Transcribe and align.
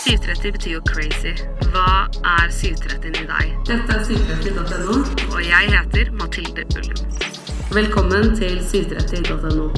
730 0.00 0.52
betyr 0.52 0.70
jo 0.78 0.80
crazy. 0.88 1.34
Hva 1.74 2.06
er 2.24 2.52
730 2.56 3.18
i 3.20 3.26
deg? 3.28 3.50
Dette 3.68 3.98
er 3.98 4.06
730.no. 4.08 4.94
Og 5.28 5.42
jeg 5.44 5.72
heter 5.74 6.08
Mathilde 6.16 6.64
Ullum. 6.80 7.02
Velkommen 7.76 8.32
til 8.38 8.62
730.no. 8.64 9.68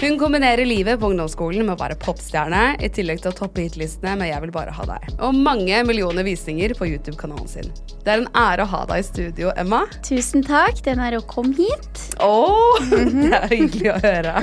Hun 0.00 0.16
kombinerer 0.18 0.64
livet 0.66 0.96
på 0.98 1.10
ungdomsskolen 1.12 1.66
med 1.66 1.74
å 1.76 1.82
være 1.82 1.98
popstjerne, 2.00 2.62
i 2.82 2.88
tillegg 2.90 3.20
til 3.22 3.30
å 3.30 3.36
toppe 3.42 3.62
hitlistene 3.66 4.16
med 4.18 4.32
'Jeg 4.32 4.42
vil 4.46 4.54
bare 4.56 4.72
ha 4.74 4.88
deg'. 4.88 5.20
Og 5.20 5.36
mange 5.36 5.84
millioner 5.84 6.24
visninger 6.26 6.72
på 6.74 6.88
YouTube-kanalen 6.88 7.46
sin. 7.52 7.68
Det 8.02 8.08
er 8.08 8.24
en 8.24 8.32
ære 8.32 8.64
å 8.64 8.72
ha 8.72 8.82
deg 8.88 9.04
i 9.04 9.06
studio, 9.06 9.52
Emma. 9.54 9.84
Tusen 10.00 10.42
takk. 10.42 10.80
Det 10.80 10.90
er 10.90 10.96
en 10.96 11.06
ære 11.12 11.20
å 11.20 11.28
komme 11.28 11.54
hit. 11.60 12.08
Åh, 12.18 12.80
det 13.20 13.36
er 13.36 13.48
hyggelig 13.52 13.92
å 13.92 14.00
høre. 14.00 14.34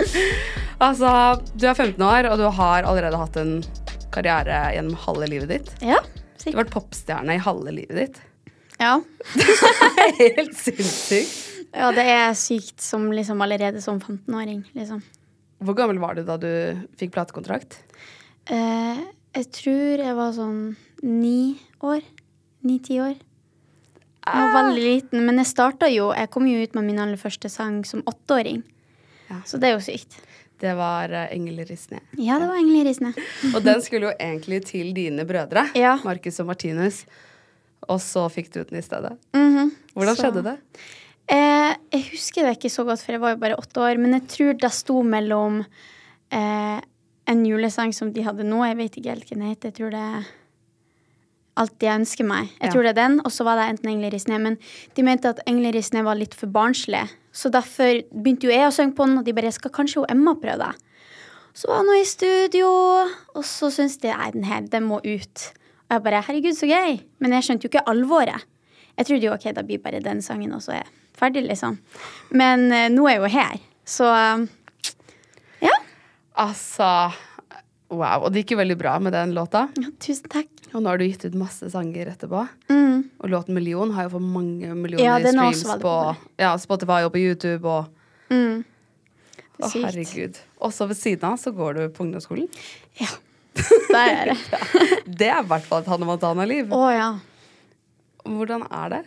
Altså, 0.80 1.41
du 1.57 1.68
er 1.68 1.73
15 1.73 1.98
år, 1.98 2.30
og 2.30 2.38
du 2.38 2.48
har 2.48 2.86
allerede 2.86 3.18
hatt 3.18 3.36
en 3.36 3.64
karriere 4.14 4.58
gjennom 4.76 4.98
halve 5.05 5.27
livet 5.31 5.49
ditt. 5.54 5.72
Ja, 5.86 5.99
Du 6.40 6.50
har 6.52 6.62
vært 6.63 6.73
popstjerne 6.73 7.36
i 7.36 7.41
halve 7.44 7.73
livet 7.76 7.98
ditt. 8.00 8.20
Ja. 8.80 8.94
Helt 10.20 10.55
sinnssykt. 10.55 11.38
ja, 11.76 11.90
det 11.91 12.05
er 12.08 12.34
sykt 12.40 12.80
som 12.81 13.09
liksom 13.12 13.41
allerede 13.44 13.81
som 13.84 14.00
15-åring, 14.00 14.64
liksom. 14.77 15.02
Hvor 15.59 15.76
gammel 15.76 16.00
var 16.00 16.16
du 16.16 16.23
da 16.23 16.38
du 16.40 16.48
fikk 17.00 17.12
platekontrakt? 17.17 17.81
Eh, 18.48 19.02
jeg 19.36 19.50
tror 19.53 20.00
jeg 20.05 20.16
var 20.16 20.31
sånn 20.38 20.62
ni 21.03 21.59
år. 21.84 22.00
Ni-ti 22.64 23.02
år. 23.03 23.17
Jeg 24.30 24.39
var 24.53 24.55
veldig 24.55 24.84
liten, 24.84 25.23
men 25.26 25.39
jeg 25.41 25.48
starta 25.50 25.88
jo 25.89 26.09
Jeg 26.14 26.30
kom 26.30 26.45
jo 26.45 26.59
ut 26.62 26.73
med 26.78 26.86
min 26.86 27.00
aller 27.02 27.17
første 27.17 27.50
sang 27.50 27.80
som 27.88 28.03
åtteåring. 28.08 28.62
Ja. 29.30 29.39
Så 29.48 29.58
det 29.62 29.70
er 29.70 29.76
jo 29.78 29.84
sykt. 29.84 30.20
Det 30.59 30.73
var 30.76 31.09
uh, 31.13 31.26
Engler 31.31 31.70
i 31.72 31.77
sne. 31.80 31.99
Ja, 32.20 32.38
det 32.41 32.48
var 32.49 32.58
Engler 32.59 32.90
i 32.90 32.94
sne. 32.98 33.13
Og 33.55 33.62
den 33.63 33.81
skulle 33.86 34.09
jo 34.12 34.16
egentlig 34.20 34.62
til 34.67 34.94
dine 34.98 35.23
brødre, 35.30 35.67
Ja. 35.80 35.98
Markus 36.04 36.40
og 36.44 36.50
Martinus. 36.52 37.06
Og 37.89 38.02
så 38.03 38.25
fikk 38.30 38.52
du 38.53 38.64
den 38.64 38.80
i 38.81 38.83
stedet. 38.86 39.14
Mhm. 39.33 39.72
Hvordan 39.95 40.16
Så- 40.16 40.23
skjedde 40.25 40.44
det? 40.44 40.58
Eh, 41.30 41.75
jeg 41.94 42.03
husker 42.11 42.44
det 42.48 42.58
ikke 42.58 42.70
så 42.73 42.83
godt, 42.83 43.03
for 43.06 43.11
jeg 43.14 43.22
var 43.22 43.36
jo 43.36 43.42
bare 43.42 43.56
åtte 43.61 43.78
år. 43.86 43.98
Men 44.02 44.14
jeg 44.17 44.28
tror 44.28 44.53
det 44.59 44.72
sto 44.73 45.02
mellom 45.06 45.59
eh, 46.31 46.80
en 47.30 47.45
julesang 47.45 47.94
som 47.94 48.11
de 48.14 48.23
hadde 48.26 48.44
nå. 48.44 48.64
Jeg 48.66 48.78
vet 48.78 48.98
ikke 48.98 49.14
helt 49.14 49.30
hva 49.30 49.38
den 49.38 49.48
heter. 49.50 49.70
Jeg 49.70 49.78
tror 49.80 49.92
det 49.94 50.02
er 50.02 50.30
Alt 51.59 51.83
jeg 51.83 51.99
ønsker 51.99 52.23
meg. 52.27 52.49
Jeg 52.61 52.69
Ja. 52.69 52.71
tror 52.71 52.83
det 52.88 52.91
er 52.95 53.02
den. 53.02 53.19
Og 53.25 53.31
så 53.35 53.43
var 53.43 53.59
det 53.59 53.65
enten 53.73 53.89
Engler 53.91 54.13
i 54.15 54.19
sne. 54.19 54.39
Men 54.39 54.57
de 54.95 55.03
mente 55.03 55.27
at 55.29 55.39
Engler 55.45 55.75
i 55.75 55.81
sne 55.83 56.03
var 56.05 56.15
litt 56.15 56.33
for 56.33 56.47
barnslig. 56.47 57.03
Så 57.33 57.52
derfor 57.52 57.99
begynte 58.15 58.47
jo 58.47 58.53
jeg 58.55 58.67
å 58.67 58.71
synge 58.73 58.95
på 58.95 59.05
den, 59.05 59.17
og 59.19 59.25
de 59.25 59.33
bare 59.33 59.52
skal 59.52 59.71
kanskje 59.71 59.99
jo 60.02 60.05
Emma 60.09 60.33
prøve 60.39 60.57
det. 60.63 60.75
Så 61.53 61.67
var 61.67 61.83
hun 61.83 61.95
i 61.97 62.05
studio, 62.07 62.67
og 63.35 63.43
så 63.43 63.67
syntes 63.73 63.97
de 63.99 64.07
nei, 64.13 64.31
den 64.31 64.43
her, 64.47 64.61
den 64.61 64.83
må 64.87 64.99
ut. 65.03 65.52
Og 65.89 65.97
jeg 65.97 66.03
bare 66.03 66.21
herregud, 66.23 66.55
så 66.55 66.69
gøy. 66.69 67.02
Men 67.19 67.31
jeg 67.35 67.43
skjønte 67.43 67.65
jo 67.67 67.69
ikke 67.73 67.87
alvoret. 67.89 68.45
Jeg 68.97 69.05
trodde 69.07 69.25
jo 69.25 69.33
ok, 69.33 69.53
da 69.55 69.61
blir 69.63 69.80
bare 69.83 69.99
den 69.99 70.21
sangen, 70.21 70.53
og 70.53 70.61
så 70.61 70.71
er 70.77 70.83
jeg 70.83 70.93
ferdig, 71.19 71.43
liksom. 71.49 71.77
Men 72.31 72.71
uh, 72.71 72.87
nå 72.89 73.07
er 73.07 73.17
jeg 73.17 73.21
jo 73.21 73.31
her. 73.35 73.59
Så 73.85 74.05
uh, 74.05 74.47
ja. 75.61 75.75
Altså 76.37 77.11
Wow. 77.90 78.23
Og 78.28 78.32
det 78.34 78.44
gikk 78.44 78.52
jo 78.54 78.58
veldig 78.59 78.78
bra 78.78 79.00
med 79.02 79.14
den 79.18 79.32
låta. 79.34 79.68
ja. 79.78 79.90
Tusen 80.00 80.30
takk. 80.30 80.50
Og 80.73 80.84
nå 80.84 80.90
har 80.92 81.00
du 81.02 81.06
gitt 81.08 81.23
ut 81.26 81.34
masse 81.40 81.66
sanger 81.73 82.12
etterpå. 82.12 82.44
Mm. 82.70 83.00
Og 83.20 83.30
låten 83.34 83.56
'Million' 83.58 83.94
har 83.95 84.04
jo 84.06 84.09
fått 84.18 84.28
mange 84.30 84.76
millioner 84.78 85.04
Ja, 85.04 85.16
streams 85.20 85.64
på 85.82 85.94
ja, 86.38 86.52
Spotify 86.62 87.02
og 87.08 87.14
på 87.14 87.17
YouTube. 87.23 87.66
Og 87.66 87.86
Mm. 88.30 88.64
Det 89.58 89.66
Å, 89.66 89.70
er 89.76 89.86
herregud. 89.90 90.38
Og 90.62 90.72
så 90.72 90.86
ved 90.88 90.95
siden 90.98 91.23
av 91.32 91.38
så 91.42 91.52
går 91.52 91.73
du 91.73 91.90
på 91.90 92.04
ungdomsskolen. 92.06 92.48
Ja. 93.02 93.08
Der 93.90 94.10
er 94.14 94.26
det. 94.30 94.38
Det 95.20 95.28
er 95.28 95.42
i 95.42 95.48
hvert 95.50 95.64
fall 95.66 95.82
et 95.82 95.88
Hanne 95.90 96.06
Montana-liv. 96.06 96.70
Å 96.72 96.92
ja. 96.94 97.10
Hvordan 98.23 98.67
er 98.72 98.90
det? 98.94 99.02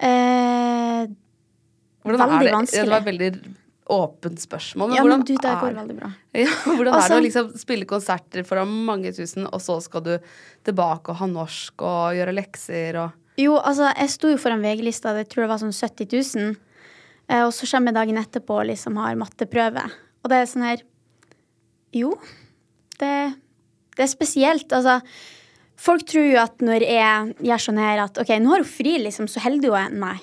Eh, 0.00 1.06
Hvordan 2.06 2.20
Veldig 2.22 2.38
er 2.38 2.44
det? 2.46 2.52
vanskelig. 2.54 2.84
Det 2.84 2.90
var 2.94 3.04
veldig 3.04 3.30
åpent 3.90 4.40
spørsmål. 4.42 4.92
Men 4.92 4.96
ja, 4.98 5.04
men 5.04 5.24
du, 5.26 5.32
det 5.34 5.42
går 5.60 5.72
er 5.72 5.78
veldig 5.80 5.96
bra. 5.98 6.10
Ja, 6.40 6.46
hvordan 6.64 6.92
er 6.92 6.96
Altså- 6.96 7.14
det 7.16 7.18
å 7.18 7.24
liksom 7.26 7.48
spille 7.58 7.88
konserter 7.90 8.44
foran 8.46 8.70
mange 8.86 9.10
tusen, 9.16 9.48
og 9.50 9.60
så 9.64 9.80
skal 9.82 10.04
du 10.06 10.12
tilbake 10.66 11.10
og 11.10 11.18
ha 11.20 11.26
norsk 11.30 11.82
og 11.82 12.14
gjøre 12.18 12.34
lekser 12.36 13.00
og 13.02 13.16
Jo, 13.40 13.56
altså, 13.58 13.88
jeg 13.96 14.12
sto 14.12 14.30
jo 14.30 14.38
foran 14.42 14.62
VG-lista, 14.62 15.14
jeg 15.16 15.28
tror 15.32 15.46
det 15.46 15.50
var 15.54 15.62
sånn 15.62 15.72
70 15.74 16.10
000. 16.36 16.56
Eh, 17.30 17.42
og 17.46 17.52
så 17.56 17.66
kommer 17.70 17.90
jeg 17.92 17.98
dagen 18.00 18.18
etterpå 18.22 18.58
og 18.60 18.66
liksom 18.68 18.98
har 19.00 19.18
matteprøve. 19.18 19.84
Og 20.22 20.30
det 20.32 20.40
er 20.42 20.48
sånn 20.50 20.66
her 20.66 20.82
Jo, 21.96 22.14
det, 23.00 23.12
det 23.96 24.04
er 24.04 24.10
spesielt. 24.10 24.70
Altså, 24.76 24.98
folk 25.80 26.04
tror 26.06 26.26
jo 26.28 26.40
at 26.42 26.60
når 26.62 26.84
jeg 26.86 27.34
gjør 27.48 27.64
sånn 27.64 27.80
her 27.80 28.04
at 28.04 28.20
OK, 28.22 28.34
nå 28.38 28.52
har 28.52 28.62
hun 28.62 28.68
fri, 28.68 28.98
liksom, 29.02 29.26
så 29.30 29.42
holder 29.46 29.70
jo 29.72 29.78
jeg 29.78 29.96
Nei. 29.98 30.18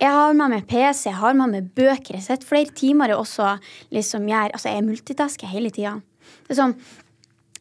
Jeg 0.00 0.16
har 0.16 0.32
med 0.32 0.54
meg 0.54 0.64
PC, 0.68 1.10
jeg 1.10 1.18
har 1.20 1.36
med 1.36 1.52
meg 1.52 1.70
bøker. 1.76 2.16
Jeg 2.16 2.24
sitter 2.24 2.48
flere 2.48 2.72
timer 2.72 3.12
og 3.12 3.26
også 3.26 3.52
liksom 3.92 4.28
gjør 4.30 4.54
Altså, 4.56 4.72
jeg 4.72 4.86
multitasker 4.86 5.50
hele 5.50 5.72
tida. 5.74 5.98
Er 6.48 6.58
sånn 6.58 6.76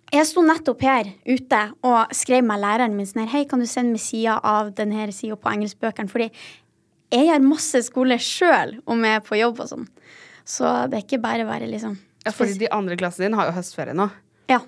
jeg 0.10 0.26
sto 0.26 0.42
nettopp 0.42 0.82
her 0.82 1.12
ute 1.28 1.58
og 1.86 2.14
skrev 2.18 2.42
med 2.42 2.62
læreren 2.64 2.96
min 2.98 3.06
sånn 3.06 3.28
her 3.28 3.30
Hei, 3.30 3.44
kan 3.46 3.62
du 3.62 3.68
sende 3.70 3.94
meg 3.94 4.02
sida 4.02 4.40
av 4.42 4.72
denne 4.78 5.06
sida 5.14 5.38
på 5.38 5.52
engelskbøkene? 5.52 6.10
Fordi 6.10 6.30
jeg 7.14 7.28
gjør 7.28 7.46
masse 7.46 7.84
skole 7.86 8.18
sjøl 8.22 8.80
om 8.90 9.06
jeg 9.06 9.20
er 9.20 9.26
på 9.26 9.38
jobb 9.38 9.62
og 9.62 9.70
sånn. 9.70 9.86
Så 10.50 10.66
det 10.90 10.98
er 10.98 11.06
ikke 11.06 11.22
bare 11.22 11.46
å 11.46 11.50
være 11.52 11.70
liksom 11.70 11.98
Ja, 12.26 12.34
fordi 12.34 12.58
de 12.64 12.72
andre 12.74 12.98
klassene 12.98 13.04
klassen 13.04 13.28
din 13.28 13.38
har 13.38 13.52
jo 13.52 13.58
høstferie 13.60 13.98
nå. 13.98 14.10
Ja. 14.50 14.64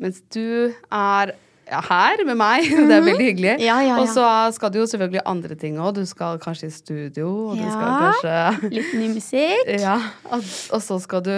Mens 0.00 0.22
du 0.32 0.72
er 0.72 1.34
her 1.66 2.22
med 2.28 2.36
meg. 2.38 2.66
Det 2.88 2.94
er 2.96 3.02
veldig 3.06 3.26
hyggelig. 3.30 3.52
Mhm. 3.58 3.64
Ja, 3.66 3.76
ja, 3.82 3.94
ja. 3.96 4.00
Og 4.02 4.08
så 4.12 4.26
skal 4.54 4.70
du 4.74 4.78
jo 4.80 4.86
selvfølgelig 4.86 5.22
andre 5.26 5.54
ting 5.58 5.78
òg. 5.82 5.94
Du 5.98 6.04
skal 6.06 6.38
kanskje 6.42 6.68
i 6.70 6.74
studio, 6.74 7.30
og 7.50 7.56
du 7.58 7.64
skal 7.66 7.86
Ja. 7.86 7.96
kanskje 8.06 8.72
Litt 8.78 8.92
ny 8.94 9.08
musikk. 9.14 9.72
Ja, 9.82 9.96
og, 10.30 10.44
og 10.76 10.82
så 10.84 10.98
skal 11.02 11.24
du 11.26 11.34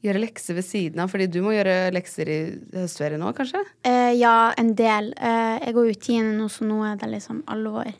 gjøre 0.00 0.22
lekser 0.22 0.56
ved 0.56 0.64
siden 0.64 1.00
av, 1.04 1.10
fordi 1.12 1.26
du 1.28 1.42
må 1.44 1.52
gjøre 1.52 1.90
lekser 1.92 2.28
i 2.32 2.38
høstferien 2.72 3.20
nå, 3.20 3.34
kanskje? 3.36 3.60
Eh, 3.84 4.14
ja, 4.16 4.52
en 4.56 4.72
del. 4.78 5.10
Eh, 5.20 5.58
jeg 5.66 5.76
går 5.76 5.90
ut 5.92 6.00
tiende 6.06 6.38
nå, 6.38 6.48
så 6.48 6.64
nå 6.64 6.80
er 6.88 6.96
det 7.02 7.10
liksom 7.12 7.42
alvor. 7.52 7.90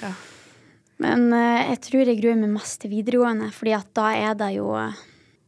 Ja. 0.00 0.14
Men 1.04 1.28
eh, 1.36 1.68
jeg 1.74 1.82
tror 1.84 2.08
jeg 2.08 2.20
gruer 2.22 2.40
meg 2.40 2.54
mest 2.56 2.80
til 2.80 2.94
videregående, 2.94 3.50
fordi 3.52 3.76
at 3.76 3.92
da 3.96 4.08
er 4.16 4.34
det 4.40 4.54
jo 4.56 4.72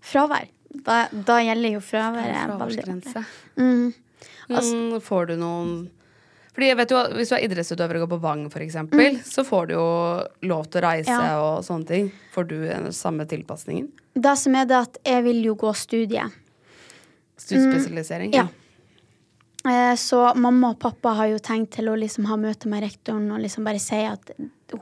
fravær. 0.05 0.50
Da, 0.84 1.06
da 1.12 1.34
gjelder 1.44 1.75
jo 1.75 1.81
fraværet 1.84 2.47
Fraværsgrense. 2.49 3.25
Mm. 3.61 3.91
Mm, 4.60 5.00
får 5.00 5.26
du 5.32 5.36
noen 5.36 5.90
fordi 6.52 6.66
jeg 6.68 6.76
vet 6.76 6.90
jo, 6.92 6.98
Hvis 7.16 7.30
du 7.30 7.34
er 7.34 7.44
idrettsutøver 7.46 7.96
og 7.96 8.02
går 8.04 8.10
på 8.12 8.20
Vang, 8.20 8.50
for 8.52 8.60
eksempel, 8.60 9.14
så 9.24 9.40
får 9.48 9.68
du 9.68 9.74
jo 9.74 9.84
lov 10.50 10.66
til 10.68 10.82
å 10.82 10.84
reise 10.84 11.08
Mm. 11.08 11.22
Ja. 11.24 11.38
og 11.40 11.64
sånne 11.64 11.86
ting. 11.88 12.10
Får 12.34 12.44
du 12.48 12.58
den 12.68 12.92
samme 12.92 13.24
tilpasningen? 13.26 13.88
Det 14.14 14.34
som 14.36 14.54
er 14.54 14.66
det 14.66 14.76
at 14.76 14.98
jeg 15.06 15.24
vil 15.24 15.42
jo 15.44 15.54
gå 15.54 15.72
studie. 15.74 16.26
Studiespesialisering? 17.38 18.32
Mm. 18.32 18.34
Ja. 18.36 18.48
Eh, 19.70 19.94
Så 19.96 20.34
mamma 20.36 20.70
og 20.70 20.78
pappa 20.78 21.14
har 21.14 21.26
jo 21.30 21.38
tenkt 21.38 21.70
til 21.76 21.88
å 21.88 21.96
liksom 21.96 22.26
ha 22.26 22.36
møte 22.36 22.66
med 22.69 22.82
rektoren 22.82 23.30
og 23.32 23.40
liksom 23.40 23.64
bare 23.64 23.78
si 23.80 23.96
at 24.04 24.30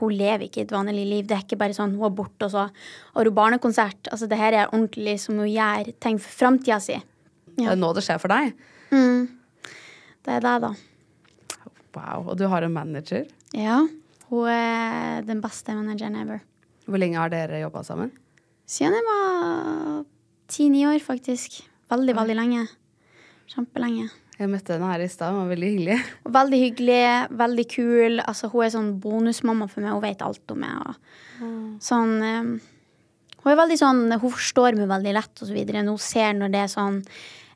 hun 0.00 0.10
lever 0.14 0.46
ikke 0.48 0.62
et 0.62 0.70
vanlig 0.72 1.06
liv. 1.08 1.26
Det 1.26 1.36
er 1.36 1.42
ikke 1.44 1.58
bare 1.58 1.74
sånn 1.76 1.96
hun 1.96 2.06
er 2.06 2.14
borte, 2.14 2.46
og 2.46 2.50
så 2.50 2.68
har 3.14 3.24
hun 3.24 3.34
barnekonsert. 3.34 4.08
Altså 4.10 4.28
det 4.28 4.38
her 4.38 4.52
er 4.52 4.66
ordentlig 4.72 5.18
som 5.20 5.36
hun 5.38 5.48
gjør 5.48 5.92
ting 6.00 6.18
for 6.18 6.30
framtida 6.46 6.80
si. 6.80 6.98
Det 7.56 7.66
er 7.66 7.76
nå 7.76 7.92
det 7.94 8.02
skjer 8.06 8.18
for 8.22 8.28
deg? 8.28 8.54
Mm. 8.90 9.28
Det 10.26 10.36
er 10.36 10.44
det, 10.44 10.56
da. 10.66 10.74
Wow. 11.96 12.30
Og 12.30 12.38
du 12.38 12.46
har 12.50 12.62
en 12.62 12.74
manager. 12.74 13.26
Ja. 13.56 13.80
Hun 14.30 14.46
er 14.52 15.24
den 15.26 15.40
beste 15.42 15.74
manageren 15.74 16.18
ever. 16.20 16.42
Hvor 16.86 17.00
lenge 17.02 17.18
har 17.18 17.32
dere 17.32 17.62
jobba 17.62 17.82
sammen? 17.86 18.12
Siden 18.70 18.94
jeg 18.94 19.06
var 19.08 20.04
ti-ni 20.50 20.84
år, 20.86 21.00
faktisk. 21.02 21.60
Veldig, 21.90 22.14
veldig 22.18 22.36
lenge. 22.38 22.66
Kjempelenge. 23.50 24.10
Jeg 24.40 24.48
møtte 24.48 24.76
henne 24.76 24.88
her 24.88 25.02
i 25.04 25.08
stad. 25.10 25.34
Hun 25.34 25.42
var 25.42 25.50
veldig 25.52 25.70
hyggelig. 25.74 25.96
Veldig 26.38 26.60
hyggelig, 26.62 27.00
veldig 27.42 27.64
kul. 27.68 28.20
Altså, 28.24 28.48
hun 28.48 28.64
er 28.64 28.70
sånn 28.72 28.92
bonusmamma 29.02 29.66
for 29.68 29.84
meg. 29.84 29.96
Hun 29.96 30.04
vet 30.06 30.22
alt 30.24 30.54
om 30.54 30.62
meg. 30.62 30.78
Og 30.86 31.82
sånn 31.84 32.14
um, 32.22 32.54
Hun 33.40 33.50
er 33.52 33.56
veldig 33.56 33.76
sånn 33.80 34.00
Hun 34.12 34.32
forstår 34.34 34.76
meg 34.76 34.88
veldig 34.90 35.12
lett, 35.18 35.34
og 35.36 35.50
så 35.50 35.56
videre. 35.56 35.84
Hun 35.84 36.00
ser 36.00 36.32
når 36.38 36.54
det 36.54 36.62
er 36.64 36.72
sånn 36.72 37.02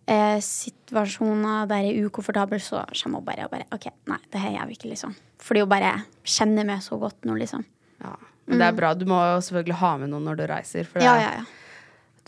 eh, 0.07 0.39
situasjoner 0.45 1.67
der 1.71 1.85
jeg 1.87 1.97
er 1.99 2.07
ukomfortabel, 2.09 2.61
så 2.61 2.83
kommer 3.03 3.21
hun 3.23 3.25
bare 3.29 3.47
og 3.47 3.51
bare 3.55 3.67
OK, 3.73 3.89
nei, 4.11 4.19
det 4.33 4.41
her 4.43 4.55
gjør 4.59 4.69
vi 4.71 4.77
ikke, 4.79 4.91
liksom. 4.93 5.15
Fordi 5.45 5.61
hun 5.65 5.69
bare 5.73 5.93
kjenner 6.25 6.65
meg 6.69 6.83
så 6.85 6.99
godt 7.01 7.25
nå, 7.29 7.37
liksom. 7.41 7.65
Ja. 8.05 8.15
Men 8.47 8.61
det 8.61 8.67
er 8.69 8.77
bra. 8.77 8.93
Du 8.95 9.07
må 9.09 9.17
jo 9.17 9.39
selvfølgelig 9.41 9.79
ha 9.81 9.93
med 10.03 10.11
noen 10.13 10.27
når 10.29 10.37
du 10.37 10.47
reiser. 10.51 10.85
For 10.85 11.01
det, 11.01 11.07
Mm. 11.09 11.21
Ja, 11.21 11.21
ja, 11.21 11.37
ja. 11.41 11.45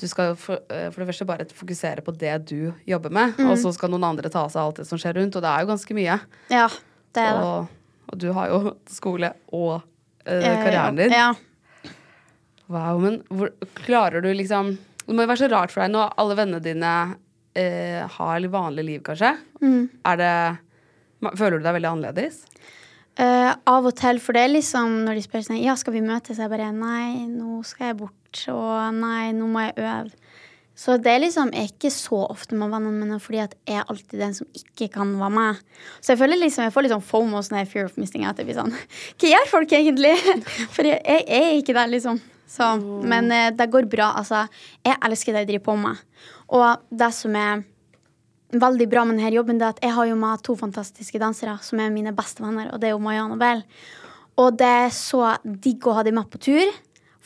du 0.00 0.06
skal 0.08 0.30
jo 0.30 0.34
for, 0.40 0.60
eh, 0.70 0.90
for 0.90 1.00
det 1.02 1.08
første 1.10 1.26
bare 1.28 1.44
fokusere 1.52 2.02
på 2.04 2.12
det 2.16 2.34
du 2.48 2.72
jobber 2.86 3.10
med, 3.10 3.34
Mm. 3.36 3.50
og 3.50 3.56
så 3.58 3.72
skal 3.74 3.90
noen 3.90 4.04
andre 4.04 4.28
ta 4.30 4.46
seg 4.48 4.56
av 4.60 4.66
alt 4.70 4.76
det 4.76 4.86
som 4.86 4.98
skjer 4.98 5.14
rundt, 5.20 5.36
og 5.36 5.42
det 5.42 5.48
er 5.50 5.60
jo 5.60 5.66
ganske 5.72 5.94
mye. 5.94 6.20
Ja, 6.50 6.68
det 7.12 7.22
er 7.22 7.32
det. 7.36 7.42
Og, 7.44 7.68
og 8.12 8.18
du 8.18 8.32
har 8.32 8.48
jo 8.48 8.76
skole 8.88 9.32
og 9.52 9.82
eh, 10.26 10.40
Eh, 10.40 10.64
karrieren 10.64 10.96
din. 10.96 11.10
Ja. 11.12 11.34
Wow, 12.68 12.98
men 12.98 13.22
hvor, 13.30 13.52
klarer 13.86 14.20
du 14.22 14.32
liksom 14.34 14.78
Det 15.06 15.14
må 15.14 15.22
jo 15.22 15.28
være 15.30 15.38
så 15.44 15.50
rart 15.52 15.70
for 15.70 15.82
deg 15.84 15.92
når 15.94 16.14
alle 16.18 16.34
vennene 16.34 16.60
dine 16.64 16.92
eh, 17.56 18.04
har 18.16 18.40
litt 18.42 18.52
vanlig 18.52 18.84
liv, 18.86 19.02
kanskje. 19.06 19.32
Mm. 19.64 19.82
Er 20.12 20.22
det 20.22 20.36
Føler 21.26 21.56
du 21.58 21.64
deg 21.64 21.78
veldig 21.78 21.88
annerledes? 21.88 22.42
Uh, 23.16 23.56
av 23.64 23.86
og 23.88 23.94
til, 23.96 24.18
for 24.20 24.36
det 24.36 24.42
er 24.44 24.50
liksom 24.52 24.98
når 25.06 25.16
de 25.16 25.22
spør 25.24 25.46
sånn 25.46 25.62
Ja, 25.62 25.72
skal 25.80 25.94
vi 25.94 26.02
møtes? 26.04 26.36
Jeg 26.36 26.52
bare 26.52 26.68
Nei, 26.76 27.24
nå 27.30 27.62
skal 27.64 27.90
jeg 27.90 27.98
bort. 28.02 28.42
Og 28.52 28.98
nei, 28.98 29.32
nå 29.32 29.48
må 29.48 29.64
jeg 29.64 29.78
øve. 29.80 30.12
Så 30.76 30.98
det 31.00 31.08
er 31.08 31.22
liksom 31.22 31.48
jeg 31.56 31.64
er 31.64 31.70
ikke 31.72 31.90
så 31.94 32.18
ofte 32.26 32.56
med 32.60 32.68
vennene 32.68 33.00
mine 33.00 33.16
fordi 33.22 33.40
at 33.46 33.54
jeg 33.64 33.80
er 33.80 33.88
alltid 33.88 34.20
den 34.20 34.34
som 34.36 34.48
ikke 34.58 34.90
kan 34.98 35.14
være 35.16 35.32
med. 35.32 35.62
Så 36.04 36.12
jeg 36.12 36.20
føler 36.20 36.42
liksom, 36.42 36.66
jeg 36.66 36.74
får 36.74 36.84
litt 36.84 36.92
sånn 36.92 37.06
fomo, 37.08 37.40
sånn 37.40 37.62
her 37.62 37.70
fear 37.70 37.88
of 37.88 37.96
missing 37.96 38.26
out. 38.28 38.42
Sånn 38.44 38.74
Hva 39.16 39.30
gjør 39.32 39.48
folk 39.54 39.72
egentlig? 39.78 40.12
For 40.76 40.84
jeg, 40.84 41.00
jeg 41.00 41.40
er 41.40 41.56
ikke 41.56 41.78
der, 41.78 41.88
liksom. 41.96 42.20
Så, 42.46 42.68
men 43.08 43.32
uh, 43.32 43.48
det 43.56 43.70
går 43.72 43.88
bra. 43.90 44.12
Altså, 44.20 44.44
jeg 44.84 45.00
elsker 45.08 45.32
det 45.32 45.46
jeg 45.46 45.54
driver 45.54 45.66
på 45.70 45.78
med. 45.86 46.04
Og 46.54 46.86
det 46.94 47.10
som 47.16 47.34
er 47.38 47.64
veldig 48.54 48.86
bra 48.90 49.04
med 49.04 49.18
denne 49.18 49.34
jobben, 49.34 49.58
det 49.58 49.66
er 49.66 49.74
at 49.74 49.84
jeg 49.84 49.94
har 49.96 50.08
jo 50.10 50.18
med 50.18 50.42
to 50.46 50.56
fantastiske 50.58 51.20
dansere 51.20 51.56
som 51.66 51.80
er 51.82 51.94
mine 51.94 52.14
beste 52.16 52.44
venner, 52.44 52.70
og 52.72 52.80
det 52.80 52.90
er 52.90 52.94
jo 52.94 53.02
Mayan 53.02 53.34
og 53.34 53.40
Bell. 53.42 53.64
Og 54.36 54.58
det 54.60 54.68
er 54.86 54.92
så 54.94 55.36
digg 55.42 55.86
å 55.88 55.96
ha 55.96 56.04
dem 56.06 56.18
med 56.20 56.28
på 56.30 56.40
tur. 56.48 56.74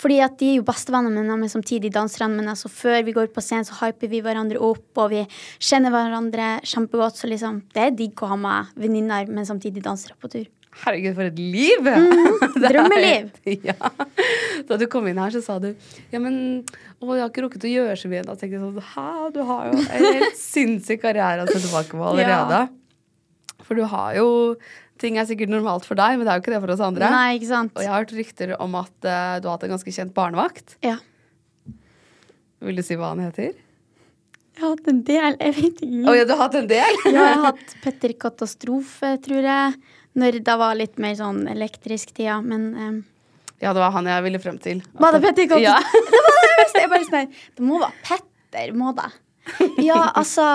Fordi 0.01 0.17
at 0.25 0.39
de 0.41 0.47
er 0.49 0.55
jo 0.57 0.65
bestevennene 0.65 1.21
mine, 1.21 1.37
men 1.43 1.51
samtidig 1.53 1.91
danserne 1.93 2.33
mine. 2.39 2.55
Så 2.57 2.71
før 2.73 3.03
vi 3.05 3.13
går 3.17 3.29
på 3.35 3.43
scenen, 3.45 3.67
så 3.69 3.77
hyper 3.83 4.09
vi 4.09 4.23
hverandre 4.25 4.63
opp, 4.65 4.87
og 4.97 5.13
vi 5.13 5.27
kjenner 5.61 5.93
hverandre 5.93 6.55
kjempegodt. 6.65 7.21
Så 7.21 7.29
liksom, 7.29 7.61
det 7.75 7.85
er 7.85 7.99
digg 7.99 8.23
å 8.25 8.31
ha 8.33 8.39
med 8.41 8.73
venninner, 8.81 9.29
men 9.29 9.49
samtidig 9.49 9.85
dansere 9.85 10.17
på 10.17 10.33
tur. 10.33 10.49
Herregud, 10.81 11.17
for 11.17 11.27
et 11.27 11.39
liv! 11.41 11.87
Er- 11.91 12.69
drømmeliv. 12.71 13.31
Ja. 13.71 13.75
Da 14.69 14.77
du 14.79 14.85
kom 14.91 15.09
inn 15.11 15.19
her, 15.19 15.33
så 15.35 15.41
sa 15.43 15.57
du 15.63 15.73
Ja, 16.13 16.21
men 16.23 16.63
å, 17.01 17.15
jeg 17.17 17.23
har 17.25 17.31
ikke 17.33 17.47
rukket 17.47 17.67
å 17.67 17.73
gjøre 17.73 17.97
så 17.99 18.11
mye. 18.13 18.23
Da 18.27 18.37
tenkte 18.39 18.59
jeg 18.59 18.63
sånn 18.63 18.93
Hæ, 18.93 19.09
du 19.35 19.41
har 19.49 19.71
jo 19.71 19.81
en 19.81 20.07
helt 20.21 20.39
sinnssyk 20.55 21.03
karriere 21.03 21.47
å 21.47 21.51
se 21.51 21.59
tilbake 21.65 21.97
på 21.97 22.07
allerede. 22.13 22.63
For 23.67 23.79
du 23.79 23.85
har 23.91 24.15
jo 24.19 24.29
Ting 25.01 25.17
er 25.17 25.25
sikkert 25.25 25.49
normalt 25.49 25.87
for 25.89 25.97
deg, 25.97 26.19
men 26.21 26.27
det 26.29 26.33
er 26.33 26.37
jo 26.37 26.43
ikke 26.45 26.53
det 26.53 26.59
for 26.61 26.73
oss 26.75 26.81
andre. 26.85 27.09
Nei, 27.09 27.39
ikke 27.39 27.49
sant? 27.49 27.71
Og 27.73 27.81
jeg 27.81 27.89
har 27.89 28.03
hørt 28.03 28.11
rykter 28.13 28.51
om 28.61 28.75
at 28.77 28.93
uh, 29.09 29.39
du 29.41 29.47
har 29.49 29.55
hatt 29.55 29.63
en 29.65 29.73
ganske 29.73 29.95
kjent 29.97 30.13
barnevakt. 30.13 30.75
Ja. 30.85 30.99
Vil 32.61 32.77
du 32.77 32.83
si 32.85 32.99
hva 33.01 33.15
han 33.15 33.23
heter? 33.25 33.55
Jeg 33.57 34.61
har 34.67 34.75
hatt 34.75 34.91
en 34.93 34.99
del, 35.09 35.39
jeg 35.41 35.55
vet 35.57 35.81
ikke. 35.87 36.03
Oh, 36.05 36.13
ja, 36.19 36.27
du 36.29 36.35
har 36.35 36.43
hatt 36.43 36.59
en 36.61 36.69
del? 36.69 36.99
Ja, 37.07 37.15
jeg 37.15 37.23
har 37.31 37.47
hatt 37.47 37.73
Petter 37.81 38.13
Katastrofe, 38.27 39.15
tror 39.25 39.49
jeg. 39.49 39.79
Når 40.19 40.41
det 40.47 40.57
var 40.59 40.77
litt 40.79 40.99
mer 41.03 41.15
sånn 41.19 41.45
elektrisk 41.51 42.15
tida, 42.17 42.41
men 42.43 42.69
um, 42.75 43.01
Ja, 43.63 43.75
det 43.75 43.83
var 43.83 43.93
han 43.95 44.09
jeg 44.11 44.25
ville 44.27 44.41
frem 44.43 44.59
til. 44.63 44.81
Var 44.99 45.15
det 45.15 45.21
Petter 45.27 45.51
Kotten? 45.53 45.67
Ja. 45.69 45.77
det 46.15 46.23
var 46.27 46.39
det 46.41 46.55
beste! 46.63 46.83
Jeg 46.83 46.93
bare 46.93 47.09
sånn 47.09 47.35
Det 47.59 47.67
må 47.67 47.81
være 47.83 48.07
Petter, 48.09 48.73
må 48.77 48.95
det? 48.99 49.11
Ja, 49.83 50.03
altså 50.19 50.47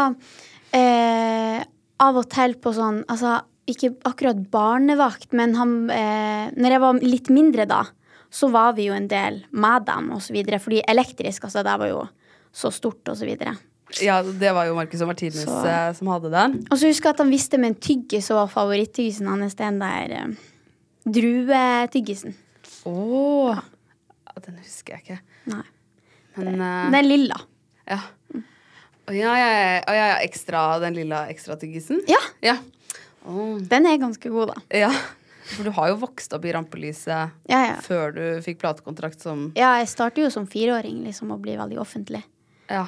eh, 0.75 1.59
Av 2.03 2.19
og 2.19 2.27
til 2.31 2.55
på 2.61 2.73
sånn 2.75 3.01
Altså, 3.11 3.39
ikke 3.69 3.95
akkurat 4.05 4.43
barnevakt, 4.53 5.31
men 5.37 5.55
han 5.57 5.77
eh, 5.93 6.51
Når 6.53 6.75
jeg 6.75 6.83
var 6.83 6.99
litt 7.03 7.31
mindre, 7.33 7.65
da, 7.69 7.81
så 8.29 8.51
var 8.53 8.75
vi 8.77 8.89
jo 8.89 8.97
en 8.97 9.07
del 9.09 9.41
med 9.55 9.87
dem, 9.87 10.11
og 10.15 10.21
så 10.21 10.35
videre. 10.35 10.59
Fordi 10.61 10.83
elektrisk, 10.91 11.47
altså, 11.47 11.63
det 11.65 11.77
var 11.81 11.89
jo 11.89 12.03
så 12.55 12.71
stort, 12.73 13.03
og 13.07 13.17
så 13.17 13.27
videre. 13.27 13.55
Ja, 14.03 14.17
det 14.23 14.51
var 14.55 14.65
jo 14.67 14.75
Marcus 14.75 15.01
og 15.05 15.07
Martinus 15.11 15.45
eh, 15.47 15.91
som 15.95 16.09
hadde 16.11 16.31
den. 16.33 16.57
Og 16.71 16.77
så 16.81 16.89
husker 16.89 17.09
jeg 17.11 17.15
at 17.15 17.21
han 17.23 17.31
visste 17.31 17.59
med 17.61 17.73
en 17.73 17.79
tyggis 17.79 18.27
og 18.35 18.49
favoritttyggisen 18.51 19.29
hans, 19.31 19.55
den 19.59 19.79
der 19.79 20.15
eh, 20.17 20.33
druetyggisen. 21.05 22.35
Å 22.85 22.95
ja, 23.55 23.63
Den 24.45 24.57
husker 24.61 24.97
jeg 24.97 25.05
ikke. 25.05 25.19
Nei. 25.53 25.63
Men 26.37 26.59
eh, 26.59 26.91
Den 26.97 27.07
lilla. 27.09 27.39
Ja. 27.87 28.01
Og 29.05 29.13
ja, 29.13 29.35
ja, 29.37 29.49
ja, 29.85 29.93
ja, 29.95 30.07
ekstra, 30.25 30.63
den 30.81 30.95
lilla 30.97 31.25
ekstratyggisen? 31.31 32.03
Ja, 32.09 32.21
Ja. 32.45 32.57
Oh. 33.25 33.55
den 33.57 33.87
er 33.89 33.95
ganske 33.97 34.29
god, 34.29 34.51
da. 34.53 34.61
ja. 34.83 34.91
For 35.45 35.65
du 35.65 35.71
har 35.77 35.87
jo 35.91 35.95
vokst 36.01 36.33
opp 36.33 36.43
i 36.45 36.51
rampelyset 36.53 37.31
Ja, 37.49 37.59
ja. 37.69 37.73
før 37.85 38.11
du 38.13 38.21
fikk 38.45 38.59
platekontrakt 38.63 39.21
som 39.21 39.47
Ja, 39.57 39.75
jeg 39.77 39.89
starter 39.91 40.23
jo 40.25 40.29
som 40.33 40.45
fireåring 40.49 41.03
liksom 41.05 41.29
å 41.33 41.37
bli 41.41 41.53
veldig 41.57 41.77
offentlig. 41.81 42.21
Ja. 42.69 42.87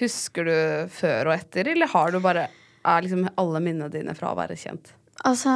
Husker 0.00 0.48
du 0.48 0.56
før 0.92 1.30
og 1.30 1.36
etter, 1.38 1.72
eller 1.72 1.88
har 1.88 2.12
du 2.12 2.20
bare 2.24 2.48
Er 2.86 3.02
liksom 3.02 3.26
alle 3.40 3.62
minnene 3.64 3.90
dine 3.92 4.14
fra 4.16 4.32
å 4.32 4.38
være 4.38 4.58
kjent? 4.60 4.92
Altså 5.24 5.52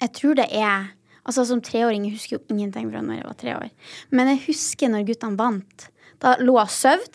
Jeg 0.00 0.12
tror 0.16 0.38
det 0.40 0.48
er 0.50 0.92
Altså 1.26 1.44
Som 1.48 1.62
treåring 1.64 2.06
jeg 2.06 2.16
husker 2.16 2.38
jo 2.38 2.54
ingenting 2.54 2.88
fra 2.92 3.02
når 3.02 3.18
jeg 3.18 3.26
var 3.26 3.38
tre 3.40 3.54
år. 3.56 3.70
Men 4.14 4.28
jeg 4.30 4.44
husker 4.44 4.92
når 4.92 5.08
guttene 5.08 5.40
vant. 5.40 5.86
Da 6.22 6.36
lå 6.38 6.54
jeg 6.60 6.70
sov. 6.70 7.08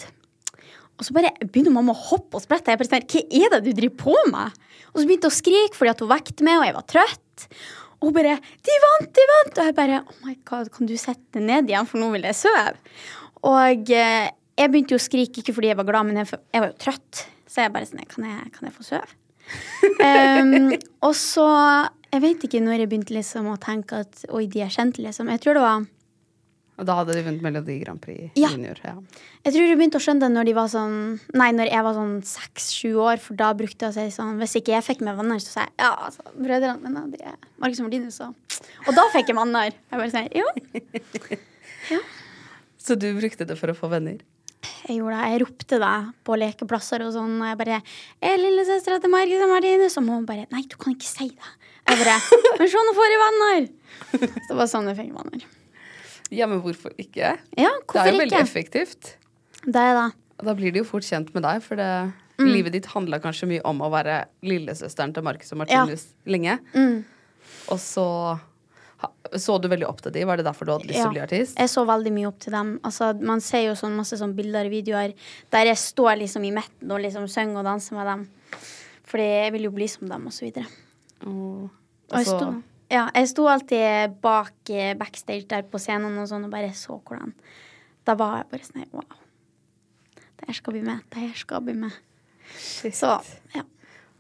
Og 1.00 1.06
så 1.08 1.16
bare 1.16 1.32
begynner 1.46 1.72
mamma 1.74 1.96
å 1.96 2.02
hoppe 2.10 2.36
og 2.36 2.44
sprette. 2.44 2.74
Jeg 2.74 2.82
bare 2.82 2.90
sånn, 2.92 3.06
Hva 3.08 3.22
er 3.24 3.54
det 3.56 3.62
du 3.64 3.72
driver 3.78 3.96
på 4.04 4.18
med? 4.34 4.58
Og 4.92 5.00
så 5.00 5.06
begynte 5.08 5.30
hun 5.30 5.34
å 5.34 5.38
skrike 5.38 5.80
fordi 5.80 5.94
at 5.94 6.04
hun 6.04 6.12
vekket 6.12 6.44
meg, 6.44 6.60
og 6.60 6.68
jeg 6.68 6.76
var 6.76 6.86
trøtt. 6.92 7.48
Og 8.02 8.10
hun 8.10 8.18
bare 8.20 8.36
'De 8.36 8.76
vant! 8.84 9.10
De 9.16 9.26
vant!' 9.32 9.58
Og 9.58 9.66
jeg 9.66 9.76
bare 9.80 10.04
'Oh 10.04 10.28
my 10.28 10.36
God, 10.44 10.72
kan 10.76 10.86
du 10.86 10.98
sette 10.98 11.40
deg 11.40 11.48
ned 11.48 11.72
igjen, 11.72 11.88
for 11.88 12.04
nå 12.04 12.12
vil 12.12 12.28
jeg 12.28 12.36
sove?' 12.36 12.76
Og 13.48 13.90
eh, 13.90 14.30
jeg 14.62 14.72
begynte 14.74 14.96
jo 14.96 15.00
å 15.02 15.04
skrike 15.04 15.42
ikke 15.42 15.54
fordi 15.58 15.72
jeg 15.74 15.80
var 15.82 15.88
glad, 15.90 16.08
men 16.10 16.22
jeg, 16.22 16.32
jeg 16.54 16.64
var 16.64 16.72
jo 16.72 16.78
trøtt. 16.82 17.24
Så 17.52 17.66
jeg 17.66 17.74
bare 17.76 17.88
sånn 17.90 18.06
Kan 18.08 18.28
jeg, 18.30 18.52
kan 18.56 18.70
jeg 18.70 18.76
få 18.78 18.86
sove? 18.88 19.18
um, 20.00 20.70
og 21.08 21.16
så 21.18 21.46
Jeg 22.14 22.22
vet 22.24 22.46
ikke 22.48 22.62
når 22.64 22.84
jeg 22.86 22.90
begynte 22.92 23.16
liksom 23.16 23.50
å 23.52 23.58
tenke 23.60 24.04
at 24.06 24.22
oi, 24.32 24.46
de 24.52 24.62
er 24.64 24.72
kjent, 24.72 25.00
liksom. 25.02 25.28
Jeg 25.34 25.42
tror 25.44 25.58
det 25.60 25.64
var 25.66 25.82
Og 26.80 26.88
da 26.88 26.96
hadde 27.02 27.18
de 27.18 27.24
vunnet 27.26 27.44
Melodi 27.44 27.76
Grand 27.82 28.00
Prix 28.02 28.32
Ja. 28.40 28.54
junior. 28.54 28.80
Ja. 28.86 28.94
Jeg 29.44 29.54
tror 29.58 29.66
jeg 29.68 29.78
begynte 29.82 30.00
å 30.00 30.06
skjønne 30.06 30.24
det 30.24 30.32
når 30.38 30.48
de 30.52 30.56
var 30.62 30.72
sånn 30.72 30.96
Nei, 31.36 31.50
når 31.58 31.72
jeg 31.74 31.86
var 31.90 31.98
sånn 32.00 32.16
seks-sju 32.32 32.94
år, 33.04 33.20
for 33.26 33.40
da 33.42 33.52
brukte 33.58 33.90
jeg 33.90 33.92
å 33.92 33.98
si 33.98 34.16
sånn 34.16 34.40
Hvis 34.40 34.56
ikke 34.62 34.76
jeg 34.78 34.88
fikk 34.88 35.04
med 35.08 35.20
venner, 35.20 35.42
så 35.44 35.58
sa 35.58 35.66
jeg 35.68 35.76
ja, 35.84 35.92
altså, 36.08 36.24
brødrene 36.38 36.80
mine, 36.86 37.06
de 37.18 37.24
er 37.34 37.36
Marcus 37.60 37.82
og 37.84 37.90
Martinus, 37.90 38.22
så 38.22 38.32
Og 38.88 38.96
da 38.96 39.10
fikk 39.18 39.34
jeg 39.34 39.40
venner. 39.42 39.76
Jeg 39.76 40.00
bare 40.00 40.12
sånn 40.16 41.40
Ja, 41.92 42.00
Så 42.80 42.96
du 42.96 43.10
brukte 43.18 43.46
det 43.50 43.58
for 43.60 43.74
å 43.74 43.76
få 43.78 43.90
venner? 43.92 44.22
Jeg 44.88 44.98
gjorde 45.00 45.18
det. 45.18 45.30
Jeg 45.32 45.42
ropte 45.42 45.80
det 45.82 46.14
på 46.28 46.38
lekeplasser 46.38 47.04
og 47.06 47.14
sånn, 47.16 47.36
og 47.42 47.48
jeg 47.50 47.58
bare 47.62 47.82
er 48.22 48.38
lillesøstera 48.42 49.00
til 49.02 49.10
Margit 49.14 49.42
og 49.42 49.50
Martinus', 49.50 49.98
og 49.98 50.08
hun 50.10 50.26
bare 50.26 50.46
'Nei, 50.52 50.62
du 50.70 50.76
kan 50.78 50.94
ikke 50.94 51.08
si 51.10 51.30
det'. 51.30 51.52
Jeg 51.88 51.98
bare 51.98 52.20
'Men 52.60 52.68
se, 52.70 52.78
nå 52.78 52.94
får 52.94 53.10
jeg 53.12 53.22
venner'. 53.26 53.70
Så 54.12 54.48
det 54.48 54.58
var 54.58 54.66
sånn 54.68 54.88
jeg 54.88 54.98
fikk 54.98 55.14
venner. 55.18 55.46
Ja, 56.32 56.46
men 56.48 56.62
hvorfor 56.62 56.92
ikke? 56.98 57.38
Ja, 57.58 57.70
hvorfor 57.88 58.06
Det 58.06 58.08
er 58.08 58.12
jo 58.14 58.20
veldig 58.20 58.38
ikke? 58.40 58.48
effektivt. 58.48 59.16
Det 59.66 59.76
er 59.76 59.94
det. 60.00 60.14
Og 60.40 60.46
da 60.46 60.54
blir 60.56 60.72
de 60.72 60.80
jo 60.80 60.86
fort 60.86 61.04
kjent 61.04 61.34
med 61.34 61.44
deg, 61.44 61.62
for 61.62 61.76
det, 61.76 62.14
Mm. 62.40 62.54
livet 62.54 62.72
ditt 62.74 62.86
handla 62.88 63.20
kanskje 63.20 63.48
mye 63.48 63.62
om 63.66 63.80
å 63.82 63.92
være 63.92 64.26
lillesøsteren 64.42 65.14
til 65.14 65.22
Marcus 65.22 65.52
og 65.52 65.60
Martinus 65.60 66.08
lenge. 66.26 66.58
Mm. 66.74 67.04
Og 67.70 67.78
så 67.78 68.40
så 69.40 69.56
du 69.62 69.68
veldig 69.72 69.88
opp 69.88 70.02
til 70.04 70.12
de, 70.12 70.24
Var 70.28 70.38
det 70.38 70.46
derfor 70.46 70.66
du 70.68 70.72
hadde 70.74 70.88
lyst 70.90 71.00
til 71.00 71.08
å 71.08 71.14
bli 71.14 71.22
artist? 71.24 71.58
Jeg 71.58 71.70
så 71.72 71.86
veldig 71.88 72.12
mye 72.14 72.28
opp 72.28 72.40
til 72.44 72.52
dem. 72.54 72.74
Altså, 72.84 73.12
man 73.22 73.42
ser 73.42 73.64
jo 73.70 73.76
sånn 73.80 73.96
masse 73.96 74.18
sånn 74.20 74.36
bilder 74.38 74.68
og 74.68 74.74
videoer 74.74 75.14
der 75.54 75.70
jeg 75.72 75.78
står 75.78 76.20
liksom 76.20 76.46
i 76.46 76.52
midten 76.56 76.92
og 76.92 77.00
liksom 77.06 77.28
synger 77.32 77.62
og 77.64 77.66
danser 77.70 77.96
med 77.98 78.10
dem. 78.12 78.26
Fordi 79.12 79.24
jeg 79.30 79.54
vil 79.56 79.64
jo 79.68 79.72
bli 79.76 79.88
som 79.92 80.08
dem, 80.12 80.28
og 80.28 80.36
så 80.36 80.46
videre. 80.46 80.68
Og, 81.26 81.70
Og 82.12 82.18
jeg 82.18 82.26
så- 82.28 82.38
sto, 82.38 82.64
ja, 82.92 83.10
jeg 83.16 83.28
sto 83.32 83.48
alltid 83.48 84.22
bak 84.22 84.54
eh, 84.70 84.94
backstage 85.00 85.48
der 85.48 85.64
på 85.64 85.80
scenen 85.80 86.18
og 86.20 86.28
sånn 86.28 86.46
og 86.46 86.52
bare 86.52 86.72
så 86.76 87.00
hvordan 87.02 87.34
Da 88.06 88.16
var 88.16 88.38
jeg 88.38 88.50
bare 88.52 88.64
sånn 88.68 88.88
Wow. 88.92 89.18
Det 90.38 90.48
her 90.48 90.54
skal 90.54 90.74
bli 90.74 90.82
med. 90.82 91.00
Det 91.10 91.20
her 91.20 91.36
skal 91.38 91.62
bli 91.62 91.74
med. 91.74 91.92
Shit. 92.58 92.94
Så 92.98 93.22
ja. 93.56 93.62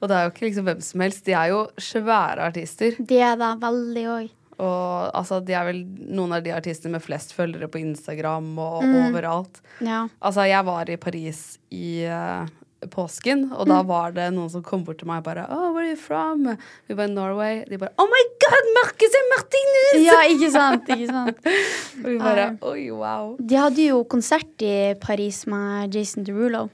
Og 0.01 0.07
det 0.09 0.15
er 0.17 0.23
jo 0.25 0.31
ikke 0.31 0.45
liksom 0.47 0.65
hvem 0.65 0.81
som 0.81 0.99
helst. 1.01 1.25
De 1.25 1.33
er 1.33 1.49
jo 1.49 1.67
svære 1.77 2.39
artister. 2.45 2.95
De 3.05 3.17
er 3.21 3.35
da 3.37 3.55
veldig 3.55 4.05
òg. 4.05 4.29
Og 4.61 5.11
altså, 5.17 5.39
de 5.43 5.55
er 5.57 5.65
vel 5.65 5.83
noen 6.13 6.35
av 6.37 6.43
de 6.45 6.51
artistene 6.53 6.91
med 6.93 7.01
flest 7.01 7.33
følgere 7.33 7.67
på 7.71 7.79
Instagram 7.81 8.51
og 8.61 8.83
Mm. 8.85 8.97
overalt. 9.09 9.61
Ja. 9.81 10.03
Altså, 10.21 10.45
jeg 10.45 10.65
var 10.67 10.89
i 10.89 10.97
Paris 11.01 11.57
i 11.73 12.05
uh, 12.05 12.45
påsken, 12.93 13.51
og 13.53 13.65
Mm. 13.67 13.71
da 13.73 13.81
var 13.83 14.11
det 14.11 14.27
noen 14.33 14.49
som 14.49 14.61
kom 14.63 14.83
bort 14.83 14.97
til 14.99 15.07
meg 15.07 15.17
og 15.21 15.23
bare 15.23 15.45
Oh, 15.49 15.71
where 15.73 15.85
are 15.85 15.89
you 15.91 15.95
from? 15.95 16.45
Vi 16.87 16.93
var 16.97 17.05
i 17.09 17.13
Norway. 17.13 17.63
De 17.69 17.77
bare 17.77 17.91
Oh 17.97 18.07
my 18.09 18.23
God, 18.41 18.69
Marcus 18.77 19.17
and 19.19 19.29
Martinus! 19.33 20.05
ja, 20.05 20.19
ikke 20.29 20.51
sant? 20.51 20.87
Ikke 20.89 21.07
sant? 21.11 21.37
Og 22.03 22.09
vi 22.09 22.17
bare 22.17 22.57
Oi, 22.61 22.89
wow. 22.91 23.35
De 23.37 23.55
hadde 23.55 23.87
jo 23.87 24.03
konsert 24.03 24.61
i 24.61 24.93
Paris 24.99 25.45
med 25.47 25.93
Jason 25.95 26.23
Derulo. 26.23 26.69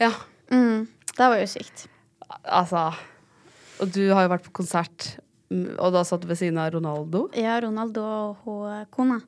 Ja, 0.00 0.12
Mm, 0.50 0.86
det 1.16 1.18
var 1.18 1.38
jo 1.38 1.46
sykt. 1.46 1.86
altså 2.44 2.92
Og 3.80 3.90
du 3.90 4.12
har 4.12 4.26
jo 4.26 4.34
vært 4.34 4.44
på 4.44 4.52
konsert, 4.52 5.16
og 5.78 5.92
da 5.94 6.02
satt 6.06 6.22
du 6.24 6.28
ved 6.30 6.38
siden 6.40 6.60
av 6.62 6.72
Ronaldo. 6.74 7.26
Ja, 7.38 7.58
Ronaldo 7.64 8.04
og 8.06 8.44
hun 8.46 8.86
kona. 8.94 9.20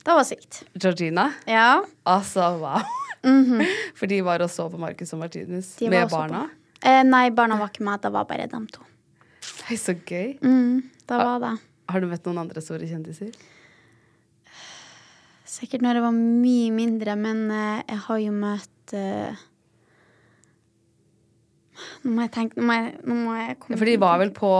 Det 0.00 0.16
var 0.16 0.24
sykt. 0.24 0.62
Georgina. 0.74 1.28
Ja. 1.46 1.82
Altså, 2.08 2.46
wow. 2.60 2.80
Mhm. 3.24 3.60
For 3.98 4.08
de 4.08 4.22
var 4.24 4.40
og 4.40 4.48
så 4.52 4.64
på 4.72 4.78
Marcus 4.80 5.12
og 5.12 5.20
Martinus 5.20 5.74
med 5.84 6.08
barna. 6.12 6.46
Eh, 6.80 7.02
nei, 7.04 7.26
barna 7.36 7.58
var 7.60 7.68
ikke 7.68 7.84
med. 7.84 8.00
Det 8.00 8.12
var 8.14 8.24
bare 8.28 8.46
dem 8.48 8.64
to. 8.72 8.84
Hei, 9.68 9.76
så 9.76 9.92
gøy. 9.94 10.38
Mm, 10.40 10.80
det 11.06 11.18
var 11.20 11.42
det. 11.42 11.52
Har 11.90 12.00
du 12.00 12.08
møtt 12.08 12.24
noen 12.28 12.40
andre 12.46 12.62
store 12.64 12.88
kjendiser? 12.88 13.34
Sikkert 15.50 15.82
når 15.84 15.98
jeg 15.98 16.04
var 16.06 16.16
mye 16.16 16.72
mindre, 16.72 17.16
men 17.18 17.44
eh, 17.52 17.82
jeg 17.90 18.02
har 18.06 18.20
jo 18.22 18.34
møtt 18.40 18.94
eh, 18.96 19.40
Nå 22.04 22.12
må 22.16 22.22
jeg 22.26 22.32
tenke 22.36 22.56
Nå 22.56 22.64
må 22.68 22.76
jeg, 22.78 22.94
nå 23.04 23.14
må 23.24 23.34
jeg 23.38 23.58
komme 23.60 23.78
For 23.78 23.84
de 23.90 23.96
var 24.02 24.18
vel 24.22 24.30
på 24.36 24.50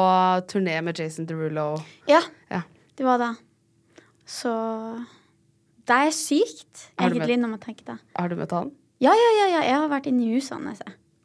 turné 0.51 0.77
med 0.85 0.99
Jason 0.99 1.27
Derulo. 1.27 1.83
Ja, 2.09 2.21
Ja. 2.51 2.63
de 2.97 3.05
var 3.05 3.19
det. 3.19 3.31
Så 4.27 4.53
Det 5.87 5.97
er 5.97 6.11
sykt, 6.15 6.87
egentlig, 7.01 7.35
møtt- 7.37 7.41
når 7.43 7.49
man 7.51 7.59
tenker 7.59 7.85
det. 7.85 7.99
Har 8.17 8.29
du 8.29 8.37
møtt 8.37 8.51
han? 8.55 8.71
Ja, 9.01 9.11
ja, 9.17 9.31
ja, 9.41 9.47
ja. 9.57 9.61
Jeg 9.67 9.75
har 9.75 9.89
vært 9.89 10.07
inne 10.07 10.23
i 10.29 10.35
huset 10.37 10.53
hans. 10.63 10.81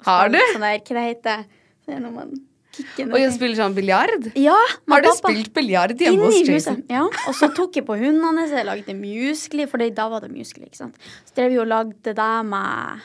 Har 0.06 0.30
du? 0.30 0.38
Sånn 0.54 0.62
der, 0.64 0.80
hva 0.80 0.96
det 0.96 1.04
heter 1.10 1.46
det? 1.86 2.00
Når 2.02 2.12
man 2.16 2.32
kikker 2.74 3.12
Og 3.14 3.20
jeg 3.20 3.32
spiller 3.36 3.56
sånn 3.60 3.76
biljard? 3.76 4.32
Ja, 4.36 4.56
Har 4.90 5.02
du 5.02 5.08
pappa- 5.10 5.30
spilt 5.30 5.54
biljard 5.54 5.94
hjemme 6.00 6.26
hos. 6.26 6.40
Jason? 6.48 6.84
Ja, 6.90 7.04
og 7.06 7.36
så 7.36 7.54
tok 7.54 7.76
jeg 7.76 7.86
på 7.86 7.96
hunden 8.00 8.24
hans. 8.40 8.50
Jeg 8.52 8.66
lagde 8.66 8.96
muskler, 8.96 9.68
for 9.70 9.78
da 9.78 10.10
var 10.10 10.22
det 10.22 10.32
muskler. 10.32 10.66
ikke 10.66 10.76
sant? 10.78 10.96
Så 11.26 11.36
drev 11.36 11.52
vi 11.52 11.58
og 11.60 11.68
lagde 11.68 12.02
det 12.16 12.46
med 12.46 13.02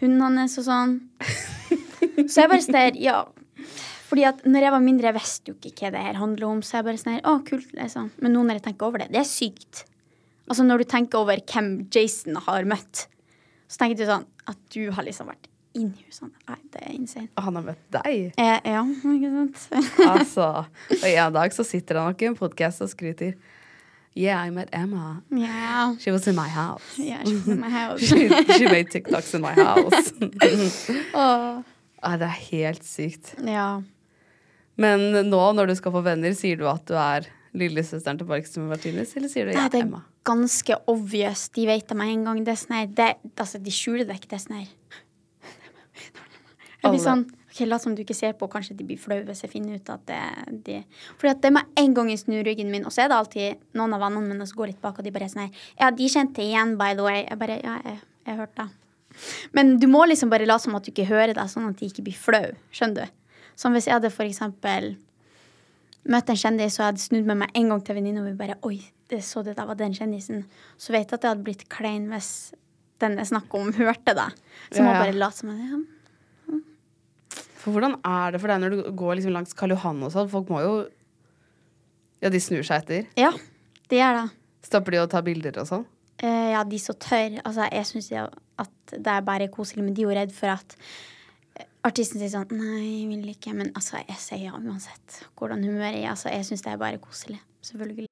hunden 0.00 0.36
hans 0.38 0.58
og 0.58 0.64
sånn. 0.64 1.00
Så 2.28 2.42
jeg 2.42 2.50
bare 2.52 2.64
sånn 2.64 2.98
ja 3.02 3.16
Fordi 4.08 4.24
at 4.28 4.42
når 4.44 4.66
jeg 4.66 4.74
var 4.74 4.82
mindre, 4.84 5.08
jeg 5.08 5.16
visste 5.16 5.52
jo 5.52 5.56
ikke 5.56 5.86
hva 5.86 5.90
det 5.94 6.02
her 6.04 6.18
handler 6.20 6.48
om. 6.50 6.58
Så 6.66 6.76
jeg 6.78 6.84
bare 6.88 7.00
sånn 7.00 7.14
her, 7.16 7.22
å, 7.30 7.38
kult, 7.46 7.70
liksom. 7.78 8.10
Men 8.20 8.34
nå 8.36 8.42
når 8.44 8.58
jeg 8.60 8.66
tenker 8.66 8.88
over 8.90 9.00
det, 9.04 9.08
det 9.14 9.22
er 9.22 9.28
sykt. 9.28 9.86
Altså 10.50 10.66
når 10.66 10.82
du 10.82 10.88
tenker 10.90 11.22
over 11.22 11.40
hvem 11.48 11.70
Jason 11.94 12.36
har 12.48 12.66
møtt, 12.68 13.06
så 13.72 13.80
tenker 13.80 14.02
du 14.02 14.04
sånn 14.10 14.26
at 14.50 14.58
du 14.74 14.90
har 14.92 15.06
liksom 15.06 15.30
vært 15.30 15.48
inni 15.72 16.04
husene. 16.04 16.34
Nei, 16.50 16.58
det 16.74 16.82
er 16.84 16.92
insane. 16.92 17.30
Og 17.38 17.46
Han 17.46 17.56
har 17.56 17.64
møtt 17.70 17.86
deg? 17.96 18.34
Eh, 18.36 18.58
ja, 18.74 18.82
ikke 18.84 19.30
sant? 19.32 19.64
Altså. 20.12 20.48
Og 20.98 21.08
en 21.08 21.32
dag 21.38 21.56
så 21.56 21.64
sitter 21.64 21.96
han 22.02 22.12
nok 22.12 22.20
i 22.26 22.28
en 22.28 22.36
podkast 22.36 22.84
og 22.84 22.90
skryter. 22.92 23.32
Yeah, 24.12 24.44
I 24.44 24.50
met 24.52 24.68
Emma. 24.76 25.22
Yeah. 25.32 25.96
She 25.98 26.12
was 26.12 26.26
in 26.28 26.36
my 26.36 26.48
house. 26.52 26.98
Yeah, 26.98 27.24
she's 27.24 27.48
in 27.48 27.60
my 27.60 27.70
house. 27.78 28.00
She, 28.04 28.28
she 28.28 28.66
made 28.68 28.90
TikToks 28.92 29.32
in 29.34 29.40
my 29.40 29.54
house. 29.56 30.12
Åh. 31.14 31.62
Ah, 32.02 32.16
det 32.20 32.28
er 32.28 32.38
helt 32.50 32.84
sykt. 32.86 33.34
Ja. 33.46 33.80
Men 34.80 35.08
nå 35.28 35.42
når 35.56 35.72
du 35.72 35.76
skal 35.78 35.94
få 35.94 36.02
venner, 36.04 36.34
sier 36.36 36.58
du 36.60 36.66
at 36.70 36.84
du 36.88 36.94
er 36.98 37.28
lillesøsteren 37.56 38.16
til 38.20 38.28
Barkstuen 38.30 38.70
Martinez, 38.70 39.12
eller 39.16 39.28
sier 39.28 39.48
du 39.48 39.52
Nei, 39.52 39.60
ja, 39.60 39.68
det 39.72 39.82
er 39.82 39.86
Emma? 39.88 40.02
ganske 40.24 40.76
obvious. 40.88 41.48
De 41.52 41.66
vet 41.68 41.84
det 41.88 41.96
med 41.98 42.12
en 42.14 42.24
gang. 42.28 42.40
Det 42.46 42.54
er 42.54 42.60
sånn 42.62 42.76
her 42.78 43.16
Altså, 43.36 43.60
de 43.60 43.74
skjuler 43.74 44.06
det 44.08 44.16
ikke. 44.20 44.30
Det 44.32 44.38
er 44.38 44.44
sånn 44.46 44.58
her 44.62 44.70
Jeg 46.82 46.90
blir 46.90 47.02
sånn 47.02 47.24
Ok, 47.52 47.58
lat 47.68 47.82
som 47.84 47.92
du 47.92 48.00
ikke 48.00 48.16
ser 48.16 48.32
på. 48.40 48.48
Kanskje 48.48 48.72
de 48.78 48.86
blir 48.88 48.96
flaue 48.96 49.26
hvis 49.28 49.42
jeg 49.44 49.52
finner 49.52 49.76
ut 49.76 49.90
at 49.92 50.06
det 50.08 50.20
de 50.64 50.78
Fordi 51.20 51.34
at 51.34 51.42
det 51.44 51.50
med 51.52 51.68
en 51.82 51.96
gang 51.98 52.08
jeg 52.08 52.22
snur 52.22 52.40
ryggen 52.48 52.70
min, 52.72 52.86
og 52.88 52.94
så 52.94 53.04
er 53.04 53.12
det 53.12 53.18
alltid 53.18 53.66
noen 53.76 53.92
av 53.92 54.00
vennene 54.06 54.32
mine 54.32 54.46
som 54.48 54.56
går 54.62 54.72
litt 54.72 54.80
bak, 54.80 54.96
og 54.96 55.04
de 55.04 55.12
bare 55.12 55.28
er 55.28 55.34
sånn 55.34 55.44
her 55.44 55.66
Ja, 55.76 55.90
de 55.92 56.08
kjente 56.08 56.40
igjen, 56.40 56.78
by 56.80 56.94
the 56.96 57.04
way. 57.04 57.26
Jeg 57.28 57.38
bare 57.42 57.58
Ja, 57.60 57.76
jeg, 57.84 58.00
jeg 58.30 58.40
hørte 58.40 58.64
det. 58.64 58.78
Men 59.52 59.76
du 59.82 59.86
må 59.90 60.04
liksom 60.08 60.30
bare 60.32 60.46
late 60.48 60.64
som 60.66 60.74
at 60.78 60.84
du 60.86 60.90
ikke 60.92 61.08
hører 61.10 61.34
det, 61.36 61.44
sånn 61.52 61.68
at 61.68 61.78
de 61.80 61.88
ikke 61.90 62.04
blir 62.06 62.16
flau. 62.18 62.48
Skjønner 62.74 63.06
du? 63.06 63.18
Som 63.58 63.74
hvis 63.76 63.86
jeg 63.88 63.94
hadde 63.98 64.10
for 64.14 64.24
eksempel 64.24 64.94
møtt 66.08 66.30
en 66.32 66.38
kjendis 66.40 66.78
og 66.78 66.82
jeg 66.82 66.88
hadde 66.88 67.02
snudd 67.04 67.28
med 67.28 67.38
meg 67.44 67.52
en 67.54 67.68
gang 67.70 67.82
til 67.86 67.94
venninna 67.98 68.22
og 68.24 68.30
vi 68.32 68.38
bare 68.40 68.56
Oi, 68.66 68.78
det 69.12 69.20
så 69.22 69.42
det 69.46 69.54
der 69.58 69.68
var 69.68 69.76
den 69.78 69.94
kjendisen. 69.94 70.46
Så 70.80 70.94
vet 70.94 71.04
jeg 71.06 71.18
at 71.18 71.22
det 71.22 71.30
hadde 71.30 71.44
blitt 71.46 71.66
klein 71.70 72.08
hvis 72.10 72.30
den 73.02 73.18
jeg 73.20 73.28
snakker 73.32 73.60
om, 73.60 73.72
hørte 73.76 74.14
det. 74.18 74.28
Så 74.72 74.80
Ja, 74.80 74.86
må 74.88 74.94
bare 74.96 75.12
late 75.14 75.36
som 75.42 75.52
at 75.52 75.60
ja. 75.62 75.82
For 77.62 77.70
hvordan 77.76 77.94
er 78.02 78.32
det 78.34 78.40
for 78.42 78.50
deg 78.50 78.58
når 78.64 78.74
du 78.74 78.80
går 78.98 79.18
liksom 79.20 79.34
langs 79.36 79.54
Karl 79.54 79.70
Johan 79.76 80.00
og 80.02 80.10
sånn? 80.14 80.30
Folk 80.32 80.48
må 80.50 80.62
jo 80.64 80.74
Ja, 82.22 82.30
de 82.30 82.38
snur 82.42 82.62
seg 82.66 82.82
etter. 82.82 83.06
ja, 83.18 83.30
de 83.90 83.98
gjør 83.98 84.18
det. 84.22 84.26
Stopper 84.66 84.94
de 84.94 84.98
og 85.02 85.10
tar 85.10 85.22
bilder 85.26 85.58
og 85.62 85.66
sånn? 85.68 85.84
Eh, 86.22 86.52
ja, 86.54 86.62
de 86.64 86.78
som 86.78 86.98
tør. 87.02 87.40
Altså, 87.42 87.66
jeg 87.72 87.88
syns 87.88 88.12
at 88.12 88.94
det 88.94 89.10
er 89.10 89.26
bare 89.26 89.50
koselig, 89.50 89.84
men 89.84 89.96
de 89.96 90.04
er 90.04 90.06
jo 90.06 90.14
redd 90.20 90.34
for 90.36 90.54
at 90.54 90.76
eh, 91.58 91.66
artisten 91.82 92.22
sier 92.22 92.30
sånn 92.30 92.54
Nei, 92.54 93.02
jeg 93.02 93.10
vil 93.10 93.34
ikke. 93.34 93.56
Men 93.58 93.74
altså, 93.74 93.98
jeg 94.06 94.22
sier 94.22 94.46
ja 94.46 94.54
uansett 94.60 95.22
hvordan 95.34 95.66
humøret 95.66 95.98
er. 95.98 96.12
Altså, 96.14 96.30
jeg 96.30 96.46
syns 96.46 96.62
det 96.62 96.74
er 96.74 96.82
bare 96.84 97.02
koselig. 97.02 97.42
Selvfølgelig. 97.66 98.11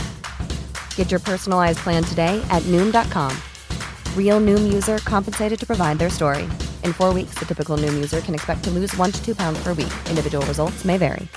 Get 0.95 1.11
your 1.11 1.19
personalized 1.19 1.79
plan 1.79 2.03
today 2.03 2.41
at 2.49 2.63
Noom.com. 2.71 3.35
Real 4.15 4.39
Noom 4.39 4.71
user 4.73 4.99
compensated 4.99 5.59
to 5.59 5.65
provide 5.65 5.99
their 5.99 6.09
story. 6.09 6.43
In 6.85 6.93
four 6.93 7.13
weeks, 7.13 7.35
the 7.39 7.45
typical 7.45 7.75
Noom 7.75 7.95
user 7.95 8.21
can 8.21 8.33
expect 8.33 8.63
to 8.63 8.71
lose 8.71 8.95
one 8.95 9.11
to 9.11 9.19
two 9.25 9.35
pounds 9.35 9.61
per 9.63 9.73
week. 9.73 9.93
Individual 10.09 10.45
results 10.45 10.85
may 10.85 10.97
vary. 10.97 11.27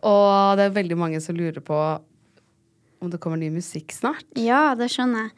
Og 0.00 0.56
det 0.56 0.64
er 0.64 0.72
veldig 0.72 0.96
mange 0.96 1.18
som 1.20 1.36
lurer 1.36 1.60
på 1.60 1.76
om 3.00 3.10
det 3.12 3.20
kommer 3.20 3.36
ny 3.40 3.50
musikk 3.52 3.92
snart. 3.92 4.24
Ja, 4.36 4.74
det 4.76 4.88
skjønner 4.92 5.26
jeg. 5.26 5.34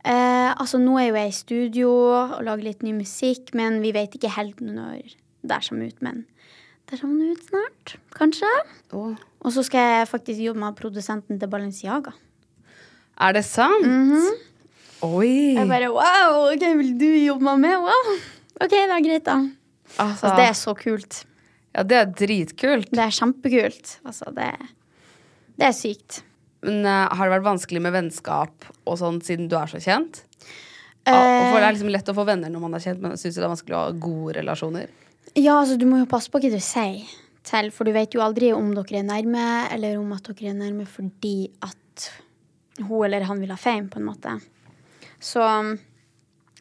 Eh, 0.00 0.50
altså, 0.50 0.80
nå 0.82 0.96
er 0.98 1.10
jo 1.10 1.18
jeg 1.18 1.30
i 1.30 1.36
studio 1.36 1.88
og 2.10 2.36
lager 2.46 2.66
litt 2.70 2.84
ny 2.86 2.94
musikk, 2.96 3.52
men 3.54 3.78
vi 3.84 3.92
vet 3.94 4.14
ikke 4.16 4.32
helt 4.34 4.62
når 4.64 5.14
det 5.46 5.60
kommer 5.68 5.90
ut. 5.90 6.02
Men 6.02 6.24
det 6.90 7.00
kommer 7.02 7.34
ut 7.34 7.50
snart, 7.50 7.96
kanskje. 8.16 8.50
Åh. 8.96 9.29
Og 9.40 9.54
så 9.54 9.62
skal 9.64 9.86
jeg 9.94 10.08
faktisk 10.10 10.40
jobbe 10.44 10.60
med 10.60 10.76
produsenten 10.78 11.38
til 11.40 11.48
Balenciaga. 11.48 12.12
Er 13.20 13.32
det 13.36 13.44
sant? 13.48 13.86
Oi! 15.04 15.56
Jeg 15.56 15.68
bare 15.68 15.88
wow, 15.92 16.50
ok, 16.52 16.64
vil 16.76 16.92
du 17.00 17.06
jobbe 17.24 17.44
med 17.46 17.62
meg? 17.64 17.76
Wow. 17.86 18.10
Ok, 18.60 18.74
det 18.74 18.82
er 18.84 19.04
greit, 19.06 19.24
da. 19.24 19.38
altså, 19.96 20.26
Altså, 20.26 20.32
det 20.36 20.44
er 20.50 20.56
så 20.58 20.74
kult. 20.76 21.22
ja, 21.74 21.82
det 21.88 21.96
er 21.96 22.10
dritkult. 22.20 22.90
Det 22.92 23.00
er 23.06 23.14
kjempekult. 23.16 23.94
Altså, 24.04 24.28
det, 24.36 24.50
det 25.56 25.68
er 25.70 25.76
sykt. 25.76 26.20
Men 26.66 26.84
uh, 26.84 27.08
har 27.16 27.24
det 27.30 27.38
vært 27.38 27.46
vanskelig 27.48 27.80
med 27.80 27.94
vennskap 27.96 28.66
og 28.84 28.98
sånn 29.00 29.22
siden 29.24 29.48
du 29.48 29.56
er 29.56 29.70
så 29.72 29.80
kjent? 29.80 30.20
Uh, 31.08 31.14
Ja, 31.16 31.56
det 31.56 31.62
er 31.64 31.72
liksom 31.72 31.88
lett 31.94 32.10
å 32.12 32.16
få 32.18 32.26
venner 32.28 32.52
når 32.52 32.60
man 32.66 32.76
er 32.76 32.84
kjent, 32.84 33.00
men 33.00 33.16
syns 33.16 33.38
du 33.38 33.40
det 33.40 33.46
er 33.48 33.54
vanskelig 33.54 33.78
å 33.78 33.84
ha 33.86 33.94
gode 33.96 34.36
relasjoner? 34.36 34.90
Ja, 35.32 35.54
altså, 35.62 35.78
du 35.80 35.86
må 35.88 36.02
jo 36.02 36.10
passe 36.10 36.28
på 36.28 36.42
hva 36.42 36.50
du 36.52 36.60
sier 36.60 37.08
til, 37.46 37.70
for 37.74 37.88
du 37.88 37.94
vet 37.96 38.14
jo 38.14 38.22
aldri 38.24 38.52
om 38.54 38.72
dere 38.76 39.00
er 39.00 39.06
nærme, 39.06 39.46
eller 39.74 39.98
om 40.00 40.10
at 40.16 40.32
dere 40.32 40.52
er 40.52 40.58
nærme 40.58 40.86
fordi 40.88 41.50
at 41.64 42.10
hun 42.80 43.04
eller 43.04 43.26
han 43.28 43.40
vil 43.42 43.52
ha 43.52 43.60
fame, 43.60 43.90
på 43.92 44.00
en 44.00 44.08
måte. 44.08 44.36
Så 45.20 45.44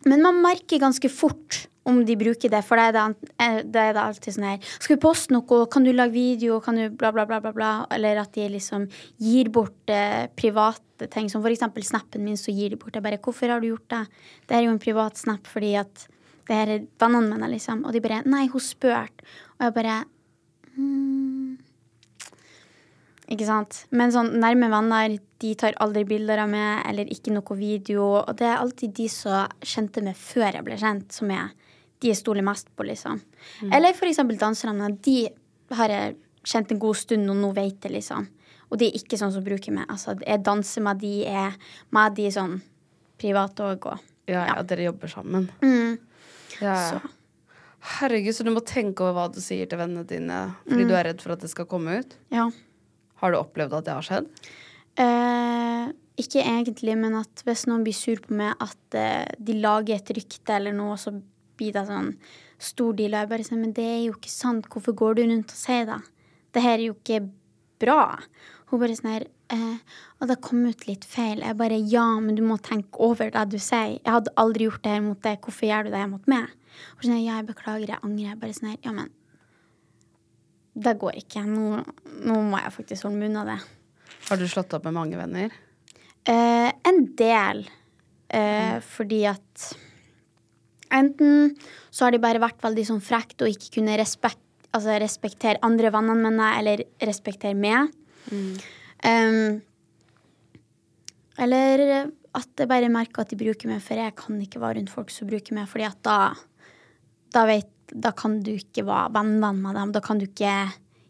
Men 0.06 0.22
man 0.24 0.38
merker 0.40 0.80
ganske 0.80 1.10
fort 1.12 1.68
om 1.84 2.06
de 2.06 2.16
bruker 2.16 2.52
det, 2.52 2.62
for 2.64 2.80
det 2.80 2.86
er 2.90 2.94
det, 2.96 3.32
eh, 3.42 3.58
det 3.64 3.82
er 3.82 3.96
det 3.96 4.04
alltid 4.04 4.36
sånn 4.36 4.46
her 4.48 4.70
Skal 4.78 4.96
vi 4.96 5.02
poste 5.02 5.34
noe? 5.34 5.66
Kan 5.72 5.84
du 5.84 5.92
lage 5.92 6.14
video? 6.14 6.60
Kan 6.64 6.80
du 6.80 6.86
bla, 6.90 7.12
bla, 7.12 7.26
bla, 7.26 7.40
bla, 7.44 7.52
bla? 7.56 7.72
Eller 7.92 8.22
at 8.22 8.32
de 8.36 8.48
liksom 8.54 8.88
gir 9.18 9.50
bort 9.50 9.92
eh, 9.92 10.28
private 10.36 11.10
ting, 11.12 11.30
som 11.32 11.42
for 11.42 11.52
eksempel 11.52 11.84
snappen 11.84 12.24
min, 12.24 12.38
så 12.38 12.54
gir 12.56 12.70
de 12.70 12.80
bort 12.80 12.94
det. 12.94 13.04
Bare 13.04 13.20
hvorfor 13.20 13.52
har 13.52 13.60
du 13.60 13.72
gjort 13.72 13.90
det? 13.90 14.06
Det 14.48 14.58
er 14.58 14.66
jo 14.68 14.76
en 14.76 14.82
privat 14.82 15.18
snap 15.18 15.48
fordi 15.48 15.74
at 15.80 16.08
det 16.50 16.56
her 16.56 16.72
er 16.74 16.88
vennene 17.00 17.36
mine, 17.36 17.52
liksom. 17.52 17.84
Og 17.86 17.94
de 17.94 18.02
bare 18.02 18.24
Nei, 18.26 18.48
hun 18.50 18.64
spurte. 18.64 19.28
Og 19.60 19.68
jeg 19.68 19.76
bare 19.76 20.00
mm. 20.80 21.58
Ikke 23.30 23.46
sant? 23.46 23.84
Men 23.94 24.10
sånn 24.14 24.32
nærme 24.42 24.72
venner, 24.72 25.20
de 25.42 25.52
tar 25.60 25.76
aldri 25.84 26.02
bilder 26.10 26.42
av 26.42 26.50
meg, 26.50 26.80
eller 26.90 27.12
ikke 27.14 27.34
noe 27.36 27.58
video. 27.60 28.08
Og 28.24 28.32
det 28.40 28.48
er 28.50 28.58
alltid 28.58 28.96
de 28.98 29.06
som 29.14 29.52
kjente 29.62 30.02
meg 30.02 30.18
før 30.18 30.58
jeg 30.58 30.66
ble 30.66 30.78
kjent, 30.82 31.14
som 31.14 31.30
er 31.36 31.52
de 32.02 32.10
jeg 32.10 32.18
stoler 32.18 32.46
mest 32.48 32.72
på, 32.74 32.88
liksom. 32.88 33.20
Mm. 33.62 33.76
Eller 33.76 33.94
for 33.94 34.10
eksempel 34.10 34.40
danserne. 34.42 34.90
De 35.06 35.20
har 35.78 35.94
jeg 35.94 36.18
kjent 36.48 36.74
en 36.74 36.82
god 36.82 36.98
stund, 36.98 37.30
og 37.30 37.38
nå 37.38 37.52
vet 37.54 37.86
jeg, 37.86 37.94
liksom. 38.00 38.26
Og 38.70 38.82
de 38.82 38.90
er 38.90 38.98
ikke 38.98 39.20
sånn 39.22 39.34
som 39.36 39.46
bruker 39.46 39.78
meg. 39.78 39.86
Altså, 39.94 40.16
jeg 40.26 40.44
danser 40.46 40.86
med 40.86 41.02
de, 41.04 41.14
er 41.30 41.54
med 41.94 42.18
de 42.18 42.32
sånn 42.34 42.58
privat 43.22 43.62
òg, 43.66 43.92
og 43.94 44.06
Ja, 44.30 44.44
ja, 44.46 44.60
dere 44.62 44.90
jobber 44.90 45.10
sammen. 45.10 45.50
mm. 45.62 45.98
Ja, 46.62 46.74
ja. 46.74 46.90
Så. 46.98 47.19
Herregud, 47.80 48.36
så 48.36 48.44
du 48.44 48.52
må 48.52 48.64
tenke 48.66 49.06
over 49.06 49.16
hva 49.16 49.28
du 49.32 49.40
sier 49.44 49.70
til 49.70 49.80
vennene 49.80 50.04
dine 50.08 50.40
fordi 50.66 50.88
du 50.90 50.96
er 50.98 51.08
redd 51.08 51.22
for 51.24 51.36
at 51.36 51.44
det 51.46 51.52
skal 51.52 51.68
komme 51.70 52.02
ut? 52.02 52.18
Ja. 52.34 52.50
Har 53.22 53.32
du 53.32 53.40
opplevd 53.40 53.78
at 53.78 53.88
det 53.88 53.96
har 53.96 54.06
skjedd? 54.08 54.28
Eh, 55.00 55.88
ikke 56.20 56.44
egentlig, 56.44 56.98
men 57.00 57.16
at 57.22 57.44
hvis 57.48 57.66
noen 57.70 57.86
blir 57.88 57.96
sur 57.96 58.20
på 58.24 58.36
meg, 58.36 58.56
at 58.60 59.00
eh, 59.00 59.32
de 59.40 59.56
lager 59.60 59.96
et 59.96 60.14
rykte 60.18 60.56
eller 60.56 60.76
noe, 60.76 60.98
så 61.00 61.14
blir 61.60 61.76
det 61.76 61.86
sånn 61.88 62.14
stor 62.60 62.96
deal. 62.98 63.16
Og 63.16 63.24
jeg 63.24 63.32
bare 63.32 63.48
sier, 63.48 63.62
men 63.62 63.76
det 63.76 63.88
er 63.88 64.02
jo 64.06 64.16
ikke 64.18 64.32
sant. 64.34 64.68
Hvorfor 64.72 64.98
går 65.00 65.20
du 65.20 65.24
rundt 65.26 65.56
og 65.56 65.60
sier 65.60 65.88
det? 65.88 66.00
Det 66.56 66.64
her 66.66 66.76
er 66.78 66.88
jo 66.90 66.98
ikke 66.98 67.22
bra. 67.80 68.02
Hun 68.70 68.82
bare 68.82 68.96
sånn 68.98 69.12
her 69.12 69.26
eh, 69.54 69.78
Og 70.22 70.30
det 70.30 70.40
kom 70.46 70.62
ut 70.68 70.84
litt 70.86 71.06
feil. 71.10 71.42
Jeg 71.42 71.58
bare 71.58 71.78
ja, 71.90 72.06
men 72.22 72.38
du 72.38 72.44
må 72.46 72.60
tenke 72.62 73.02
over 73.02 73.32
det 73.34 73.46
du 73.50 73.58
sier. 73.58 73.98
Jeg 73.98 74.14
hadde 74.14 74.34
aldri 74.38 74.68
gjort 74.68 74.84
det 74.86 74.94
her 74.94 75.06
mot 75.06 75.22
deg. 75.26 75.40
Hvorfor 75.42 75.70
gjør 75.70 75.88
du 75.88 75.94
det 75.94 76.04
her 76.04 76.12
mot 76.12 76.30
meg? 76.30 76.52
Og 76.98 77.06
sånn, 77.06 77.16
her, 77.16 77.24
ja, 77.24 77.40
jeg 77.40 77.50
beklager, 77.50 77.96
jeg 77.96 78.04
angrer. 78.06 78.28
Jeg 78.30 78.42
bare 78.44 78.58
sånn 78.58 78.72
her, 78.72 78.78
ja, 78.86 78.94
men 78.96 79.10
det 80.80 80.96
går 81.02 81.18
ikke. 81.24 81.44
Nå, 81.50 81.82
nå 82.30 82.40
må 82.46 82.62
jeg 82.62 82.76
faktisk 82.78 83.08
holde 83.08 83.20
meg 83.24 83.38
av 83.42 83.50
det. 83.50 83.60
Har 84.30 84.40
du 84.40 84.46
slått 84.52 84.76
opp 84.78 84.86
med 84.88 84.96
mange 84.96 85.20
venner? 85.20 85.56
Eh, 86.30 86.70
en 86.70 87.00
del. 87.18 87.64
Eh, 88.30 88.78
Fordi 88.86 89.24
at 89.26 89.70
enten 90.94 91.56
så 91.90 92.06
har 92.06 92.14
de 92.14 92.22
bare 92.22 92.42
vært 92.42 92.62
veldig 92.62 92.86
sånn 92.92 93.02
frekt 93.04 93.42
og 93.42 93.50
ikke 93.50 93.80
kunne 93.80 93.98
respekt, 94.00 94.42
altså 94.76 95.00
respektere 95.02 95.62
andre 95.66 95.92
vennene 95.94 96.30
mine 96.30 96.52
eller 96.60 96.86
respektere 97.02 97.58
meg. 97.58 97.90
Um, 98.30 99.62
eller 101.40 102.12
at 102.36 102.62
jeg 102.62 102.70
bare 102.70 102.92
merker 102.92 103.24
at 103.24 103.32
de 103.32 103.40
bruker 103.40 103.72
meg, 103.72 103.82
for 103.82 103.98
jeg 103.98 104.16
kan 104.20 104.38
ikke 104.44 104.62
være 104.62 104.80
rundt 104.80 104.94
folk 104.94 105.14
som 105.14 105.30
bruker 105.30 105.56
meg, 105.58 105.70
fordi 105.72 105.88
at 105.88 106.00
da 106.06 106.20
da, 107.34 107.46
vet, 107.50 107.70
da 107.94 108.12
kan 108.18 108.40
du 108.46 108.54
ikke 108.56 108.86
være 108.88 109.14
venn-venn 109.18 109.60
med 109.64 109.78
dem. 109.78 109.94
Da 109.96 110.02
kan 110.04 110.22
du 110.22 110.26
ikke 110.28 110.54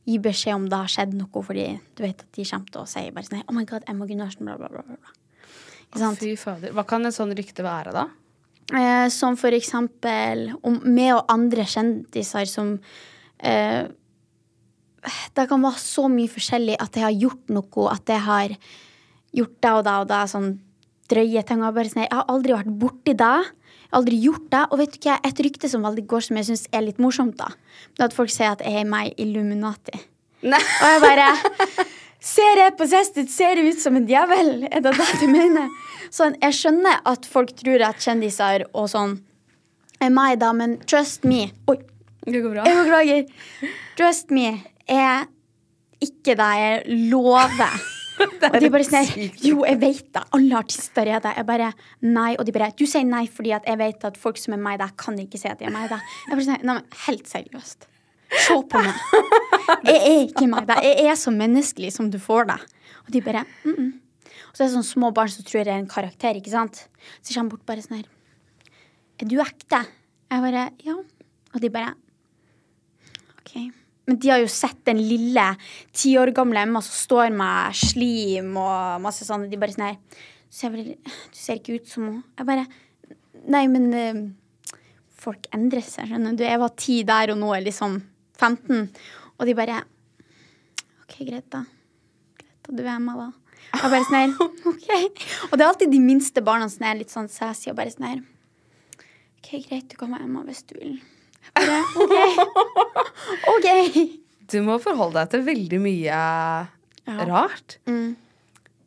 gi 0.10 0.18
beskjed 0.24 0.58
om 0.58 0.68
det 0.72 0.80
har 0.82 0.92
skjedd 0.92 1.16
noe, 1.18 1.44
fordi 1.46 1.68
du 1.96 2.04
vet 2.04 2.24
at 2.26 2.32
de 2.36 2.46
kommer 2.50 2.74
til 2.74 2.82
å 2.82 2.90
si 2.90 3.06
bare 3.16 3.28
sånn 3.28 3.46
Oh 3.46 3.56
my 3.56 3.66
God, 3.70 3.86
Emma 3.92 4.08
Gunnarsen, 4.10 4.48
bla, 4.48 4.58
bla, 4.60 4.72
bla. 4.74 4.84
bla. 4.98 5.16
Sant? 5.98 6.22
Fy 6.22 6.36
fader. 6.38 6.74
Hva 6.76 6.86
kan 6.88 7.08
et 7.08 7.16
sånt 7.16 7.38
rykte 7.38 7.66
være, 7.66 7.94
da? 7.96 8.08
Eh, 8.70 9.08
som 9.14 9.38
for 9.40 9.56
eksempel 9.58 10.52
om 10.62 10.76
meg 10.86 11.16
og 11.16 11.32
andre 11.34 11.66
kjendiser 11.66 12.46
som 12.50 12.76
eh, 13.42 13.88
Det 15.36 15.46
kan 15.50 15.62
være 15.64 15.82
så 15.84 16.08
mye 16.12 16.32
forskjellig 16.32 16.76
at 16.82 16.98
jeg 17.00 17.06
har 17.06 17.16
gjort 17.16 17.54
noe, 17.56 17.86
at 17.94 18.12
jeg 18.12 18.24
har 18.26 18.56
gjort 19.36 19.56
det 19.62 19.72
og 19.78 19.84
det 19.86 19.96
og 20.04 20.10
det, 20.10 20.20
sånn 20.34 20.50
drøye 21.10 21.44
ting. 21.48 21.62
Og 21.64 21.70
jeg, 21.70 21.78
bare 21.80 21.92
sånn, 21.94 22.04
jeg 22.06 22.14
har 22.18 22.30
aldri 22.34 22.56
vært 22.58 22.74
borti 22.82 23.16
det. 23.18 23.32
Jeg 23.80 23.94
har 23.94 24.00
aldri 24.02 24.20
gjort 24.22 24.50
det. 24.54 24.64
Og 24.70 24.82
vet 24.82 24.98
du 24.98 25.00
hva, 25.08 25.16
et 25.26 25.44
rykte 25.46 25.70
som 25.72 25.86
veldig 25.88 26.06
går 26.10 26.26
som 26.28 26.40
jeg 26.42 26.50
syns 26.50 26.68
er 26.76 26.86
litt 26.86 27.00
morsomt, 27.02 27.38
da, 27.40 27.50
det 27.96 28.04
er 28.04 28.10
at 28.12 28.18
folk 28.18 28.34
sier 28.34 28.52
at 28.54 28.62
jeg 28.66 28.84
er 28.84 28.90
meg 28.90 29.16
Illuminati. 29.22 30.04
Nei. 30.46 30.60
Og 30.60 30.94
jeg 30.94 31.02
bare 31.04 31.32
Ser 32.20 32.60
jeg 32.60 32.74
på 32.76 32.84
sist 32.92 33.16
ser 33.32 33.56
jeg 33.56 33.72
ut 33.72 33.80
som 33.80 33.96
en 33.96 34.04
djevel? 34.08 34.66
Er 34.68 34.82
det 34.84 34.92
det 34.98 35.06
du 35.22 35.28
mener? 35.32 35.70
Sånn, 36.12 36.34
jeg 36.42 36.56
skjønner 36.58 36.98
at 37.08 37.28
folk 37.30 37.54
tror 37.56 37.80
at 37.88 38.04
kjendiser 38.04 38.66
og 38.74 38.90
sånn 38.92 39.14
er 40.04 40.12
meg, 40.12 40.36
da, 40.42 40.50
men 40.56 40.78
trust 40.84 41.24
me 41.28 41.46
Oi, 41.72 41.78
Det 42.28 42.42
går 42.44 42.58
bra. 42.58 42.66
jeg 42.68 42.76
beklager. 42.82 43.72
Trust 43.96 44.36
me 44.36 44.50
er 44.90 45.30
ikke 46.04 46.36
det 46.40 46.50
jeg 46.60 47.00
lover. 47.12 47.80
Og 48.50 48.58
de 48.60 48.70
bare 48.72 48.84
sier 48.84 49.38
Jo, 49.44 49.64
jeg 49.68 49.80
vet 49.80 50.10
det. 50.16 50.24
Alle 50.36 50.58
artister 50.60 51.08
er 51.08 51.22
det. 51.24 51.32
Jeg 51.38 51.48
bare 51.48 51.70
Nei. 52.04 52.34
Og 52.36 52.46
de 52.48 52.56
bare 52.56 52.72
Du 52.76 52.86
sier 52.90 53.06
nei 53.08 53.26
fordi 53.32 53.54
at 53.56 53.68
jeg 53.70 53.80
vet 53.80 54.04
at 54.10 54.20
folk 54.20 54.40
som 54.42 54.56
er 54.58 54.62
meg, 54.64 54.80
der, 54.82 54.92
kan 55.00 55.18
ikke 55.20 55.40
si 55.40 55.48
at 55.48 55.62
de 55.62 55.70
er 55.70 55.76
meg, 55.76 55.88
der. 55.92 56.04
Jeg 56.28 56.36
bare 56.36 56.48
sier 56.48 56.60
nei, 56.68 56.76
men 56.76 57.00
Helt 57.06 57.32
seriøst. 57.32 57.88
Se 58.46 58.60
på 58.72 58.84
meg. 58.84 59.00
Jeg 59.88 59.98
er 59.98 60.20
ikke 60.28 60.46
meg, 60.52 60.68
der. 60.70 60.84
Jeg 60.86 61.10
er 61.14 61.18
så 61.18 61.34
menneskelig 61.34 61.94
som 61.96 62.12
du 62.12 62.20
får 62.22 62.52
det. 62.52 62.60
Og 63.06 63.14
de 63.14 63.22
bare 63.26 63.46
mm 63.64 63.76
-mm. 63.76 63.92
Og 64.50 64.58
så 64.58 64.64
er 64.64 64.68
det 64.68 64.74
sånn 64.74 64.84
små 64.84 65.12
barn 65.14 65.30
som 65.30 65.46
tror 65.46 65.60
jeg 65.60 65.68
er 65.68 65.80
en 65.80 65.88
karakter, 65.88 66.36
ikke 66.36 66.52
sant. 66.52 66.90
Så 67.22 67.34
kommer 67.34 67.52
bort 67.52 67.66
bare 67.66 67.82
sånn 67.82 67.98
her 67.98 68.06
Er 69.22 69.26
du 69.26 69.40
ekte? 69.40 69.86
Jeg 70.32 70.42
bare 70.42 70.72
Ja. 70.86 70.96
Og 71.54 71.62
de 71.62 71.70
bare 71.70 71.94
OK. 73.40 73.79
Men 74.10 74.18
de 74.18 74.32
har 74.34 74.42
jo 74.42 74.50
sett 74.50 74.80
den 74.90 74.98
lille 75.06 75.46
ti 75.94 76.16
år 76.18 76.32
gamle 76.34 76.64
Emma 76.66 76.82
som 76.82 76.96
står 76.98 77.34
med 77.36 77.78
slim 77.78 78.56
og 78.58 79.04
masse 79.04 79.28
sånn. 79.28 79.46
De 79.52 79.60
bare 79.62 79.76
sånn 79.76 79.86
her 79.92 80.00
Du 80.50 80.56
ser, 80.58 80.72
vel, 80.74 80.96
du 81.06 81.38
ser 81.38 81.60
ikke 81.60 81.78
ut 81.78 81.92
som 81.92 82.08
henne. 82.08 82.24
Jeg 82.40 82.50
bare 82.50 82.66
Nei, 83.50 83.62
men 83.72 83.86
uh, 83.94 84.18
folk 85.16 85.46
endrer 85.56 85.86
seg, 85.86 86.10
skjønner 86.10 86.34
du. 86.36 86.42
Jeg 86.44 86.60
var 86.60 86.74
ti 86.78 86.98
der, 87.08 87.32
og 87.32 87.38
nå 87.40 87.52
er 87.56 87.64
liksom 87.64 88.00
15. 88.36 88.90
Og 89.38 89.46
de 89.48 89.56
bare 89.56 89.78
OK, 91.06 91.22
greit, 91.30 91.46
da. 91.54 91.62
Greit, 92.42 92.58
da. 92.66 92.74
Du 92.74 92.82
er 92.82 92.92
Emma, 92.96 93.16
da. 93.16 93.30
Jeg 93.70 93.94
bare 93.94 94.10
sånn 94.10 94.18
her 94.18 94.36
OK. 94.74 95.24
Og 95.52 95.56
det 95.56 95.62
er 95.62 95.68
alltid 95.70 95.94
de 95.94 96.02
minste 96.04 96.44
barna 96.46 96.68
som 96.74 96.90
er 96.90 97.00
litt 97.00 97.14
sånn 97.14 97.30
sassy 97.32 97.70
og 97.72 97.78
bare 97.80 97.94
sånn 97.94 98.10
her 98.10 98.20
OK, 99.40 99.54
greit, 99.70 99.88
du 99.94 99.96
kan 100.02 100.12
være 100.18 100.26
Emma 100.26 100.44
hvis 100.50 100.66
du 100.68 100.76
vil. 100.82 100.98
Bare 101.56 101.82
OK. 103.54 103.68
OK. 103.68 103.70
Du 104.50 104.62
må 104.66 104.80
forholde 104.82 105.20
deg 105.22 105.30
til 105.36 105.46
veldig 105.46 105.80
mye 105.84 106.24
rart. 107.30 107.78
Mm. 107.90 108.16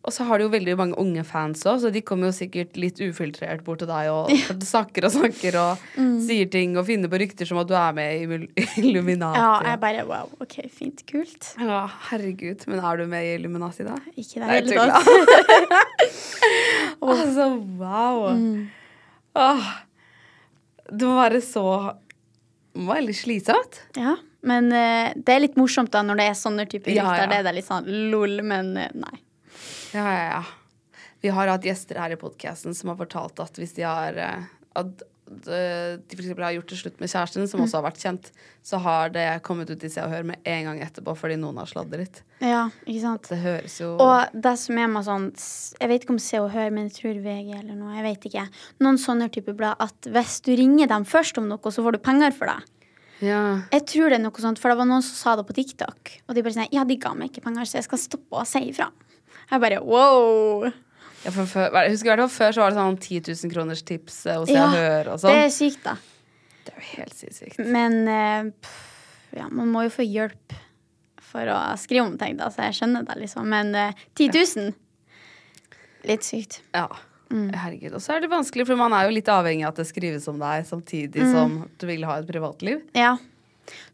Og 0.02 0.10
så 0.10 0.24
har 0.26 0.40
du 0.40 0.48
jo 0.48 0.50
veldig 0.50 0.72
mange 0.74 0.96
unge 0.98 1.22
fans 1.22 1.60
òg, 1.70 1.76
så 1.78 1.90
de 1.94 2.00
kommer 2.02 2.26
jo 2.26 2.34
sikkert 2.34 2.74
litt 2.80 2.98
ufiltrert 3.04 3.60
bort 3.62 3.78
til 3.84 3.86
deg 3.86 4.08
og 4.10 4.32
snakker 4.72 5.06
og 5.06 5.12
snakker 5.14 5.58
og 5.60 5.84
Mm. 5.94 6.16
sier 6.26 6.48
ting 6.50 6.72
og 6.80 6.86
finner 6.88 7.10
på 7.12 7.18
rykter 7.22 7.46
som 7.46 7.58
at 7.62 7.68
du 7.70 7.74
er 7.78 7.92
med 7.94 8.08
i 8.16 8.24
Illuminati. 8.82 9.38
Ja, 9.38 9.52
jeg 9.70 9.78
bare 9.84 10.02
wow, 10.08 10.26
OK, 10.42 10.56
fint, 10.74 11.04
kult. 11.06 11.52
Ja, 11.62 11.84
herregud. 12.08 12.66
Men 12.66 12.82
er 12.82 12.98
du 12.98 13.06
med 13.12 13.22
i 13.28 13.34
Illuminati, 13.36 13.86
da? 13.86 13.94
Ikke 14.18 14.42
det 14.42 14.48
hele 14.50 14.74
tatt. 14.74 15.06
Altså, 17.02 17.46
wow. 17.78 18.32
Mm. 18.34 18.70
Åh. 19.38 19.70
Det 20.92 21.06
må 21.08 21.14
være 21.22 21.40
så 21.44 21.62
Det 22.72 22.86
var 22.88 22.98
veldig 23.00 23.14
slitsomt. 23.16 23.80
Ja, 24.00 24.16
men 24.48 24.70
uh, 24.72 25.12
det 25.16 25.34
er 25.34 25.44
litt 25.44 25.58
morsomt 25.60 25.92
da 25.92 26.00
når 26.06 26.18
det 26.22 26.26
er 26.30 26.38
sånne 26.38 26.64
typer 26.70 26.94
Ja, 26.94 27.04
rykter. 27.10 27.34
ja. 27.36 27.42
Det 27.44 27.52
er 27.52 27.58
litt 27.58 27.68
sånn 27.68 27.90
lol, 28.12 28.38
men 28.48 28.72
uh, 28.80 28.88
nei. 28.96 29.16
Ja, 29.92 30.06
ja, 30.08 30.24
ja. 30.38 31.02
Vi 31.22 31.30
har 31.30 31.52
hatt 31.52 31.66
gjester 31.68 32.00
her 32.02 32.14
i 32.14 32.18
podkasten 32.18 32.74
som 32.74 32.90
har 32.90 32.96
fortalt 32.98 33.38
at 33.44 33.60
hvis 33.60 33.76
de 33.76 33.84
har 33.86 34.16
uh, 34.18 34.48
At 34.80 35.04
de 35.46 36.16
f.eks. 36.16 36.28
har 36.38 36.54
gjort 36.56 36.72
det 36.72 36.78
slutt 36.78 37.00
med 37.02 37.10
kjæresten, 37.12 37.46
som 37.50 37.62
også 37.64 37.78
har 37.80 37.86
vært 37.86 38.00
kjent, 38.02 38.28
så 38.66 38.78
har 38.84 39.12
det 39.14 39.24
kommet 39.46 39.70
ut 39.72 39.84
i 39.84 39.90
Se 39.92 40.02
og 40.04 40.12
Hør 40.12 40.26
med 40.28 40.42
en 40.48 40.68
gang 40.68 40.82
etterpå 40.84 41.14
fordi 41.18 41.38
noen 41.40 41.58
har 41.62 41.70
sladret. 41.70 42.20
Ja, 42.42 42.66
ikke 42.84 43.02
sant? 43.02 43.28
Det 43.30 43.38
høres 43.42 43.76
jo 43.80 43.92
Og 44.02 44.32
det 44.34 44.52
som 44.58 44.78
er 44.82 44.88
med 44.90 45.04
sånn 45.06 45.28
Jeg 45.78 45.90
vet 45.92 46.02
ikke 46.04 46.14
om 46.16 46.20
Se 46.22 46.40
og 46.42 46.50
Hør, 46.54 46.70
men 46.74 46.88
jeg 46.90 46.96
tror 46.98 47.20
VG 47.24 47.50
eller 47.60 47.74
noe. 47.78 47.94
Jeg 47.96 48.06
vet 48.08 48.28
ikke. 48.30 48.46
Noen 48.82 49.00
sånne 49.00 49.30
typer 49.34 49.56
blad 49.58 49.82
at 49.82 50.10
hvis 50.10 50.40
du 50.46 50.52
ringer 50.58 50.90
dem 50.90 51.06
først 51.08 51.38
om 51.38 51.46
noe, 51.50 51.72
så 51.74 51.84
får 51.86 51.96
du 51.98 52.02
penger 52.02 52.34
for 52.36 52.50
det. 52.50 52.58
ja. 53.22 53.42
Jeg 53.70 53.86
tror 53.92 54.10
det 54.10 54.18
er 54.18 54.24
noe 54.24 54.42
sånt, 54.46 54.58
for 54.58 54.72
det 54.72 54.78
var 54.80 54.88
noen 54.90 55.02
som 55.06 55.14
sa 55.18 55.36
det 55.38 55.46
på 55.48 55.54
TikTok. 55.60 56.16
Og 56.28 56.34
de 56.34 56.42
bare 56.42 56.56
sier 56.58 56.72
Ja, 56.74 56.84
de 56.84 56.96
ga 56.98 57.14
meg 57.14 57.30
ikke 57.30 57.44
penger, 57.46 57.64
så 57.70 57.78
jeg 57.78 57.86
skal 57.86 58.02
stoppe 58.02 58.42
å 58.42 58.46
si 58.48 58.64
ifra. 58.72 58.90
Jeg 59.52 59.60
bare 59.62 59.82
wow. 59.84 60.66
Ja 61.24 61.30
for 61.30 61.46
før, 61.46 61.70
jeg 61.84 61.92
husker 61.94 62.08
i 62.08 62.12
hvert 62.14 62.24
fall 62.26 62.34
før 62.38 62.52
så 62.56 62.62
var 62.64 62.70
det 62.74 62.78
sånn 62.80 62.98
10 62.98 63.20
000 63.44 63.52
kroners 63.54 63.82
tips 63.86 64.16
eh, 64.26 64.38
hos 64.40 64.48
Se 64.50 64.56
Ja, 64.56 64.64
og 64.66 64.74
Hør 64.76 65.12
og 65.12 65.20
Det 65.20 65.22
sånn. 65.26 65.38
er 65.44 65.52
sykt, 65.54 65.82
da. 65.86 65.96
Det 66.66 66.72
er 66.74 66.80
jo 66.80 66.88
helt 66.96 67.14
sykt. 67.18 67.58
Men 67.66 68.52
pff, 68.62 68.82
ja, 69.38 69.48
man 69.50 69.70
må 69.72 69.84
jo 69.86 69.92
få 69.94 70.04
hjelp 70.06 70.52
for 71.32 71.48
å 71.48 71.58
skrive 71.80 72.04
om 72.06 72.18
ting, 72.20 72.36
da, 72.36 72.50
så 72.52 72.66
jeg 72.68 72.76
skjønner 72.82 73.06
det, 73.08 73.16
liksom. 73.22 73.46
Men 73.48 73.70
uh, 73.74 74.02
10 74.18 74.28
000 74.36 74.72
Litt 76.04 76.24
sykt. 76.26 76.58
Ja. 76.74 76.88
Mm. 77.32 77.52
Herregud. 77.54 77.94
Og 77.96 78.02
så 78.02 78.16
er 78.16 78.24
det 78.24 78.28
vanskelig, 78.32 78.66
for 78.68 78.76
man 78.76 78.92
er 78.92 79.06
jo 79.06 79.14
litt 79.14 79.28
avhengig 79.30 79.64
av 79.64 79.70
at 79.72 79.78
det 79.80 79.86
skrives 79.88 80.26
om 80.28 80.40
deg 80.42 80.66
samtidig 80.68 81.22
Mm. 81.22 81.32
som 81.32 81.54
du 81.78 81.86
vil 81.86 82.02
ha 82.04 82.18
et 82.18 82.26
privatliv. 82.28 82.82
Ja. 82.98 83.14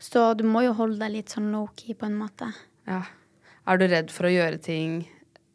Så 0.01 0.33
du 0.37 0.43
må 0.49 0.65
jo 0.65 0.73
holde 0.73 0.99
deg 0.99 1.13
litt 1.13 1.29
sånn 1.29 1.53
low-key, 1.53 1.95
på 1.95 2.07
en 2.09 2.17
måte. 2.19 2.49
Ja. 2.89 3.03
Er 3.69 3.77
du 3.79 3.87
redd 3.87 4.11
for 4.11 4.25
å 4.27 4.33
gjøre 4.33 4.59
ting 4.65 5.07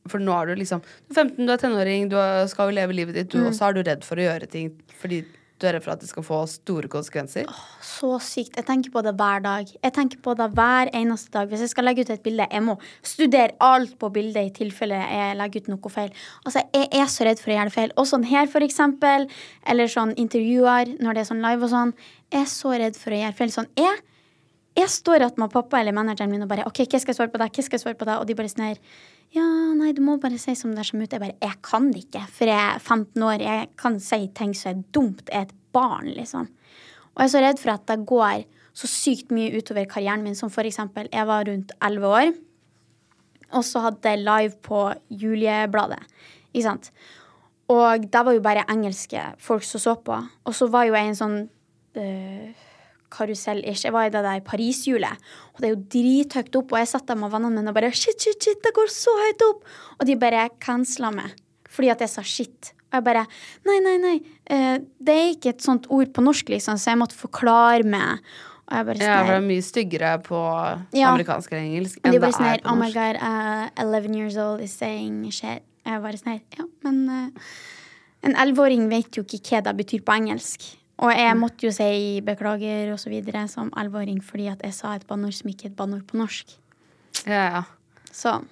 For 0.07 0.19
nå 0.19 0.33
er 0.35 0.47
du 0.51 0.55
liksom 0.61 0.81
Du 0.81 1.13
er 1.13 1.23
15, 1.23 1.45
du 1.45 1.51
er 1.53 1.57
tenåring, 1.61 2.09
du 2.11 2.17
skal 2.51 2.69
jo 2.69 2.75
leve 2.75 2.93
livet 2.93 3.15
ditt, 3.15 3.29
du, 3.31 3.37
Mm. 3.39 3.47
og 3.47 3.53
så 3.53 3.69
er 3.69 3.73
du 3.73 3.83
redd 3.89 4.03
for 4.03 4.15
å 4.19 4.25
gjøre 4.27 4.49
ting 4.51 4.73
fordi 4.99 5.23
du 5.59 5.67
er 5.69 5.73
redd 5.77 5.83
for 5.85 5.91
at 5.93 5.99
det 6.01 6.09
skal 6.09 6.23
få 6.23 6.41
store 6.49 6.89
konsekvenser? 6.91 7.45
Så 7.79 8.19
sykt. 8.19 8.57
Jeg 8.57 8.65
tenker 8.65 8.91
på 8.91 9.01
det 9.05 9.13
hver 9.15 9.39
dag. 9.45 9.69
Jeg 9.81 9.93
tenker 9.95 10.17
på 10.19 10.33
det 10.35 10.49
hver 10.57 10.89
eneste 10.91 11.31
dag. 11.31 11.47
Hvis 11.47 11.61
jeg 11.63 11.69
skal 11.69 11.85
legge 11.85 12.01
ut 12.03 12.09
et 12.09 12.23
bilde, 12.23 12.47
jeg 12.51 12.61
må 12.65 12.75
studere 13.01 13.53
alt 13.61 13.93
på 13.97 14.09
bildet 14.11 14.49
i 14.49 14.51
tilfelle 14.57 14.97
jeg 14.97 15.37
legger 15.39 15.61
ut 15.61 15.67
noe 15.69 15.89
feil. 15.93 16.11
Altså, 16.45 16.65
Jeg 16.73 16.89
er 16.91 17.05
så 17.07 17.23
redd 17.23 17.39
for 17.39 17.51
å 17.51 17.55
gjøre 17.55 17.69
det 17.71 17.73
feil. 17.77 17.91
Og 17.95 18.05
sånn 18.09 18.25
her, 18.25 18.45
for 18.47 18.59
eksempel. 18.59 19.29
Eller 19.65 19.85
sånn 19.87 20.11
intervjuer 20.19 20.97
når 20.99 21.13
det 21.13 21.21
er 21.23 21.31
sånn 21.31 21.41
live 21.45 21.63
og 21.63 21.69
sånn. 21.71 21.93
Jeg 22.33 22.41
er 22.41 22.51
så 22.51 22.75
redd 22.83 22.95
for 22.99 23.11
å 23.11 23.21
gjøre 23.23 23.35
feil. 23.39 23.49
Sånn, 23.55 23.67
jeg, 23.77 24.01
jeg 24.75 24.87
står 24.89 25.21
at 25.29 25.37
med 25.37 25.51
pappa 25.53 25.79
eller 25.79 25.93
manageren 25.95 26.29
min 26.33 26.41
og 26.43 26.49
bare 26.49 26.65
OK, 26.67 26.79
hva 26.89 26.99
skal 26.99 27.13
jeg 27.13 27.21
svare 27.21 27.31
på 27.31 27.39
det? 27.39 27.51
Hva 27.53 27.63
skal 27.63 27.77
jeg 27.79 27.85
svare 27.85 27.95
på 27.95 28.05
det? 28.09 28.19
Og 28.19 28.27
de 28.27 28.33
bare 28.35 28.49
sånn 28.51 28.67
her 28.67 28.77
Ja, 29.33 29.43
nei, 29.73 29.95
du 29.97 30.03
må 30.05 30.19
bare 30.21 30.37
si 30.37 30.53
som 30.57 30.75
det 30.75 30.83
er 30.83 30.89
som 30.91 31.01
ut. 31.01 31.09
Jeg 31.09 31.21
bare 31.21 31.39
Jeg 31.41 31.61
kan 31.65 31.89
det 31.91 32.05
ikke, 32.05 32.25
for 32.29 32.49
jeg 32.49 32.59
er 32.61 32.79
15 32.79 33.23
år. 33.25 33.41
Jeg 33.41 33.69
kan 33.81 33.99
si 33.99 34.27
ting 34.35 34.53
som 34.53 34.71
er 34.71 34.83
dumt. 34.93 35.23
Jeg 35.29 35.39
er 35.39 35.47
et 35.47 35.55
barn, 35.73 36.11
liksom. 36.13 36.49
Og 37.13 37.21
jeg 37.21 37.25
er 37.25 37.33
så 37.33 37.41
redd 37.41 37.61
for 37.61 37.73
at 37.73 37.87
det 37.89 38.05
går 38.05 38.43
så 38.73 38.89
sykt 38.89 39.31
mye 39.33 39.53
utover 39.57 39.85
karrieren 39.89 40.23
min, 40.25 40.35
som 40.35 40.49
for 40.49 40.65
eksempel 40.65 41.09
Jeg 41.11 41.27
var 41.27 41.45
rundt 41.45 41.71
11 41.81 42.07
år, 42.07 42.33
og 43.53 43.63
så 43.65 43.83
hadde 43.85 44.09
jeg 44.09 44.21
live 44.21 44.55
på 44.65 44.93
Juliebladet. 45.09 46.01
Ikke 46.53 46.65
sant? 46.65 46.91
Og 47.69 48.05
det 48.05 48.25
var 48.25 48.33
jo 48.33 48.41
bare 48.41 48.65
engelske 48.69 49.21
folk 49.39 49.63
som 49.63 49.79
så 49.79 49.95
på. 49.95 50.17
Og 50.45 50.55
så 50.55 50.67
var 50.67 50.85
jo 50.85 50.97
jeg 50.97 51.09
en 51.09 51.19
sånn 51.19 51.37
uh, 51.97 52.63
karusell-ish. 53.13 53.85
Jeg 53.85 53.93
var 53.95 54.09
i 54.09 54.13
det 54.13 54.23
der 54.25 54.41
Paris-hjulet. 54.47 55.21
Og 55.53 55.61
det 55.61 55.69
er 55.69 55.73
jo 55.75 55.81
drithøyt 55.95 56.55
opp, 56.59 56.73
og 56.73 56.79
jeg 56.81 56.89
satt 56.91 57.07
der 57.07 57.19
med 57.21 57.31
vennene 57.33 57.61
mine 57.61 57.69
og 57.71 57.77
bare 57.77 57.91
Shit, 57.93 58.17
shit, 58.21 58.41
shit, 58.41 58.61
det 58.65 58.73
går 58.75 58.89
så 58.91 59.13
høyt 59.21 59.45
opp! 59.49 59.67
Og 59.99 60.07
de 60.09 60.15
bare 60.19 60.47
cancela 60.63 61.11
meg 61.13 61.35
fordi 61.73 61.89
at 61.89 62.01
jeg 62.05 62.09
sa 62.11 62.21
shit. 62.21 62.67
Og 62.91 62.99
jeg 62.99 63.03
bare 63.07 63.21
Nei, 63.65 63.79
nei, 63.81 63.93
nei. 63.97 64.17
eh, 64.53 64.75
det 65.01 65.13
er 65.17 65.31
ikke 65.33 65.49
et 65.55 65.63
sånt 65.65 65.87
ord 65.89 66.11
på 66.13 66.21
norsk, 66.21 66.51
liksom, 66.53 66.77
så 66.77 66.91
jeg 66.91 66.99
måtte 67.01 67.17
forklare 67.17 67.81
meg. 67.89 68.19
Og 68.69 68.75
jeg 68.77 68.85
bare 68.91 69.01
Ja, 69.01 69.07
sånn 69.17 69.25
for 69.25 69.31
det 69.33 69.39
er 69.39 69.47
mye 69.47 69.63
styggere 69.65 70.11
på 70.27 70.41
Ja. 70.93 71.09
amerikansk 71.15 71.51
eller 71.51 71.63
engelsk 71.65 71.97
enn 72.05 72.13
det 72.13 72.29
sånn 72.35 72.45
er 72.45 72.61
på 72.61 72.67
på 72.67 72.71
Oh 72.71 72.77
my 72.77 72.91
norsk. 72.91 72.99
god, 72.99 73.17
uh, 73.25 73.69
11 73.81 74.13
years 74.19 74.37
old 74.37 74.61
is 74.61 74.71
saying 74.77 75.17
shit. 75.31 75.65
Jeg 75.83 76.01
bare 76.05 76.13
sånn 76.21 76.31
her 76.35 76.41
Ja, 76.59 76.65
men 76.85 77.09
uh, 77.09 77.49
en 78.23 78.35
11-åring 78.35 78.85
vet 78.93 79.17
jo 79.17 79.23
ikke 79.25 79.41
hva 79.49 79.63
det 79.65 79.73
betyr 79.81 80.05
på 80.05 80.13
engelsk. 80.13 80.61
Og 80.99 81.09
Mm. 81.09 81.17
jeg 81.17 81.37
måtte 81.37 81.65
jo 81.65 81.71
si 81.73 82.21
beklager 82.21 82.91
og 82.93 82.99
så 83.01 83.09
videre 83.09 83.47
som 83.49 83.69
11-åring 83.71 84.21
fordi 84.23 84.47
at 84.51 84.61
jeg 84.63 84.73
sa 84.73 84.93
et 84.95 85.07
banneord 85.07 85.33
som 85.33 85.49
ikke 85.49 85.65
er 85.65 85.71
et 85.71 85.75
banneord 85.75 86.05
på 86.07 86.17
norsk. 86.21 86.53
Ja, 87.25 87.43
ja. 87.57 87.63
Så 88.13 88.43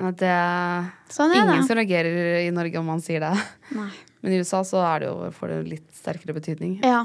Det 0.00 0.22
er 0.26 0.90
sånn 1.12 1.30
er 1.34 1.42
ingen 1.42 1.60
det. 1.60 1.66
som 1.68 1.76
reagerer 1.76 2.46
i 2.46 2.50
Norge 2.50 2.78
om 2.80 2.86
man 2.86 3.00
sier 3.04 3.20
det. 3.20 3.34
Nei. 3.76 3.90
Men 4.22 4.32
i 4.32 4.38
USA 4.40 4.62
så 4.64 4.80
er 4.84 5.00
det 5.00 5.08
jo, 5.10 5.30
får 5.36 5.48
det 5.48 5.68
litt 5.68 5.88
sterkere 5.94 6.34
betydning. 6.36 6.78
Ja. 6.84 7.04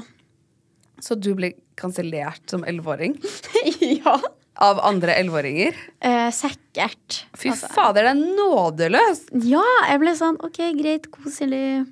Så 1.00 1.14
du 1.20 1.34
ble 1.36 1.52
kansellert 1.76 2.40
som 2.48 2.64
11-åring 2.64 3.18
ja. 4.02 4.16
av 4.56 4.80
andre 4.80 5.12
11-åringer? 5.20 5.74
Eh, 6.00 6.30
sikkert. 6.32 7.22
Fy 7.36 7.50
Altså, 7.52 7.68
fader, 7.76 8.08
det 8.08 8.14
er 8.16 8.36
nådeløst! 8.40 9.28
Ja, 9.44 9.62
jeg 9.90 10.00
ble 10.00 10.14
sånn 10.16 10.40
OK, 10.44 10.60
greit, 10.80 11.10
koselig. 11.12 11.84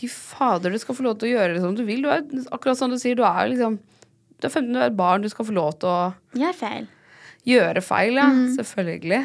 Fy 0.00 0.08
fader, 0.08 0.72
du 0.72 0.80
skal 0.80 0.96
få 0.96 1.04
lov 1.04 1.18
til 1.20 1.28
å 1.28 1.32
gjøre 1.36 1.54
det 1.58 1.60
som 1.64 1.74
du 1.76 1.82
vil. 1.84 2.00
Du 2.02 2.08
er, 2.12 2.22
akkurat 2.56 2.78
som 2.80 2.90
du 2.92 2.96
sier, 3.00 3.18
du 3.18 3.24
er 3.28 3.50
liksom 3.52 3.76
Du 4.40 4.46
er 4.48 4.54
15, 4.54 4.70
du 4.72 4.78
er 4.80 4.86
et 4.88 4.96
barn, 4.96 5.20
du 5.20 5.28
skal 5.28 5.44
få 5.44 5.52
lov 5.52 5.74
til 5.82 5.90
å 5.92 5.98
Gjøre 6.40 6.56
feil. 6.56 6.86
gjøre 7.44 7.82
feil, 7.84 8.14
ja. 8.16 8.28
Mm. 8.32 8.46
Selvfølgelig. 8.56 9.20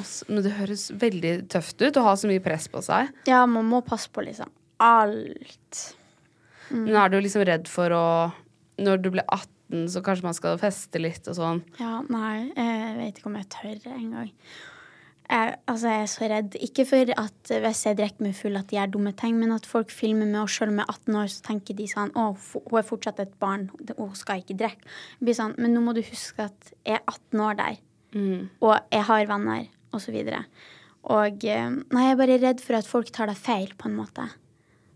Altså, 0.00 0.24
men 0.30 0.42
det 0.46 0.52
høres 0.56 0.86
veldig 0.98 1.32
tøft 1.52 1.82
ut 1.84 1.98
å 2.00 2.04
ha 2.08 2.14
så 2.18 2.26
mye 2.30 2.42
press 2.42 2.64
på 2.72 2.80
seg. 2.82 3.12
Ja, 3.28 3.44
man 3.46 3.68
må 3.68 3.82
passe 3.86 4.08
på 4.10 4.24
liksom 4.24 4.48
alt. 4.82 5.82
Mm. 6.70 6.86
Men 6.88 6.96
er 6.98 7.12
du 7.12 7.18
liksom 7.20 7.44
redd 7.46 7.68
for 7.70 7.92
å 7.94 8.04
Når 8.80 9.02
du 9.04 9.10
blir 9.14 9.22
18, 9.28 9.84
så 9.92 10.00
kanskje 10.02 10.24
man 10.26 10.34
skal 10.34 10.56
feste 10.58 10.98
litt 10.98 11.28
og 11.30 11.36
sånn. 11.38 11.60
Ja, 11.78 12.00
nei, 12.10 12.48
jeg 12.56 12.96
vet 12.98 13.20
ikke 13.20 13.28
om 13.30 13.36
jeg 13.38 13.46
tør 13.52 13.92
engang. 13.94 14.32
Jeg, 15.24 15.54
altså, 15.70 15.88
jeg 15.88 16.02
er 16.02 16.10
så 16.12 16.28
redd. 16.28 16.56
Ikke 16.66 16.84
for 16.88 17.10
at 17.16 17.52
hvis 17.64 17.82
jeg 17.86 17.96
drikker 17.96 18.26
meg 18.26 18.36
full 18.36 18.58
at 18.60 18.68
de 18.68 18.76
gjør 18.76 18.92
dumme 18.92 19.12
ting, 19.16 19.38
men 19.40 19.54
at 19.54 19.66
folk 19.68 19.92
filmer 19.94 20.28
meg, 20.28 20.42
og 20.42 20.52
selv 20.52 20.74
om 20.74 20.82
jeg 20.82 20.84
er 20.84 20.98
18 20.98 21.18
år, 21.22 21.30
så 21.32 21.46
tenker 21.48 21.78
de 21.78 21.86
sånn 21.88 22.12
Å, 22.12 22.26
hun 22.36 22.78
er 22.80 22.86
fortsatt 22.86 23.22
et 23.24 23.34
barn, 23.40 23.66
hun 23.96 24.14
skal 24.18 24.42
ikke 24.42 24.58
drikke. 24.60 24.94
Jeg 25.16 25.28
blir 25.28 25.38
sånn, 25.38 25.56
Men 25.58 25.76
nå 25.76 25.82
må 25.86 25.96
du 25.96 26.02
huske 26.04 26.48
at 26.50 26.72
jeg 26.84 26.98
er 26.98 27.04
18 27.08 27.44
år 27.46 27.60
der, 27.62 27.78
og 28.60 28.74
jeg 28.92 29.06
har 29.08 29.30
venner, 29.32 29.68
og 29.94 30.02
så 30.04 30.14
videre. 30.14 30.44
Og 31.14 31.44
eh, 31.44 31.70
Nei, 31.70 32.04
jeg 32.06 32.14
er 32.14 32.20
bare 32.20 32.40
redd 32.40 32.60
for 32.64 32.78
at 32.78 32.88
folk 32.88 33.10
tar 33.12 33.32
deg 33.32 33.40
feil, 33.40 33.72
på 33.76 33.88
en 33.90 33.96
måte. 33.98 34.28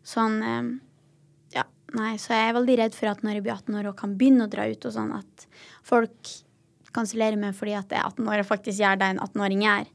Sånn 0.06 0.40
eh, 0.44 0.68
Ja, 1.56 1.64
nei, 1.96 2.16
så 2.20 2.36
jeg 2.36 2.50
er 2.50 2.58
veldig 2.60 2.76
redd 2.82 2.96
for 2.96 3.10
at 3.10 3.24
når 3.24 3.38
jeg 3.38 3.46
blir 3.48 3.56
18 3.56 3.80
år 3.80 3.90
og 3.90 3.98
kan 4.00 4.16
begynne 4.20 4.46
å 4.46 4.52
dra 4.52 4.68
ut 4.68 4.88
og 4.88 4.94
sånn, 4.94 5.12
at 5.16 5.48
folk 5.88 6.36
kansellerer 6.96 7.36
meg 7.40 7.56
fordi 7.56 7.76
at 7.76 7.92
jeg 7.92 8.00
er 8.00 8.08
18 8.08 8.28
år 8.28 8.42
og 8.42 8.48
faktisk 8.48 8.80
gjør 8.80 9.00
det 9.00 9.12
en 9.12 9.22
18-åring 9.24 9.64
gjør. 9.66 9.94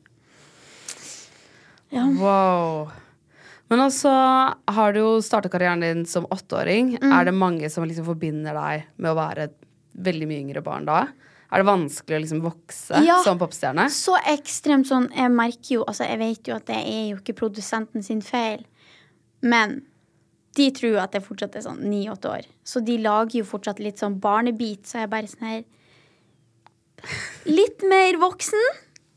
Ja. 1.93 2.07
Wow. 2.17 2.91
Men 3.71 3.83
altså, 3.85 4.09
har 4.75 4.93
du 4.93 4.99
jo 4.99 5.11
starta 5.23 5.49
karrieren 5.49 5.81
din 5.81 6.05
som 6.09 6.25
åtteåring. 6.33 6.95
Mm. 7.01 7.11
Er 7.15 7.25
det 7.29 7.33
mange 7.37 7.69
som 7.73 7.85
liksom 7.87 8.05
forbinder 8.09 8.57
deg 8.57 8.87
med 8.97 9.13
å 9.13 9.17
være 9.17 9.47
et 9.47 9.55
veldig 9.93 10.27
mye 10.29 10.41
yngre 10.43 10.63
barn 10.65 10.85
da? 10.89 11.03
Er 11.53 11.61
det 11.61 11.69
vanskelig 11.69 12.17
å 12.17 12.21
liksom 12.23 12.41
vokse 12.41 13.01
Ja. 13.05 13.19
som 13.23 13.37
popstjerne? 13.37 13.85
Så 13.93 14.17
ekstremt 14.25 14.89
sånn 14.89 15.11
Jeg 15.13 15.29
merker 15.29 15.75
jo, 15.75 15.83
altså 15.85 16.07
jeg 16.09 16.17
vet 16.19 16.47
jo 16.49 16.55
at 16.55 16.65
det 16.65 16.79
er 16.81 17.09
jo 17.11 17.17
ikke 17.21 17.35
produsenten 17.37 18.03
sin 18.03 18.21
feil, 18.25 18.65
men 19.41 19.83
de 20.57 20.69
tror 20.71 20.97
at 21.03 21.13
jeg 21.13 21.25
fortsatt 21.25 21.55
er 21.57 21.61
sånn 21.65 21.81
ni-åtte 21.89 22.29
år. 22.29 22.45
Så 22.65 22.81
de 22.85 22.97
lager 23.01 23.39
jo 23.39 23.45
fortsatt 23.45 23.79
litt 23.79 24.01
sånn 24.01 24.19
barnebit, 24.21 24.85
så 24.85 24.99
jeg 25.01 25.03
er 25.03 25.13
bare 25.13 25.29
sånn 25.29 25.47
her 25.49 25.63
Litt 27.45 27.81
mer 27.83 28.15
voksen. 28.21 28.61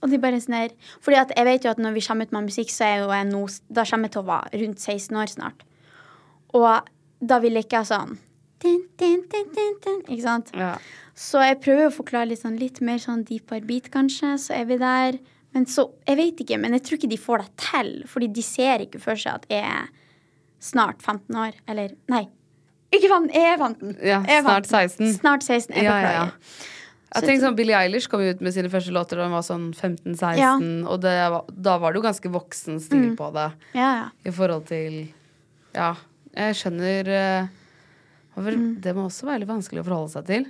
Og 0.05 0.13
de 0.13 0.19
bare 0.21 0.41
sånn 0.43 0.59
her 0.59 0.75
Fordi 1.01 1.17
at 1.23 1.33
jeg 1.33 1.49
vet 1.49 1.65
jo 1.65 1.71
at 1.73 1.81
når 1.81 1.95
vi 1.97 2.05
kommer 2.05 2.29
ut 2.29 2.35
med 2.37 2.51
musikk, 2.51 2.71
så 2.73 2.85
er 2.85 2.99
jo 3.01 3.09
jeg 3.15 3.29
nå 3.31 3.41
Da 3.73 3.87
kommer 3.89 4.09
jeg 4.11 4.17
til 4.17 4.23
å 4.25 4.29
være 4.29 4.61
rundt 4.63 4.83
16 4.85 5.17
år 5.23 5.33
snart. 5.33 5.65
Og 6.57 6.91
da 7.27 7.39
vil 7.41 7.57
jeg 7.57 7.67
ikke 7.67 7.83
ha 7.83 7.89
sånn 7.89 8.19
din, 8.63 8.83
din, 8.99 9.23
din, 9.29 10.01
Ikke 10.09 10.23
sant? 10.23 10.51
Ja. 10.57 10.77
Så 11.17 11.43
jeg 11.45 11.61
prøver 11.65 11.89
å 11.89 11.95
forklare 11.95 12.31
litt, 12.31 12.41
sånn, 12.41 12.57
litt 12.61 12.81
mer 12.85 13.01
sånn 13.01 13.25
deepere 13.29 13.65
beat, 13.69 13.91
kanskje. 13.93 14.35
Så 14.41 14.55
er 14.57 14.65
vi 14.69 14.79
der. 14.81 15.19
Men 15.57 15.69
så 15.69 15.91
Jeg 16.09 16.17
vet 16.17 16.41
ikke, 16.45 16.59
men 16.61 16.77
jeg 16.77 16.85
tror 16.87 16.99
ikke 16.99 17.13
de 17.13 17.21
får 17.21 17.45
det 17.45 17.51
til. 17.63 17.93
Fordi 18.09 18.29
de 18.33 18.45
ser 18.45 18.85
ikke 18.85 19.01
for 19.03 19.21
seg 19.21 19.43
at 19.43 19.47
jeg 19.53 19.65
er 19.65 19.93
snart 20.61 21.05
15 21.05 21.37
år. 21.37 21.61
Eller 21.69 21.95
nei. 22.13 22.27
Ikke 22.95 23.11
15, 23.11 23.31
jeg 23.35 23.53
er 23.53 23.61
15. 23.61 23.97
Ja, 24.01 24.23
Jeg 24.25 24.39
er 24.39 24.43
snart 24.47 24.67
16. 24.71 25.13
Snart 25.21 25.45
16. 25.45 25.77
Jeg 25.77 25.85
Ja, 25.85 25.97
ja, 26.01 26.13
ja. 26.13 26.27
Jeg 27.15 27.23
tenker 27.23 27.45
sånn, 27.47 27.57
Billie 27.57 27.77
Eilish 27.79 28.09
kom 28.11 28.21
ut 28.21 28.41
med 28.45 28.53
sine 28.53 28.69
første 28.69 28.93
låter 28.93 29.17
da 29.21 29.29
hun 29.29 29.37
var 29.37 29.45
sånn 29.47 29.69
15-16, 29.73 30.37
Ja. 30.41 30.55
og 30.91 31.01
det 31.01 31.15
da 31.63 31.77
var 31.79 31.93
det 31.95 32.01
jo 32.01 32.07
ganske 32.09 32.33
voksen 32.35 32.81
stil 32.83 33.13
på 33.17 33.31
det. 33.33 33.47
Ja, 33.79 33.91
ja. 34.03 34.09
I 34.27 34.35
forhold 34.35 34.67
til 34.69 35.13
Ja, 35.77 35.95
jeg 36.35 36.55
skjønner 36.57 37.09
eh, 37.13 37.49
det 38.37 38.83
Det 38.83 38.95
må 38.97 39.07
også 39.07 39.27
være 39.29 39.41
litt 39.45 39.49
vanskelig 39.49 39.81
å 39.85 39.87
forholde 39.87 40.13
seg 40.13 40.27
til. 40.27 40.49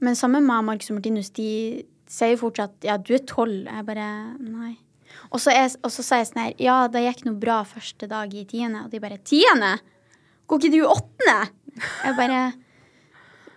Men 0.00 0.14
sammen 0.18 0.44
med 0.44 0.64
Marcus 0.64 0.90
og 0.90 0.98
Martinus, 0.98 1.30
de 1.30 1.84
sier 2.06 2.34
jo 2.34 2.42
fortsatt 2.42 2.84
ja, 2.84 2.98
du 2.98 3.14
er 3.14 3.24
tolv. 3.24 3.64
Jeg 3.64 3.86
bare 3.86 4.36
nei. 4.40 4.74
Og 5.30 5.40
så, 5.40 5.50
er, 5.54 5.70
og 5.82 5.90
så 5.90 6.02
sier 6.04 6.20
jeg 6.20 6.28
sånn 6.28 6.42
her 6.42 6.54
ja, 6.60 6.76
det 6.92 7.04
gikk 7.06 7.24
noe 7.24 7.38
bra 7.40 7.62
første 7.64 8.08
dag 8.10 8.34
i 8.34 8.44
tiende. 8.44 8.84
Og 8.84 8.90
de 8.92 9.00
bare 9.00 9.18
tiende? 9.24 9.78
Går 10.46 10.60
ikke 10.60 10.74
du 10.74 10.78
i 10.82 10.86
åttende? 10.92 11.38
Jeg 12.04 12.16
bare 12.18 12.40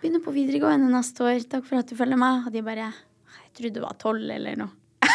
begynner 0.00 0.22
på 0.24 0.32
videregående 0.34 0.90
neste 0.92 1.24
år. 1.26 1.40
Takk 1.50 1.64
for 1.68 1.80
at 1.80 1.88
du 1.90 1.96
følger 1.98 2.20
meg. 2.20 2.46
Og 2.48 2.54
de 2.54 2.62
bare 2.66 2.90
jeg 2.90 3.56
trodde 3.58 3.74
du 3.76 3.82
var 3.84 3.96
tolv 4.00 4.30
eller 4.30 4.56
noe. 4.60 4.72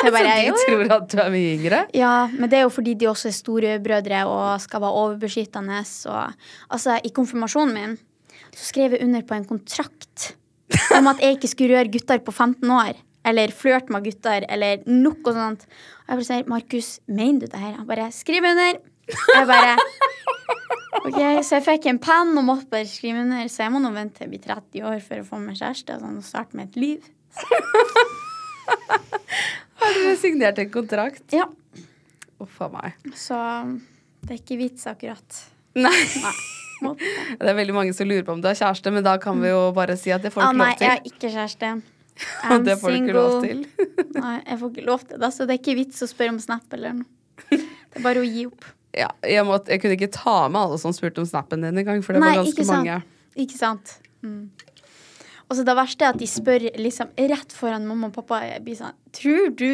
Så 0.00 0.06
jeg 0.06 0.14
bare 0.16 0.36
De 0.38 0.46
jo, 0.46 0.54
jo. 0.54 0.60
tror 0.68 0.94
at 0.96 1.08
du 1.12 1.18
er 1.24 1.32
mye 1.34 1.52
yngre. 1.58 1.80
Ja, 1.96 2.12
men 2.32 2.50
det 2.52 2.60
er 2.60 2.64
jo 2.66 2.72
fordi 2.74 2.94
de 3.00 3.08
også 3.10 3.30
er 3.30 3.36
storebrødre 3.36 4.22
og 4.30 4.46
skal 4.64 4.84
være 4.84 5.02
overbeskyttende. 5.04 5.82
Og, 6.12 6.46
altså, 6.70 6.98
I 7.04 7.12
konfirmasjonen 7.16 7.76
min 7.76 7.98
så 8.50 8.64
skrev 8.72 8.96
jeg 8.96 9.04
under 9.06 9.22
på 9.22 9.36
en 9.36 9.44
kontrakt 9.46 10.32
om 10.96 11.06
at 11.10 11.20
jeg 11.22 11.36
ikke 11.36 11.50
skulle 11.52 11.76
røre 11.78 11.90
gutter 11.92 12.22
på 12.24 12.32
15 12.34 12.70
år. 12.74 12.98
Eller 13.26 13.52
flørte 13.52 13.92
med 13.92 14.06
gutter, 14.06 14.46
eller 14.48 14.80
noe 14.88 15.34
sånt. 15.36 15.66
Og 15.66 16.08
jeg 16.08 16.16
bare 16.16 16.26
sier, 16.30 16.46
Markus, 16.48 16.88
mener 17.06 17.42
du 17.44 17.50
det 17.52 17.60
her? 17.60 17.74
Han 17.76 17.86
bare, 17.90 18.06
skriv 18.16 18.46
under. 18.48 18.78
Jeg 19.10 19.46
bare, 19.50 19.74
ok, 20.92 21.18
Så 21.46 21.52
jeg 21.58 21.64
fikk 21.66 21.84
en 21.92 22.00
penn 22.02 22.32
og 22.40 22.44
måtte 22.46 22.68
bare 22.72 22.88
skrive 22.90 23.18
under. 23.24 23.42
Så 23.52 23.58
jeg 23.64 23.72
må 23.74 23.78
nå 23.82 23.90
vente 23.94 24.14
til 24.18 24.24
jeg 24.26 24.32
blir 24.34 24.42
30 24.48 24.84
år 24.90 24.98
for 25.06 25.16
å 25.22 25.26
få 25.28 25.36
meg 25.42 25.54
kjæreste 25.60 25.90
og 25.96 26.00
sånn, 26.04 26.18
og 26.20 26.26
starte 26.26 26.52
med 26.58 26.64
et 26.70 26.76
liv. 26.80 27.00
Har 29.80 29.90
du 29.96 30.02
signert 30.20 30.58
en 30.60 30.70
kontrakt? 30.70 31.24
Ja, 31.34 31.46
Uff 32.40 32.56
a 32.64 32.70
meg. 32.72 32.94
Så 33.20 33.36
det 34.24 34.32
er 34.32 34.38
ikke 34.40 34.56
vits 34.56 34.86
akkurat. 34.88 35.28
Nei. 35.76 35.92
Nei. 36.24 36.32
Det 37.36 37.48
er 37.50 37.56
veldig 37.58 37.74
mange 37.76 37.92
som 37.92 38.08
lurer 38.08 38.24
på 38.24 38.32
om 38.32 38.40
du 38.40 38.48
har 38.48 38.56
kjæreste, 38.56 38.88
men 38.94 39.04
da 39.04 39.18
kan 39.20 39.36
vi 39.42 39.50
jo 39.52 39.66
bare 39.76 39.92
si 40.00 40.08
at 40.14 40.22
det 40.24 40.30
får 40.32 40.40
du 40.40 40.46
Ah, 40.46 40.52
ikke 40.54 40.62
nei, 40.62 40.70
jeg 40.80 40.88
har 40.94 41.02
ikke 41.10 41.28
kjæreste. 41.34 41.72
Og 42.48 42.54
I'm 42.56 42.64
det 42.64 42.78
får 42.80 42.88
du 42.94 42.98
ikke 43.02 43.16
lov 43.16 43.30
single. 43.44 43.68
til. 43.68 43.86
Nei, 44.24 44.36
jeg 44.46 44.56
får 44.62 44.68
ikke 44.72 44.86
lov 44.88 45.00
til 45.08 45.16
det, 45.20 45.30
så 45.36 45.40
det 45.48 45.52
er 45.54 45.60
ikke 45.60 45.76
vits 45.78 46.00
å 46.04 46.06
spørre 46.08 46.32
om 46.34 46.40
Snap 46.40 46.72
eller 46.76 46.96
noe. 46.98 47.08
Det 47.50 47.96
er 48.00 48.04
bare 48.04 48.20
å 48.20 48.26
gi 48.28 48.42
opp. 48.48 48.64
Ja, 48.96 49.08
jeg, 49.22 49.44
måtte, 49.46 49.70
jeg 49.70 49.82
kunne 49.82 49.96
ikke 49.98 50.10
ta 50.14 50.48
med 50.50 50.60
alle 50.60 50.78
som 50.82 50.94
spurte 50.96 51.22
om 51.22 51.28
snappen 51.28 51.62
din 51.62 51.78
engang, 51.78 52.02
for 52.02 52.16
det 52.16 52.22
Nei, 52.24 52.32
var 52.34 52.42
ganske 52.42 52.56
ikke 52.64 52.72
mange. 52.72 52.96
Ikke 53.38 53.58
sant? 53.58 53.96
Mm. 54.26 54.50
Og 55.50 55.56
så 55.58 55.64
det 55.66 55.74
verste 55.78 56.06
er 56.06 56.14
at 56.14 56.20
de 56.20 56.28
spør 56.30 56.66
liksom 56.78 57.10
rett 57.30 57.54
foran 57.54 57.86
mamma 57.88 58.10
og 58.10 58.14
pappa. 58.20 58.42
Jeg 58.46 58.62
blir 58.66 58.78
sånn 58.78 58.94
Tror 59.16 59.48
du 59.58 59.70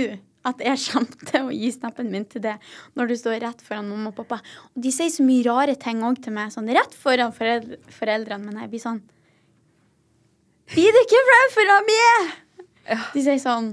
at 0.46 0.60
jeg 0.62 0.78
kommer 0.86 1.26
til 1.28 1.48
å 1.48 1.52
gi 1.52 1.70
snappen 1.74 2.08
min 2.12 2.24
til 2.30 2.44
det 2.44 2.54
når 2.96 3.10
du 3.10 3.14
står 3.18 3.40
rett 3.42 3.64
foran 3.66 3.88
mamma 3.90 4.12
og 4.12 4.16
pappa? 4.20 4.38
Og 4.72 4.84
de 4.84 4.92
sier 4.94 5.10
så 5.12 5.24
mye 5.26 5.44
rare 5.48 5.74
ting 5.80 6.00
òg 6.06 6.20
til 6.24 6.36
meg, 6.36 6.52
sånn 6.54 6.70
rett 6.72 6.94
foran 6.96 7.34
foreldre, 7.36 7.80
foreldrene. 7.92 8.46
Men 8.46 8.62
jeg 8.64 8.72
blir 8.72 8.84
sånn 8.84 9.02
Blir 10.72 10.94
det 10.96 11.02
ikke 11.06 11.24
flau 11.30 11.42
for 11.56 11.74
meg? 11.90 12.32
De 13.14 13.24
sier 13.26 13.40
sånn 13.42 13.72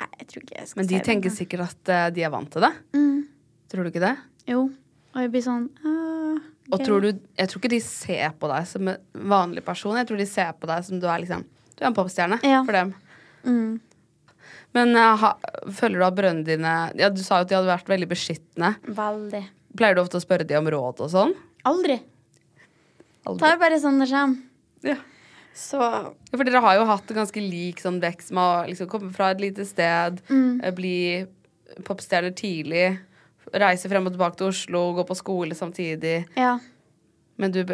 Nei, 0.00 0.08
jeg 0.22 0.26
tror 0.30 0.44
ikke 0.44 0.56
jeg 0.56 0.68
skal 0.70 0.80
Men 0.80 0.86
de 0.88 0.94
si 0.94 0.98
det. 0.98 1.06
tenker 1.08 1.32
sikkert 1.34 1.64
at 1.66 1.90
eh, 1.92 2.06
de 2.16 2.22
er 2.24 2.30
vant 2.32 2.48
til 2.48 2.64
det. 2.64 2.70
Mm. 2.96 3.16
Tror 3.68 3.84
du 3.84 3.90
ikke 3.90 4.00
det? 4.00 4.14
Jo. 4.50 4.64
Og 5.14 5.20
jeg 5.24 5.30
blir 5.32 5.42
sånn 5.44 5.68
okay. 5.80 6.40
Og 6.70 6.82
tror 6.86 7.02
du, 7.02 7.08
jeg 7.38 7.48
tror 7.50 7.60
ikke 7.62 7.72
de 7.72 7.80
ser 7.82 8.34
på 8.38 8.50
deg 8.50 8.66
som 8.70 8.88
en 8.92 8.98
vanlig 9.30 9.64
person. 9.66 9.96
Jeg 9.98 10.06
tror 10.10 10.20
de 10.20 10.26
ser 10.30 10.52
på 10.60 10.68
deg 10.70 10.84
som 10.86 11.00
du 11.02 11.06
er 11.10 11.22
liksom 11.24 11.44
Du 11.76 11.82
er 11.84 11.88
en 11.90 11.96
popstjerne 11.96 12.38
Ja. 12.46 12.60
for 12.66 12.72
dem. 12.76 12.92
Mm. 13.46 13.80
Men 14.76 14.94
eh, 14.94 15.16
ha, 15.22 15.32
føler 15.74 15.98
du 15.98 16.04
at 16.06 16.14
brødrene 16.18 16.44
dine 16.46 16.74
Ja, 17.00 17.08
Du 17.10 17.22
sa 17.26 17.40
jo 17.40 17.46
at 17.46 17.48
de 17.50 17.56
hadde 17.58 17.72
vært 17.72 17.88
veldig 17.90 18.08
beskyttende. 18.12 18.74
Veldig. 18.86 19.42
Pleier 19.78 19.94
du 19.98 20.02
ofte 20.04 20.18
å 20.20 20.22
spørre 20.22 20.46
de 20.46 20.58
om 20.58 20.68
råd 20.70 21.00
og 21.06 21.10
sånn? 21.10 21.34
Aldri. 21.66 21.98
Aldri. 23.26 23.40
Tar 23.42 23.58
bare 23.60 23.78
sånn 23.82 23.98
det 24.02 24.08
kommer. 24.10 24.38
Ja. 24.86 24.96
Så 25.54 25.80
Ja, 25.82 26.12
For 26.36 26.44
dere 26.46 26.62
har 26.62 26.76
jo 26.78 26.84
hatt 26.88 27.10
en 27.10 27.18
ganske 27.18 27.42
lik 27.42 27.82
sånn 27.82 27.98
vekst 28.00 28.30
med 28.30 28.42
å 28.42 28.68
liksom 28.70 28.88
komme 28.88 29.10
fra 29.12 29.30
et 29.34 29.40
lite 29.42 29.66
sted, 29.66 30.22
Mm. 30.30 30.60
eh, 30.62 30.70
bli 30.70 31.26
popstjerner 31.84 32.32
tidlig, 32.34 32.98
reise 33.52 33.88
frem 33.90 34.06
og 34.06 34.14
tilbake 34.14 34.38
til 34.40 34.50
Oslo, 34.50 34.84
gå 34.98 35.06
på 35.08 35.16
skole 35.18 35.56
samtidig. 35.58 36.26
ja. 36.36 36.58
Men 37.40 37.52
du 37.52 37.64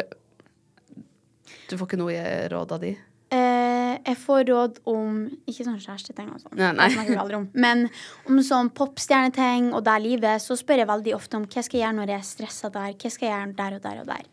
Du 1.67 1.75
får 1.75 1.87
ikke 1.87 1.99
noe 1.99 2.47
råd 2.47 2.71
av 2.71 2.79
de? 2.79 2.93
Eh, 3.35 3.97
jeg 4.07 4.17
får 4.21 4.45
råd 4.47 4.77
om 4.87 5.25
Ikke 5.49 5.65
sånn 5.65 5.81
kjæresteting 5.83 6.29
og 6.31 6.39
sånn. 6.39 6.55
Nei, 6.55 7.33
om. 7.35 7.49
Men 7.53 7.89
om 8.29 8.39
sånn 8.39 8.69
popstjerneting 8.71 9.73
og 9.73 9.83
der 9.83 9.99
livet, 9.99 10.39
så 10.43 10.55
spør 10.55 10.83
jeg 10.83 10.87
veldig 10.87 11.15
ofte 11.17 11.39
om 11.39 11.43
hva 11.43 11.63
skal 11.65 11.79
jeg 11.79 11.83
gjøre 11.83 11.97
når 11.99 12.13
jeg 12.13 12.21
er 12.21 12.29
stressa 12.29 12.71
der. 12.71 12.93
Hva 12.95 13.11
skal 13.11 13.27
jeg 13.27 13.35
gjøre 13.35 13.57
der 13.57 13.75
og 13.75 13.83
der 13.83 13.99
og 13.99 14.07
der. 14.13 14.29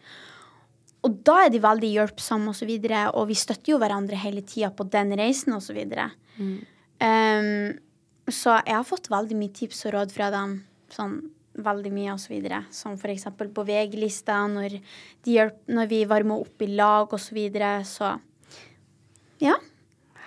Og 1.04 1.16
da 1.26 1.34
er 1.44 1.50
de 1.52 1.60
veldig 1.60 1.90
hjelpsomme 1.90 2.52
og 2.54 2.56
så 2.56 2.68
videre, 2.68 3.08
og 3.12 3.26
vi 3.28 3.36
støtter 3.36 3.74
jo 3.74 3.80
hverandre 3.82 4.16
hele 4.16 4.44
tida 4.46 4.70
på 4.72 4.86
den 4.88 5.12
reisen 5.18 5.52
og 5.52 5.60
så 5.60 5.74
videre. 5.76 6.06
Um, 6.38 7.74
så 8.30 8.54
jeg 8.64 8.72
har 8.78 8.86
fått 8.88 9.10
veldig 9.12 9.36
mye 9.36 9.52
tips 9.52 9.84
og 9.90 9.98
råd 9.98 10.14
fra 10.14 10.30
dem. 10.32 10.62
Sånn 10.94 11.18
veldig 11.54 11.90
mye 11.94 12.14
og 12.14 12.20
så 12.22 12.32
videre. 12.32 12.62
Som 12.74 12.96
eksempel 12.98 13.50
på 13.54 13.64
VG-lista, 13.66 14.40
når, 14.50 14.78
når 15.70 15.90
vi 15.90 16.00
varmer 16.10 16.42
opp 16.46 16.62
i 16.62 16.70
lag 16.74 17.12
og 17.12 17.20
så 17.22 17.34
videre. 17.36 17.76
Så 17.86 18.14
ja. 19.42 19.56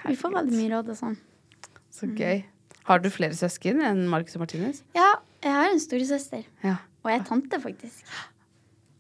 Vi 0.06 0.16
får 0.16 0.36
veldig 0.38 0.56
mye 0.56 0.72
råd 0.76 0.94
og 0.94 1.00
sånn. 1.00 1.18
Så 1.92 2.08
gøy. 2.16 2.46
Har 2.88 3.02
du 3.04 3.10
flere 3.12 3.36
søsken 3.36 3.82
enn 3.84 4.06
Marcus 4.08 4.38
og 4.38 4.46
Martinus? 4.46 4.84
Ja, 4.96 5.18
jeg 5.44 5.52
har 5.52 5.72
en 5.74 5.82
storesøster. 5.84 6.46
Ja. 6.64 6.78
Og 7.04 7.12
jeg 7.12 7.20
er 7.20 7.28
tante, 7.28 7.60
faktisk. 7.64 8.08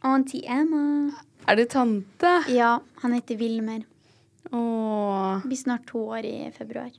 Auntie 0.07 0.43
Emma. 0.43 1.11
Er 1.47 1.59
det 1.59 1.69
tante? 1.71 2.33
Ja, 2.51 2.77
han 3.01 3.15
heter 3.15 3.39
Wilmer. 3.39 3.85
Åh, 4.51 5.43
Blir 5.43 5.59
snart 5.59 5.87
to 5.87 6.03
år 6.11 6.27
i 6.27 6.51
februar. 6.55 6.91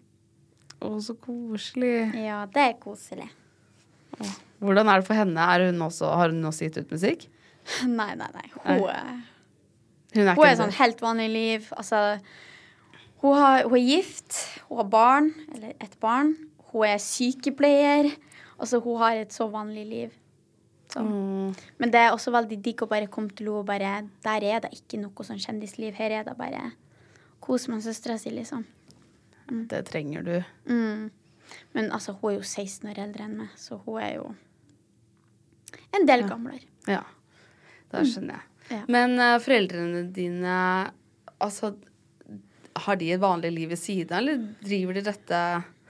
åh, 0.81 0.99
så 1.01 1.15
koselig. 1.15 2.13
Ja, 2.15 2.47
det 2.47 2.63
er 2.63 2.77
koselig. 2.81 3.29
Hvordan 4.59 4.91
er 4.91 5.01
det 5.01 5.07
for 5.07 5.15
henne? 5.19 5.49
Hun 5.65 5.83
også, 5.87 6.11
har 6.19 6.33
hun 6.35 6.45
også 6.49 6.67
gitt 6.67 6.79
ut 6.83 6.95
musikk? 6.95 7.27
Nei, 7.87 8.15
nei, 8.19 8.29
nei. 8.35 8.47
Hun, 8.55 8.63
er- 8.67 9.25
Hun 10.15 10.25
er 10.27 10.35
hun 10.35 10.47
er 10.47 10.57
sånn 10.57 10.73
helt 10.79 11.03
vanlig 11.05 11.29
liv. 11.31 11.67
Altså, 11.77 12.19
hun, 13.23 13.35
har, 13.37 13.67
hun 13.69 13.77
er 13.77 13.85
gift, 13.85 14.39
hun 14.69 14.81
har 14.81 14.89
barn, 14.89 15.29
eller 15.55 15.75
ett 15.85 15.99
barn. 16.01 16.33
Hun 16.73 16.87
er 16.89 16.99
sykepleier. 17.03 18.09
Altså, 18.59 18.81
hun 18.83 18.99
har 19.03 19.21
et 19.21 19.35
så 19.37 19.47
vanlig 19.53 19.85
liv. 19.87 20.17
Så. 20.89 21.03
Mm. 21.05 21.53
Men 21.79 21.91
det 21.93 22.01
er 22.01 22.15
også 22.15 22.33
veldig 22.33 22.57
digg 22.65 22.81
å 22.83 22.89
bare 22.89 23.11
komme 23.13 23.29
til 23.37 23.51
henne 23.51 23.61
og 23.61 23.67
bare 23.69 23.91
Der 24.25 24.45
er 24.49 24.63
det 24.65 24.71
ikke 24.73 24.97
noe 25.03 25.27
sånn 25.27 25.41
kjendisliv. 25.43 25.93
Her 26.01 26.15
er 26.23 26.25
det 26.25 26.37
bare 26.39 26.71
kos 27.45 27.69
med 27.69 27.85
søstera 27.85 28.17
si, 28.19 28.33
liksom. 28.33 28.65
Det 29.69 29.83
trenger 29.89 30.25
du. 30.25 30.35
Mm. 30.69 31.11
Men 31.77 31.93
altså, 31.93 32.17
hun 32.21 32.33
er 32.33 32.39
jo 32.39 32.45
16 32.49 32.89
år 32.91 33.03
eldre 33.05 33.25
enn 33.29 33.37
meg, 33.43 33.53
så 33.57 33.79
hun 33.85 34.01
er 34.01 34.15
jo 34.19 34.27
en 35.97 36.07
del 36.09 36.25
gamler. 36.29 36.63
Ja, 36.89 37.03
da 37.93 38.05
skjønner 38.05 38.39
jeg. 38.39 38.45
Ja. 38.69 38.83
Men 38.93 39.17
uh, 39.17 39.39
foreldrene 39.41 40.03
dine, 40.13 40.55
altså 41.41 41.73
Har 42.85 42.99
de 43.01 43.07
et 43.15 43.21
vanlig 43.23 43.49
liv 43.55 43.71
ved 43.73 43.81
siden 43.81 44.13
eller 44.19 44.43
driver 44.61 44.99
de 44.99 45.03
dette 45.07 45.39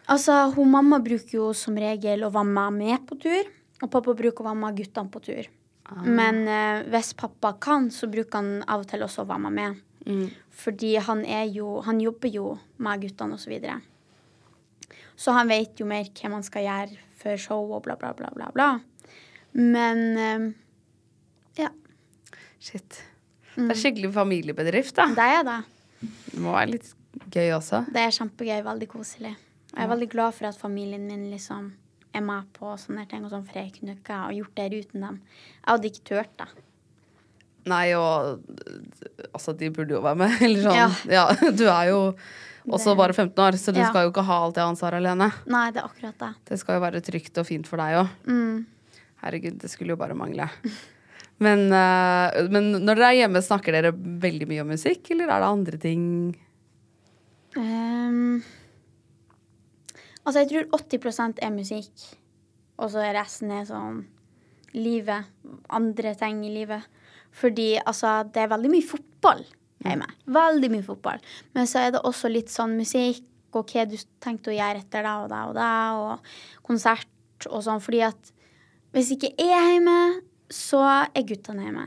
Altså, 0.09 0.37
hun 0.55 0.71
mamma 0.73 1.01
bruker 1.05 1.35
jo 1.35 1.49
som 1.53 1.77
regel 1.77 2.23
å 2.25 2.31
være 2.33 2.49
med 2.49 2.77
med 2.79 3.03
på 3.11 3.19
tur, 3.21 3.51
og 3.83 3.91
pappa 3.93 4.14
bruker 4.17 4.41
å 4.41 4.47
være 4.47 4.61
med 4.62 4.79
guttene 4.79 5.12
på 5.12 5.21
tur. 5.27 5.51
Men 6.05 6.41
uh, 6.49 6.87
hvis 6.88 7.12
pappa 7.19 7.55
kan, 7.61 7.91
så 7.93 8.09
bruker 8.09 8.41
han 8.41 8.62
av 8.64 8.87
og 8.87 8.88
til 8.88 9.05
også 9.05 9.27
å 9.27 9.29
være 9.29 9.45
med 9.45 9.57
med. 9.59 9.83
Mm. 10.09 10.25
Fordi 10.62 10.95
han 11.05 11.21
er 11.29 11.51
jo 11.53 11.83
Han 11.85 11.99
jobber 12.01 12.31
jo 12.33 12.55
med 12.81 13.03
guttene 13.03 13.37
og 13.37 13.43
så 13.43 13.51
videre. 13.53 13.81
Så 15.19 15.35
han 15.37 15.51
vet 15.51 15.81
jo 15.81 15.87
mer 15.91 16.09
hva 16.09 16.31
man 16.33 16.47
skal 16.47 16.64
gjøre 16.64 17.01
før 17.19 17.41
show 17.43 17.73
og 17.75 17.83
bla, 17.85 17.97
bla, 17.99 18.14
bla, 18.17 18.31
bla, 18.35 18.49
bla. 18.55 18.69
Men 19.54 20.02
eh, 20.18 20.46
ja. 21.62 21.70
Shit. 22.61 23.02
Det 23.58 23.70
er 23.74 23.78
skikkelig 23.80 24.12
familiebedrift, 24.14 24.94
da. 24.98 25.08
Det 25.16 25.24
er 25.38 25.44
det. 25.48 25.58
Det 26.32 26.40
må 26.44 26.52
være 26.54 26.74
litt 26.76 26.92
gøy 27.34 27.50
også. 27.56 27.84
Det 27.90 28.02
er 28.04 28.14
kjempegøy. 28.14 28.61
Veldig 28.66 28.88
koselig. 28.92 29.34
Og 29.72 29.76
jeg 29.80 29.84
er 29.88 29.90
veldig 29.90 30.08
glad 30.12 30.34
for 30.37 30.48
at 30.50 30.58
familien 30.61 31.06
min 31.08 31.26
liksom 31.32 31.72
er 32.16 32.22
med 32.24 32.46
på 32.56 32.70
sånne 32.80 33.04
ting, 33.11 33.24
og 33.26 33.30
sånn, 33.34 33.44
for 33.46 33.58
jeg 33.61 33.72
kunne 33.74 33.96
ikke 33.98 34.16
ha 34.16 34.30
gjort 34.32 34.54
det 34.56 34.68
uten 34.87 35.02
dem. 35.04 35.18
Jeg 35.58 35.68
hadde 35.72 35.90
ikke 35.90 36.04
turt 36.08 36.37
det. 36.40 36.48
Nei, 37.68 37.90
og 37.98 38.38
altså, 39.34 39.52
de 39.58 39.68
burde 39.74 39.92
jo 39.98 40.00
være 40.04 40.16
med. 40.22 40.38
Eller 40.46 40.62
sånn. 40.64 40.78
Ja. 40.78 40.88
Ja. 41.12 41.26
du 41.61 41.66
er 41.68 41.90
jo 41.90 41.98
også 42.68 42.94
Det- 42.94 42.98
bare 43.02 43.12
15 43.16 43.44
år, 43.44 43.58
så 43.61 43.74
du 43.74 43.80
Ja. 43.82 43.90
skal 43.90 44.06
jo 44.06 44.12
ikke 44.14 44.24
ha 44.24 44.38
alt 44.46 44.54
det 44.56 44.64
ansvaret 44.64 45.02
alene. 45.02 45.30
Nei, 45.46 45.66
det 45.74 45.82
er 45.82 45.88
akkurat 45.90 46.18
det. 46.22 46.32
Det 46.48 46.58
skal 46.62 46.78
jo 46.78 46.84
være 46.87 47.02
trygt 47.04 47.38
og 47.42 47.46
fint 47.48 47.66
for 47.68 47.76
deg 47.82 47.98
òg. 48.04 48.08
Mm. 48.30 48.66
Herregud, 49.22 49.59
det 49.62 49.70
skulle 49.72 49.94
jo 49.94 50.00
bare 50.00 50.16
mangle. 50.18 50.48
Men, 51.38 51.68
uh, 51.70 52.35
men 52.50 52.72
når 52.83 52.98
dere 52.98 53.09
er 53.12 53.16
hjemme, 53.20 53.42
snakker 53.46 53.76
dere 53.76 53.92
veldig 53.94 54.48
mye 54.50 54.62
om 54.64 54.72
musikk, 54.74 55.12
eller 55.14 55.31
er 55.31 55.42
det 55.42 55.50
andre 55.52 55.78
ting? 55.83 56.07
Um, 57.54 58.40
altså, 60.24 60.42
jeg 60.42 60.48
tror 60.50 60.81
80% 60.81 61.42
er 61.46 61.54
musikk, 61.54 62.07
og 62.78 62.90
så 62.94 63.07
resten 63.14 63.54
er 63.54 63.68
sånn 63.68 64.00
livet. 64.76 65.31
Andre 65.74 66.14
ting 66.18 66.42
i 66.46 66.52
livet. 66.52 66.87
Fordi 67.38 67.76
altså, 67.78 68.20
det 68.35 68.42
er 68.42 68.52
veldig 68.52 68.72
mye 68.72 68.87
fotball 68.87 69.44
hjemme. 69.85 70.09
Veldig 70.35 70.70
mye 70.72 70.87
fotball. 70.87 71.22
Men 71.54 71.70
så 71.70 71.85
er 71.85 71.94
det 71.94 72.02
også 72.07 72.31
litt 72.33 72.50
sånn 72.52 72.76
musikk, 72.78 73.24
og 73.57 73.70
hva 73.72 73.87
du 73.88 73.96
tenkte 74.20 74.52
å 74.52 74.57
gjøre 74.59 74.83
etter 74.83 75.07
det 75.07 75.14
og 75.22 75.31
det 75.31 75.44
og 75.48 75.54
det, 75.57 75.70
og 76.02 76.66
konsert 76.66 77.46
og 77.48 77.62
sånn. 77.64 77.81
Fordi 77.83 78.02
at 78.11 78.33
hvis 78.96 79.11
ikke 79.14 79.31
jeg 79.37 79.53
er 79.55 79.72
hjemme, 79.74 79.96
så 80.53 80.81
er 81.14 81.27
guttene 81.29 81.66
hjemme. 81.66 81.87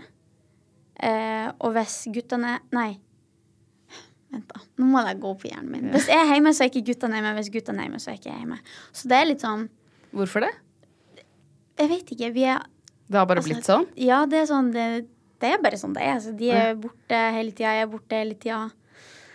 Eh, 1.02 1.48
og 1.58 1.74
hvis 1.76 2.04
guttene 2.14 2.60
Nei. 2.76 2.92
Vent, 4.32 4.46
da. 4.48 4.62
Nå 4.80 4.88
må 4.88 5.02
jeg 5.04 5.18
gå 5.20 5.32
i 5.44 5.50
hjernen 5.52 5.72
min. 5.74 5.88
Hvis 5.92 6.08
jeg 6.08 6.22
er 6.22 6.30
hjemme, 6.32 6.54
så 6.56 6.64
er 6.64 6.70
ikke 6.72 6.86
guttene 6.92 7.18
hjemme. 7.18 7.32
Hvis 7.40 7.50
guttene 7.52 7.82
er 7.82 7.90
hjemme, 7.90 8.00
så 8.04 8.12
er 8.14 8.20
ikke 8.20 8.30
jeg 8.30 8.44
hjemme. 8.44 8.60
Så 8.96 9.10
det 9.12 9.18
er 9.18 9.28
litt 9.32 9.44
sånn 9.44 9.66
Hvorfor 10.12 10.44
det? 10.46 10.52
Jeg 11.80 11.90
vet 11.92 12.14
ikke. 12.16 12.30
Vi 12.36 12.46
er 12.52 12.62
Det 13.12 13.18
har 13.20 13.28
bare 13.28 13.42
Altså, 13.42 13.52
blitt 13.52 13.68
sånn? 13.68 13.88
Ja, 14.00 14.22
det 14.30 14.40
er 14.44 14.48
sånn 14.48 14.70
det, 14.76 14.86
det 15.42 15.52
er 15.52 15.64
bare 15.64 15.80
sånn 15.82 15.96
det 15.98 16.04
er. 16.06 16.14
Altså, 16.20 16.32
de 16.38 16.52
er 16.56 16.76
borte 16.80 17.22
hele 17.36 17.52
tida, 17.56 17.74
jeg 17.76 17.88
er 17.88 17.92
borte 17.92 18.20
hele 18.22 18.38
tida. 18.40 18.62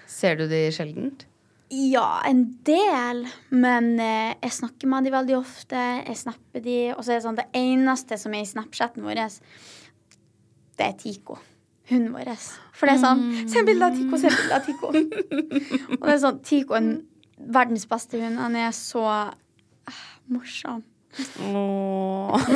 Ser 0.09 0.38
du 0.38 0.46
de 0.48 0.62
sjeldent? 0.72 1.26
Ja, 1.72 2.20
en 2.26 2.44
del. 2.66 3.24
Men 3.50 3.96
eh, 3.98 4.37
jeg 4.42 4.55
snakker 4.61 4.90
med 4.90 5.07
de 5.07 5.12
veldig 5.14 5.37
ofte. 5.40 5.81
Jeg 6.07 6.20
snapper 6.20 6.62
de. 6.62 6.79
Og 6.94 7.02
så 7.02 7.12
er 7.12 7.18
det 7.18 7.26
sånn 7.26 7.40
det 7.40 7.48
eneste 7.59 8.18
som 8.20 8.35
er 8.37 8.44
i 8.44 8.48
Snapchaten 8.48 9.07
vår, 9.07 9.26
det 10.76 10.85
er 10.87 10.96
Tico. 11.00 11.38
Hunden 11.90 12.12
vår. 12.14 12.33
For 12.76 12.88
det 12.88 12.96
er 12.96 13.02
sånn 13.02 13.22
Se 13.50 13.62
bilde 13.66 13.87
av 13.87 13.94
Tico, 13.96 14.18
se 14.20 14.31
bilde 14.33 14.57
av 14.57 14.66
Tico. 14.66 14.90
og 16.00 16.02
det 16.02 16.16
er 16.16 16.22
sånn 16.22 16.42
Tico 16.46 16.76
er 16.79 16.90
verdens 17.37 17.87
beste 17.90 18.20
hund. 18.20 18.40
Han 18.42 18.59
er 18.59 18.74
så 18.76 19.05
ah, 19.07 20.02
morsom. 20.33 20.85
Åh. 21.46 22.50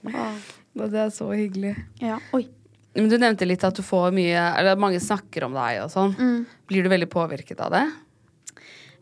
det 0.80 1.04
er 1.04 1.12
så 1.14 1.30
hyggelig. 1.34 1.76
Ja. 2.02 2.18
Oi. 2.36 2.46
Men 2.94 3.08
Du 3.08 3.16
nevnte 3.18 3.46
litt 3.46 3.64
at 3.64 3.76
du 3.76 3.84
får 3.86 4.10
mye 4.14 4.34
Eller 4.34 4.74
at 4.74 4.82
mange 4.82 5.00
snakker 5.02 5.46
om 5.46 5.54
deg 5.54 5.82
og 5.84 5.90
sånn. 5.92 6.14
Mm. 6.18 6.46
Blir 6.70 6.86
du 6.86 6.90
veldig 6.92 7.10
påvirket 7.12 7.60
av 7.62 7.74
det? 7.76 7.84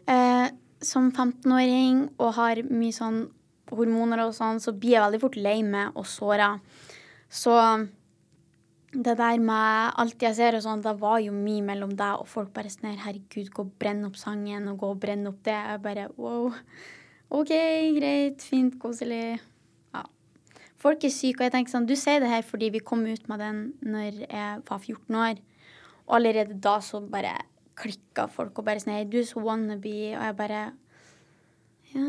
Eh, 0.08 0.46
som 0.84 1.10
15-åring 1.10 2.06
og 2.16 2.34
har 2.38 2.62
mye 2.68 2.94
sånn 2.94 3.26
hormoner 3.68 4.22
og 4.24 4.34
sånn, 4.36 4.60
så 4.62 4.72
blir 4.72 4.96
jeg 4.96 5.04
veldig 5.04 5.20
fort 5.20 5.36
lei 5.36 5.58
meg 5.66 5.96
og 5.98 6.06
såra. 6.08 6.54
Så 7.28 7.52
det 8.92 9.18
der 9.18 9.42
med 9.42 9.98
alt 10.00 10.22
jeg 10.24 10.36
ser 10.38 10.56
og 10.56 10.64
sånn, 10.64 10.84
det 10.84 10.94
var 11.00 11.18
jo 11.20 11.34
mye 11.34 11.64
mellom 11.66 11.92
deg 11.96 12.22
og 12.22 12.30
folk 12.30 12.54
bare 12.54 12.72
sånn 12.72 12.88
her, 12.88 13.02
herregud, 13.04 13.50
gå 13.52 13.66
og 13.66 13.74
brenn 13.80 14.06
opp 14.08 14.16
sangen 14.16 14.70
og 14.70 14.80
gå 14.80 14.92
og 14.94 15.02
brenn 15.02 15.28
opp 15.28 15.42
det. 15.44 15.58
Jeg 15.58 15.82
bare 15.84 16.08
wow. 16.16 16.48
OK, 17.28 17.52
greit, 17.98 18.40
fint, 18.40 18.78
koselig. 18.80 19.36
Folk 20.78 21.02
er 21.04 21.10
syke, 21.10 21.40
og 21.40 21.48
jeg 21.48 21.52
tenker 21.56 21.72
sånn, 21.74 21.86
du 21.90 21.96
sier 21.98 22.20
det 22.22 22.30
her 22.30 22.44
fordi 22.46 22.68
vi 22.70 22.78
kom 22.86 23.00
ut 23.08 23.24
med 23.30 23.40
den 23.42 23.60
når 23.82 24.20
jeg 24.28 24.60
var 24.68 24.78
14 24.78 25.16
år. 25.18 25.40
Og 26.06 26.16
allerede 26.20 26.54
da 26.62 26.76
så 26.84 27.00
bare 27.02 27.34
klikka 27.78 28.28
folk 28.30 28.58
og 28.58 28.64
bare 28.66 28.80
sånn 28.82 28.94
Hei, 28.94 29.04
du 29.10 29.18
er 29.20 29.26
så 29.26 29.42
wannabe. 29.42 29.96
Og 30.16 30.22
jeg 30.28 30.36
bare 30.38 30.60
Ja. 31.94 32.04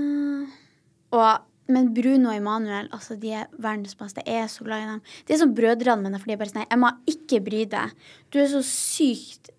Og, 1.11 1.45
men 1.69 1.93
Bruno 1.93 2.29
og 2.29 2.35
Emanuel, 2.37 2.89
altså, 2.93 3.15
de 3.19 3.31
er 3.39 3.47
verdens 3.57 3.95
beste. 3.97 4.21
Jeg 4.25 4.43
er 4.43 4.49
så 4.51 4.63
glad 4.65 4.83
i 4.83 4.89
dem. 4.91 5.01
De 5.27 5.33
er 5.33 5.39
som 5.41 5.53
brødrene 5.57 6.03
mine, 6.05 6.19
for 6.21 6.29
de 6.29 6.35
er 6.35 6.41
bare 6.41 6.51
sånn 6.51 6.63
jeg 6.65 6.71
Emma, 6.75 6.91
ikke 7.09 7.39
bry 7.45 7.63
deg. 7.69 7.95
Du 8.33 8.37
er 8.41 8.49
så 8.51 8.61
sykt 8.65 9.49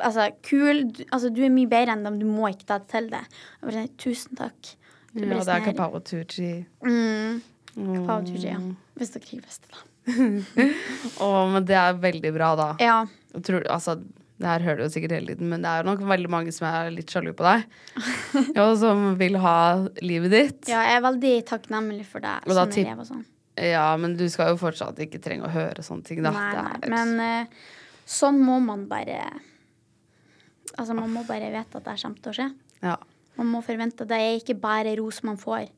altså, 0.00 0.26
kul. 0.46 0.84
Du, 0.90 1.04
altså, 1.12 1.30
du 1.34 1.42
er 1.46 1.52
mye 1.54 1.70
bedre 1.70 1.94
enn 1.94 2.04
dem. 2.06 2.18
Du 2.22 2.26
må 2.26 2.50
ikke 2.50 2.66
ta 2.70 2.78
det 2.82 2.90
til 2.90 3.10
deg. 3.12 3.26
Jeg 3.30 3.62
bare 3.68 3.76
sånn, 3.78 3.94
Tusen 4.02 4.38
takk. 4.42 4.74
Ja, 5.14 5.20
det 5.24 5.30
sånn 5.30 5.54
er 5.54 5.56
her- 5.60 5.66
Kapawa 5.70 6.00
Tucci. 6.06 6.50
Mm. 6.86 7.40
Kapawa 7.74 8.22
Tucci. 8.26 8.54
Hvis 8.98 9.12
dere 9.14 9.26
ikke 9.26 9.42
visste 9.44 9.70
det. 9.70 9.84
Å, 11.22 11.28
men 11.52 11.66
det 11.68 11.76
er 11.78 11.98
veldig 12.00 12.32
bra, 12.34 12.54
da. 12.58 12.70
Ja. 12.82 13.02
Jeg 13.34 13.44
tror, 13.46 13.66
altså, 13.70 13.96
det 14.40 14.48
her 14.48 14.64
hører 14.64 14.80
du 14.80 14.84
jo 14.86 14.92
sikkert 14.94 15.14
hele 15.18 15.34
tiden, 15.34 15.50
men 15.52 15.64
det 15.64 15.70
er 15.70 15.86
nok 15.86 16.00
veldig 16.08 16.30
mange 16.32 16.54
som 16.56 16.66
er 16.70 16.88
litt 16.94 17.12
sjalu 17.12 17.32
på 17.36 17.44
deg. 17.44 17.66
og 18.62 18.72
som 18.80 19.04
vil 19.20 19.36
ha 19.42 19.58
livet 20.00 20.32
ditt. 20.34 20.70
ja, 20.72 20.80
jeg 20.88 21.00
er 21.00 21.04
veldig 21.04 21.34
takknemlig 21.50 22.06
for 22.08 22.24
det. 22.24 22.38
Og 22.48 22.56
da 22.56 22.64
sånn 22.64 22.86
elev 22.86 23.04
og 23.04 23.10
sånn. 23.10 23.26
Ja, 23.60 23.84
men 24.00 24.14
du 24.16 24.24
skal 24.32 24.54
jo 24.54 24.60
fortsatt 24.60 25.00
ikke 25.04 25.20
trenge 25.20 25.44
å 25.44 25.52
høre 25.52 25.84
sånne 25.84 26.06
ting, 26.06 26.22
da. 26.24 26.32
Nei, 26.32 26.50
nei. 26.56 26.90
Men 26.92 27.14
uh, 27.20 27.70
sånn 28.08 28.40
må 28.42 28.58
man 28.64 28.88
bare 28.90 29.22
Altså, 30.78 30.94
man 30.94 31.10
må 31.10 31.24
bare 31.26 31.48
vite 31.50 31.80
at 31.80 31.84
det 31.84 31.96
kommer 31.98 32.22
til 32.24 32.30
å 32.30 32.36
skje. 32.40 32.50
ja. 32.86 32.98
Man 33.40 33.48
må 33.54 33.60
forvente 33.64 34.04
Det 34.04 34.16
er 34.20 34.34
ikke 34.36 34.56
bare 34.60 34.92
ros 34.98 35.22
man 35.24 35.38
får. 35.40 35.70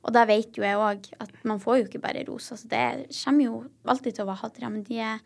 Og 0.00 0.14
da 0.16 0.24
vet 0.28 0.56
jo 0.56 0.64
jeg 0.64 0.80
òg, 0.80 1.10
at 1.20 1.32
man 1.48 1.60
får 1.60 1.80
jo 1.80 1.86
ikke 1.88 2.02
bare 2.02 2.24
ros. 2.28 2.48
Altså, 2.54 2.68
det 2.70 2.84
kommer 3.12 3.44
jo 3.44 3.60
alltid 3.84 4.16
til 4.16 4.24
å 4.24 4.30
være 4.30 4.42
hatere, 4.44 4.72
men 4.72 4.84
de 4.86 5.00
er 5.04 5.20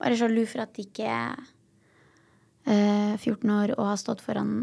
bare 0.00 0.16
sjalu 0.16 0.44
for 0.48 0.64
at 0.64 0.72
de 0.76 0.86
ikke 0.86 1.08
er 1.12 1.36
eh, 2.64 3.14
14 3.18 3.52
år 3.52 3.74
og 3.76 3.90
har 3.90 4.00
stått 4.00 4.24
foran 4.24 4.62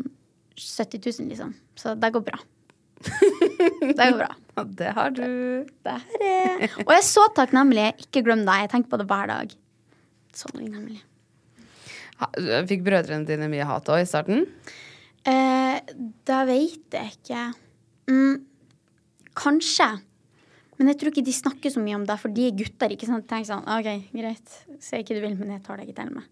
70 0.55 1.01
000, 1.03 1.29
liksom. 1.29 1.53
Så 1.77 1.93
det 1.99 2.11
går 2.15 2.25
bra. 2.25 2.39
det 3.05 3.99
går 3.99 4.19
bra. 4.23 4.31
Ja, 4.55 4.63
det 4.79 4.91
har 4.95 5.09
du. 5.11 5.23
Det 5.83 5.91
har 5.91 6.21
er 6.23 6.61
Og 6.85 6.91
jeg 6.93 7.01
er 7.01 7.03
så 7.03 7.25
takknemlig. 7.35 7.89
Ikke 8.05 8.21
glem 8.23 8.45
det. 8.47 8.53
Jeg 8.61 8.69
tenker 8.71 8.93
på 8.93 8.99
det 9.01 9.07
hver 9.09 9.27
dag. 9.27 9.51
Så 10.31 10.47
takknemlig. 10.47 11.01
Fikk 12.69 12.85
brødrene 12.85 13.27
dine 13.27 13.49
mye 13.51 13.67
hat 13.67 13.91
òg 13.91 14.05
i 14.05 14.07
starten? 14.07 14.45
Eh, 15.27 15.81
det 16.23 16.39
vet 16.47 16.95
jeg 16.95 17.17
ikke. 17.17 17.43
Mm, 18.07 18.37
kanskje. 19.37 19.89
Men 20.75 20.91
jeg 20.91 20.99
tror 20.99 21.13
ikke 21.13 21.25
de 21.25 21.35
snakker 21.35 21.71
så 21.71 21.81
mye 21.83 21.97
om 21.97 22.05
det, 22.07 22.17
for 22.19 22.33
de 22.35 22.49
er 22.49 22.55
gutter. 22.59 22.91
ikke 22.91 23.07
sant? 23.07 23.27
Tenk 23.29 23.47
sånn, 23.47 23.63
OK, 23.63 24.09
greit, 24.11 24.57
si 24.83 24.99
ikke 24.99 25.15
du 25.15 25.21
vil, 25.23 25.37
men 25.39 25.55
jeg 25.55 25.63
tar 25.63 25.79
deg 25.79 25.87
ikke 25.91 26.01
til 26.01 26.17
meg. 26.17 26.31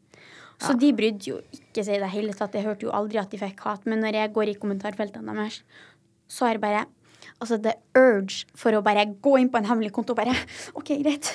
Så 0.63 0.75
de 0.79 0.91
brydde 0.95 1.27
jo 1.27 1.37
ikke 1.55 1.83
seg 1.83 1.97
i 1.97 2.03
det 2.03 2.11
hele 2.13 2.35
tatt. 2.37 2.53
Jeg 2.55 2.67
hørte 2.67 2.85
jo 2.85 2.93
aldri 2.95 3.19
at 3.19 3.31
de 3.33 3.39
fikk 3.41 3.63
hat. 3.65 3.87
Men 3.89 4.03
når 4.03 4.19
jeg 4.19 4.33
går 4.35 4.51
i 4.51 4.59
kommentarfeltene 4.59 5.35
deres, 5.35 5.63
så 6.31 6.49
er 6.49 6.59
det 6.59 6.65
bare 6.65 6.83
Altså, 7.41 7.55
the 7.59 7.71
urge 7.97 8.43
for 8.59 8.75
å 8.75 8.81
bare 8.83 9.05
gå 9.23 9.31
inn 9.39 9.49
på 9.51 9.57
en 9.57 9.65
hemmelig 9.67 9.93
konto 9.95 10.11
og 10.13 10.19
bare 10.19 10.35
OK, 10.79 10.91
greit. 11.01 11.29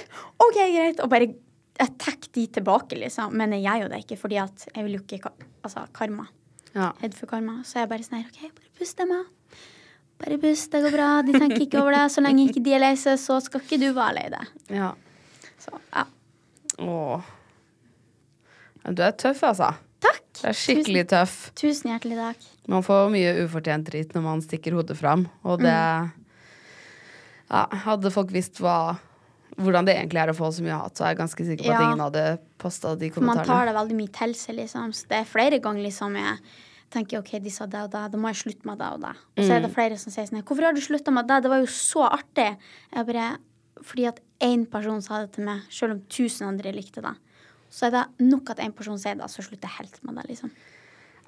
OK, 0.44 0.56
greit. 0.56 1.00
Og 1.04 1.10
bare 1.12 1.30
attack 1.80 2.28
de 2.36 2.44
tilbake, 2.58 2.96
liksom. 3.00 3.34
Men 3.36 3.52
jeg 3.56 3.64
gjør 3.64 3.82
jo 3.82 3.88
det 3.92 4.00
ikke, 4.04 4.18
fordi 4.20 4.38
at 4.40 4.66
jeg 4.68 4.84
vil 4.86 4.98
jo 4.98 5.02
ikke 5.04 5.32
Altså, 5.64 5.82
karma. 5.96 6.28
Ja. 6.76 6.92
Redd 7.02 7.16
for 7.18 7.28
karma. 7.28 7.58
Så 7.66 7.80
jeg 7.80 7.90
bare 7.90 8.04
sånn 8.06 8.20
her, 8.20 8.28
OK, 8.30 8.52
bare 8.60 8.72
pust 8.78 9.00
dem 9.00 9.12
av. 9.16 9.26
Bare 10.18 10.38
buss, 10.42 10.64
det 10.72 10.80
går 10.82 10.94
bra. 10.94 11.08
De 11.22 11.34
tenker 11.38 11.62
ikke 11.62 11.80
over 11.82 11.94
det. 11.94 12.04
Så 12.10 12.22
lenge 12.24 12.48
ikke 12.48 12.62
de 12.64 12.72
er 12.74 12.82
lei 12.82 12.94
seg, 12.98 13.18
så 13.22 13.38
skal 13.44 13.62
ikke 13.62 13.78
du 13.82 13.90
være 13.96 14.16
lei 14.20 14.28
deg. 14.34 14.54
ja. 14.74 14.92
Så 15.58 15.74
ja. 15.92 16.04
Åh. 16.78 17.28
Ja, 18.84 18.92
Du 18.94 19.02
er 19.02 19.12
tøff, 19.18 19.42
altså. 19.42 19.72
Takk. 20.00 20.22
Du 20.38 20.44
er 20.46 20.54
skikkelig 20.54 21.02
tøff. 21.10 21.34
Tusen 21.58 21.90
hjertelig 21.90 22.18
takk. 22.20 22.46
Man 22.70 22.84
får 22.86 23.08
mye 23.10 23.32
ufortjent 23.42 23.88
drit 23.90 24.14
når 24.14 24.22
man 24.22 24.42
stikker 24.44 24.76
hodet 24.78 24.94
fram, 24.98 25.26
og 25.42 25.58
det 25.64 25.74
ja, 25.74 27.62
Hadde 27.86 28.12
folk 28.14 28.30
visst 28.34 28.60
hva, 28.62 28.94
hvordan 29.58 29.88
det 29.88 29.96
egentlig 29.96 30.20
er 30.22 30.32
å 30.32 30.36
få 30.36 30.50
så 30.54 30.62
mye 30.62 30.78
hat, 30.78 30.94
så 30.98 31.06
er 31.06 31.14
jeg 31.14 31.20
ganske 31.22 31.46
sikker 31.50 31.64
på 31.66 31.74
at 31.74 31.84
ingen 31.88 32.04
hadde 32.04 32.24
posta 32.60 32.94
de 33.00 33.10
For 33.14 33.24
man 33.26 33.40
tar 33.42 33.66
det 33.70 33.74
veldig 33.78 33.96
mye 33.98 34.12
til 34.20 34.34
seg, 34.38 34.58
liksom. 34.60 34.92
Så 34.94 35.08
det 35.10 35.22
er 35.22 35.30
flere 35.30 35.58
ganger 35.64 35.86
liksom 35.88 36.18
jeg 36.20 36.36
tenker 36.90 37.18
OK, 37.20 37.34
de 37.44 37.50
sa 37.52 37.66
det 37.66 37.82
og 37.84 37.90
det, 37.92 38.04
da 38.12 38.18
må 38.20 38.30
jeg 38.32 38.40
slutte 38.44 38.64
med 38.68 38.78
det 38.80 38.88
og 38.94 39.00
det. 39.02 39.14
Og 39.36 39.44
så 39.44 39.52
er 39.56 39.60
det 39.60 39.72
flere 39.74 39.98
som 40.00 40.12
sier 40.14 40.24
sånn 40.28 40.42
Hvorfor 40.42 40.64
har 40.64 40.72
du 40.72 40.80
slutta 40.80 41.12
med 41.12 41.26
det? 41.28 41.42
Det 41.44 41.50
var 41.52 41.60
jo 41.60 41.66
så 41.66 42.06
artig. 42.08 42.56
Jeg 42.94 43.06
bare 43.06 43.36
Fordi 43.82 44.06
at 44.08 44.18
én 44.42 44.64
person 44.66 45.00
sa 45.00 45.20
det 45.22 45.32
til 45.36 45.44
meg, 45.46 45.60
selv 45.70 45.92
om 45.92 46.00
tusen 46.10 46.48
andre 46.48 46.72
likte 46.74 47.00
det. 47.00 47.12
Så 47.70 47.86
er 47.86 47.90
det 47.94 48.04
nok 48.26 48.50
at 48.50 48.58
én 48.58 48.72
person 48.74 48.98
sier 48.98 49.14
det, 49.14 49.28
så 49.30 49.42
slutter 49.44 49.68
jeg 49.68 49.76
helt 49.78 50.00
med 50.04 50.16
det, 50.16 50.24
liksom. 50.32 50.50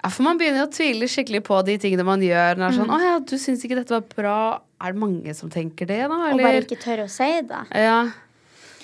Ja, 0.03 0.09
for 0.09 0.23
man 0.23 0.37
begynner 0.37 0.65
å 0.65 0.71
tvile 0.73 1.07
skikkelig 1.07 1.43
på 1.47 1.63
de 1.63 1.77
tingene 1.77 2.03
man 2.03 2.19
gjør. 2.19 2.57
Når 2.57 2.59
det 2.59 2.67
er 2.67 2.71
Mm. 2.71 2.79
sånn, 2.81 2.91
'Å 2.91 2.99
ja, 3.01 3.19
du 3.19 3.35
syns 3.37 3.63
ikke 3.63 3.75
dette 3.75 3.89
var 3.91 4.01
bra.' 4.01 4.61
Er 4.81 4.91
det 4.91 4.99
mange 4.99 5.33
som 5.35 5.49
tenker 5.49 5.85
det, 5.87 6.09
da? 6.09 6.15
Og 6.33 6.39
bare 6.41 6.61
ikke 6.65 6.81
tørre 6.81 7.05
å 7.05 7.09
si 7.09 7.41
det. 7.41 7.67
Ja. 7.71 8.11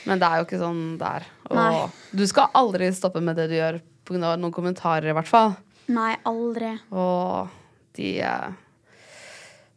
Men 0.05 0.19
det 0.19 0.27
er 0.29 0.37
jo 0.37 0.45
ikke 0.45 0.59
sånn 0.61 0.97
der. 0.97 1.23
Og 1.49 1.91
du 2.15 2.25
skal 2.27 2.47
aldri 2.53 2.87
stoppe 2.93 3.21
med 3.21 3.35
det 3.35 3.49
du 3.49 3.55
gjør, 3.55 3.81
pga. 4.05 4.37
noen 4.39 4.51
kommentarer, 4.53 5.09
i 5.09 5.13
hvert 5.13 5.27
fall. 5.27 5.57
Nei, 5.87 6.15
aldri. 6.27 6.73
Og 6.91 7.47
de 7.95 8.17
er 8.21 8.53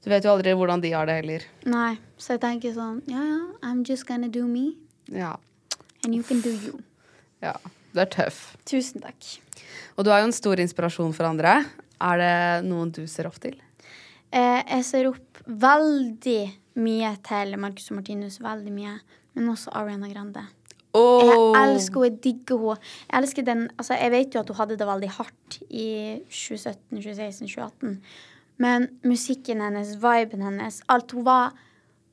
Du 0.03 0.09
vet 0.11 0.25
jo 0.25 0.31
aldri 0.33 0.55
hvordan 0.57 0.81
de 0.81 0.91
har 0.95 1.07
det 1.07 1.19
heller. 1.21 1.43
Nei. 1.69 1.99
Så 2.19 2.35
jeg 2.35 2.41
tenker 2.41 2.73
sånn 2.75 3.03
Ja, 3.11 3.21
ja, 3.23 3.41
I'm 3.63 3.83
just 3.87 4.07
gonna 4.09 4.29
do 4.29 4.47
me, 4.47 4.75
Ja. 5.13 5.37
and 6.05 6.15
you 6.15 6.23
can 6.23 6.41
do 6.41 6.51
you. 6.51 6.83
ja. 7.43 7.55
Du 7.93 7.99
er 8.01 8.07
tøff. 8.07 8.57
Tusen 8.65 9.01
takk. 9.03 9.41
Og 9.99 10.05
du 10.05 10.11
er 10.13 10.21
jo 10.21 10.27
en 10.29 10.33
stor 10.33 10.55
inspirasjon 10.63 11.13
for 11.13 11.25
andre. 11.27 11.65
Er 12.01 12.17
det 12.19 12.69
noen 12.71 12.93
du 12.95 13.05
ser 13.09 13.27
opp 13.27 13.41
til? 13.43 13.57
Eh, 14.33 14.63
jeg 14.63 14.85
ser 14.85 15.09
opp 15.09 15.41
veldig 15.45 16.53
mye 16.77 17.17
til 17.27 17.57
Marcus 17.59 17.91
og 17.91 17.97
Martinus. 17.99 18.39
Veldig 18.39 18.71
mye. 18.73 19.01
Men 19.35 19.49
også 19.51 19.73
Ariana 19.75 20.07
Grande. 20.09 20.47
Oh. 20.97 21.55
Jeg 21.55 21.71
elsker 21.71 22.03
henne, 22.03 22.17
jeg 22.17 22.25
digger 22.25 22.59
henne. 22.59 22.91
Jeg 23.07 23.23
elsker 23.23 23.47
den, 23.47 23.63
altså 23.79 23.95
jeg 23.95 24.11
vet 24.11 24.35
jo 24.35 24.43
at 24.43 24.51
hun 24.51 24.59
hadde 24.59 24.79
det 24.81 24.89
veldig 24.89 25.11
hardt 25.19 25.59
i 25.71 25.89
2017, 26.27 26.99
2016, 26.99 27.49
2018. 27.49 27.97
Men 28.61 28.89
musikken 29.07 29.63
hennes, 29.65 29.97
viben 30.03 30.43
hennes, 30.45 30.83
alt. 30.93 31.15
Hun 31.17 31.25
var 31.25 31.55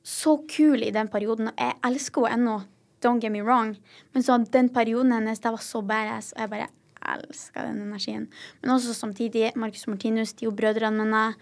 så 0.06 0.38
kul 0.48 0.82
i 0.82 0.92
den 0.94 1.10
perioden. 1.12 1.50
Og 1.52 1.60
jeg 1.60 1.76
elsker 1.90 2.28
henne 2.30 2.38
ennå. 2.38 2.58
Don't 3.04 3.20
get 3.22 3.30
me 3.30 3.42
wrong. 3.44 3.76
Men 4.14 4.24
så 4.26 4.38
den 4.52 4.70
perioden 4.74 5.12
hennes, 5.12 5.38
det 5.38 5.52
var 5.54 5.62
så 5.62 5.82
badass. 5.82 6.32
Og 6.32 6.40
jeg 6.42 6.50
bare 6.50 6.70
elsker 7.14 7.66
den 7.68 7.82
energien. 7.82 8.28
Men 8.62 8.74
også 8.74 8.94
samtidig, 8.94 9.52
Marcus 9.56 9.86
Martinus, 9.86 10.32
de 10.32 10.46
er 10.46 10.50
jo 10.50 10.56
brødrene 10.56 11.04
mine. 11.04 11.34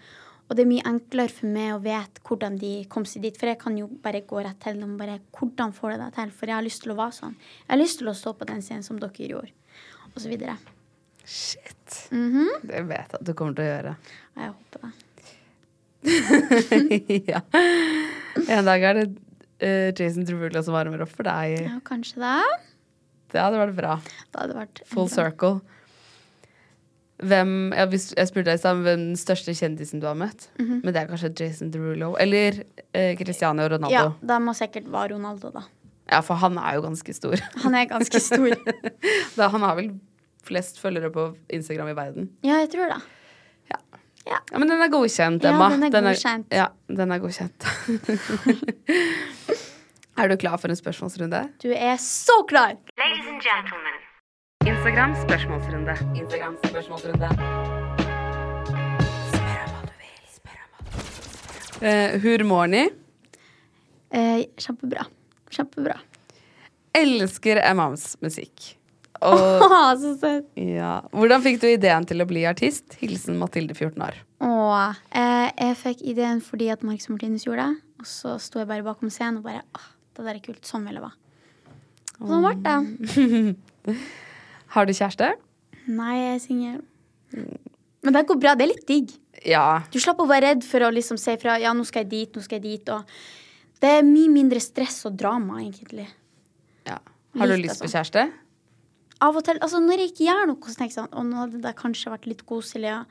Og 0.47 0.55
det 0.55 0.63
er 0.63 0.69
mye 0.69 0.85
enklere 0.87 1.33
for 1.33 1.51
meg 1.51 1.73
å 1.75 1.79
vite 1.83 2.21
hvordan 2.23 2.55
de 2.61 2.71
kom 2.91 3.03
seg 3.09 3.25
dit. 3.25 3.35
For 3.35 3.49
jeg 3.51 3.59
kan 3.59 3.75
jo 3.75 3.89
bare 4.03 4.21
gå 4.23 4.39
rett 4.45 4.59
til 4.63 4.79
dem. 4.79 4.93
bare, 4.99 5.17
Hvordan 5.35 5.73
får 5.75 5.91
du 5.91 5.97
det 6.05 6.11
til? 6.15 6.31
For 6.31 6.47
jeg 6.47 6.55
har 6.55 6.63
lyst 6.63 6.83
til 6.85 6.93
å 6.93 6.97
være 6.99 7.17
sånn. 7.17 7.35
Jeg 7.65 7.73
har 7.73 7.81
lyst 7.81 7.99
til 7.99 8.07
å 8.07 8.15
stå 8.15 8.33
på 8.39 8.47
den 8.47 8.61
scenen 8.63 8.85
som 8.87 8.99
dere 9.01 9.27
gjorde. 9.27 9.51
Og 10.13 10.21
så 10.23 10.31
videre. 10.31 10.55
Shit. 11.27 11.97
Mhm. 12.15 12.47
Det 12.63 12.85
vet 12.87 13.11
jeg 13.11 13.19
at 13.19 13.27
du 13.27 13.33
kommer 13.35 13.57
til 13.57 13.65
å 13.65 13.71
gjøre. 13.73 13.95
Jeg 14.39 14.53
håper 14.55 14.87
det. 14.87 14.93
ja. 17.33 17.41
En 18.47 18.67
dag 18.69 18.83
er 18.87 18.99
det 19.01 19.05
uh, 19.11 19.89
Jason 19.97 20.25
Trubula 20.27 20.61
som 20.63 20.75
varmer 20.77 21.03
opp 21.03 21.11
for 21.11 21.27
deg. 21.27 21.57
Ja, 21.67 21.79
kanskje 21.83 22.21
det. 22.23 22.37
Det 23.33 23.41
hadde 23.43 23.59
vært 23.59 23.75
bra. 23.75 23.97
Det 24.31 24.39
hadde 24.39 24.55
vært 24.61 24.81
Full 24.87 25.09
bra. 25.09 25.15
circle. 25.17 25.57
Hvem, 27.17 27.71
ja, 27.73 27.87
jeg 27.89 28.29
spurte 28.29 28.45
deg 28.51 28.59
i 28.59 28.61
stad 28.61 28.75
om 28.77 28.83
hvem 28.85 29.05
den 29.07 29.17
største 29.17 29.55
kjendisen 29.57 30.01
du 30.03 30.05
har 30.05 30.17
møtt. 30.17 30.49
Mhm. 30.59 30.81
Men 30.83 30.93
det 30.93 31.01
er 31.01 31.09
kanskje 31.09 31.31
Jason 31.33 31.71
Derulo. 31.73 32.11
Eller 32.21 32.61
eh, 32.93 33.15
Cristiano 33.17 33.65
Ja, 33.89 34.11
det 34.21 34.39
må 34.41 34.53
sikkert 34.53 34.91
være 34.91 35.15
Ronaldo, 35.15 35.51
da. 35.51 35.65
Ja. 36.11 36.21
for 36.21 36.35
han 36.35 36.57
er 36.57 36.77
jo 36.77 36.81
ganske 36.85 37.13
stor. 37.13 37.41
Han 37.63 37.75
er 37.75 37.89
ganske 37.89 38.19
stor. 38.21 38.53
da, 39.37 39.47
han 39.49 39.61
har 39.61 39.75
vel 39.75 39.91
flest 40.47 40.79
følgere 40.79 41.09
på 41.11 41.35
Instagram 41.49 41.89
i 41.91 41.95
verden. 41.97 42.29
Ja, 42.45 42.61
jeg 42.61 42.69
tror 42.71 42.93
det. 42.93 43.01
Ja, 44.27 44.39
Men 44.57 44.67
den 44.67 44.81
er 44.83 44.91
godkjent, 44.91 45.45
Emma. 45.47 45.69
Ja, 45.71 45.77
den 45.77 45.95
er 45.95 46.11
godkjent. 46.11 46.51
ja, 46.51 46.67
den 46.91 47.11
er 47.15 47.21
godkjent. 47.23 47.67
er 50.19 50.27
du 50.27 50.35
klar 50.41 50.57
for 50.59 50.67
en 50.73 50.79
spørsmålsrunde? 50.79 51.45
Du 51.63 51.69
er 51.71 51.95
så 52.01 52.41
klar! 52.49 52.75
Ladies 52.99 53.27
and 53.31 53.41
gentlemen. 53.41 54.03
Instagram 54.67 55.13
spørsmålsrunde. 55.21 55.93
Instagram 56.19 56.55
spørsmålsrunde. 56.65 57.27
Spør 59.31 59.61
om 59.63 59.71
hva 59.73 59.83
du 59.85 59.93
vil. 60.01 60.17
Spør 60.33 60.57
om 60.57 60.71
hva 60.73 60.81
du 60.87 60.97
vil. 60.97 61.85
Uh, 61.85 62.17
Hurmorni. 62.23 62.81
Eh, 64.17 64.41
kjempebra. 64.59 65.05
Kjempebra. 65.53 65.97
Elsker 66.97 67.61
Emams 67.63 68.15
musikk. 68.23 68.73
Og 69.27 69.63
Åh, 69.65 69.93
så 70.01 70.13
søtt. 70.21 70.51
ja. 70.59 70.97
Hvordan 71.15 71.41
fikk 71.45 71.61
du 71.63 71.69
ideen 71.71 72.05
til 72.09 72.21
å 72.21 72.27
bli 72.29 72.43
artist? 72.49 72.99
Hilsen 73.01 73.39
Mathilde, 73.41 73.73
14 73.77 74.03
år. 74.09 74.19
Åh, 74.45 74.99
eh, 75.17 75.47
jeg 75.57 75.79
fikk 75.85 76.03
ideen 76.13 76.43
fordi 76.43 76.67
at 76.73 76.83
Marcus 76.85 77.09
Martinus 77.13 77.47
gjorde 77.47 77.65
det. 77.71 77.83
Og 78.03 78.09
så 78.09 78.35
sto 78.41 78.61
jeg 78.61 78.69
bare 78.69 78.85
bakom 78.85 79.09
scenen 79.13 79.39
og 79.41 79.47
bare 79.47 79.63
Åh, 79.77 79.87
det 80.17 80.27
der 80.27 80.35
er 80.35 80.45
kult. 80.45 80.63
Sånn 80.67 80.85
vil 80.89 80.99
jeg 80.99 81.07
være. 81.07 81.17
Og 82.17 82.31
sånn 82.31 82.47
ble 82.47 82.55
det. 82.65 83.97
Har 84.75 84.87
du 84.87 84.93
kjæreste? 84.95 85.31
Nei, 85.87 86.13
jeg 86.17 86.35
er 86.35 86.39
singel. 86.43 86.77
Men 88.03 88.15
det 88.15 88.25
går 88.29 88.39
bra. 88.41 88.53
Det 88.59 88.65
er 88.67 88.71
litt 88.73 88.87
digg. 88.89 89.13
Ja. 89.47 89.81
Du 89.93 89.99
slapp 90.01 90.19
å 90.23 90.27
være 90.29 90.51
redd 90.51 90.65
for 90.67 90.83
å 90.87 90.89
liksom 90.93 91.19
si 91.21 91.35
fra 91.39 91.57
ja, 91.61 91.73
nå 91.77 91.85
skal 91.87 92.03
jeg 92.05 92.11
dit, 92.13 92.35
nå 92.35 92.43
skal 92.43 92.59
jeg 92.59 92.65
dit. 92.79 92.91
Og 92.93 93.79
det 93.83 93.91
er 93.99 94.07
mye 94.07 94.31
mindre 94.33 94.59
stress 94.63 95.03
og 95.09 95.15
drama, 95.19 95.61
egentlig. 95.63 96.07
ja. 96.89 96.99
Har 97.37 97.51
du 97.51 97.53
Litt, 97.53 97.67
lyst 97.67 97.77
på 97.81 97.85
altså. 97.85 97.99
kjæreste? 97.99 98.21
Av 99.21 99.35
og 99.37 99.43
til, 99.45 99.57
altså 99.61 99.79
Når 99.83 99.99
jeg 100.01 100.09
ikke 100.11 100.25
gjør 100.25 100.47
noe, 100.49 100.69
så 100.71 100.77
tenker 100.79 100.93
jeg 100.93 100.95
sånn 100.95 101.11
Å, 101.13 101.23
nå 101.27 101.37
hadde 101.41 101.59
det 101.61 101.73
kanskje 101.77 102.09
vært 102.13 102.25
litt 102.29 102.41
koselig 102.49 102.89
å 102.95 103.01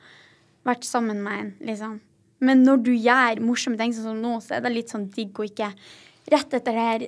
vært 0.67 0.83
sammen 0.87 1.21
med 1.23 1.39
en, 1.39 1.51
liksom. 1.69 1.93
Men 2.43 2.65
når 2.67 2.81
du 2.83 2.91
gjør 2.91 3.39
morsomme 3.45 3.79
ting 3.79 3.93
sånn 3.95 4.09
som 4.09 4.19
nå, 4.19 4.33
så 4.43 4.57
er 4.57 4.65
det 4.65 4.71
litt 4.73 4.91
sånn 4.91 5.05
digg 5.15 5.39
å 5.39 5.45
ikke 5.47 5.69
Rett 6.33 6.57
etter 6.57 6.75
det 6.75 6.83
her 6.89 7.05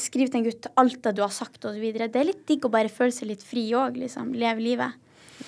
skrive 0.00 0.30
til 0.30 0.40
en 0.40 0.46
gutt 0.46 0.68
alt 0.80 1.00
det 1.04 1.14
du 1.18 1.24
har 1.24 1.32
sagt, 1.34 1.64
osv. 1.68 1.82
Det 1.96 2.08
er 2.08 2.30
litt 2.30 2.44
digg 2.48 2.64
å 2.64 2.72
bare 2.72 2.92
føle 2.92 3.14
seg 3.14 3.30
litt 3.30 3.44
fri 3.44 3.66
òg, 3.76 3.98
liksom. 4.00 4.32
Leve 4.38 4.64
livet. 4.64 4.96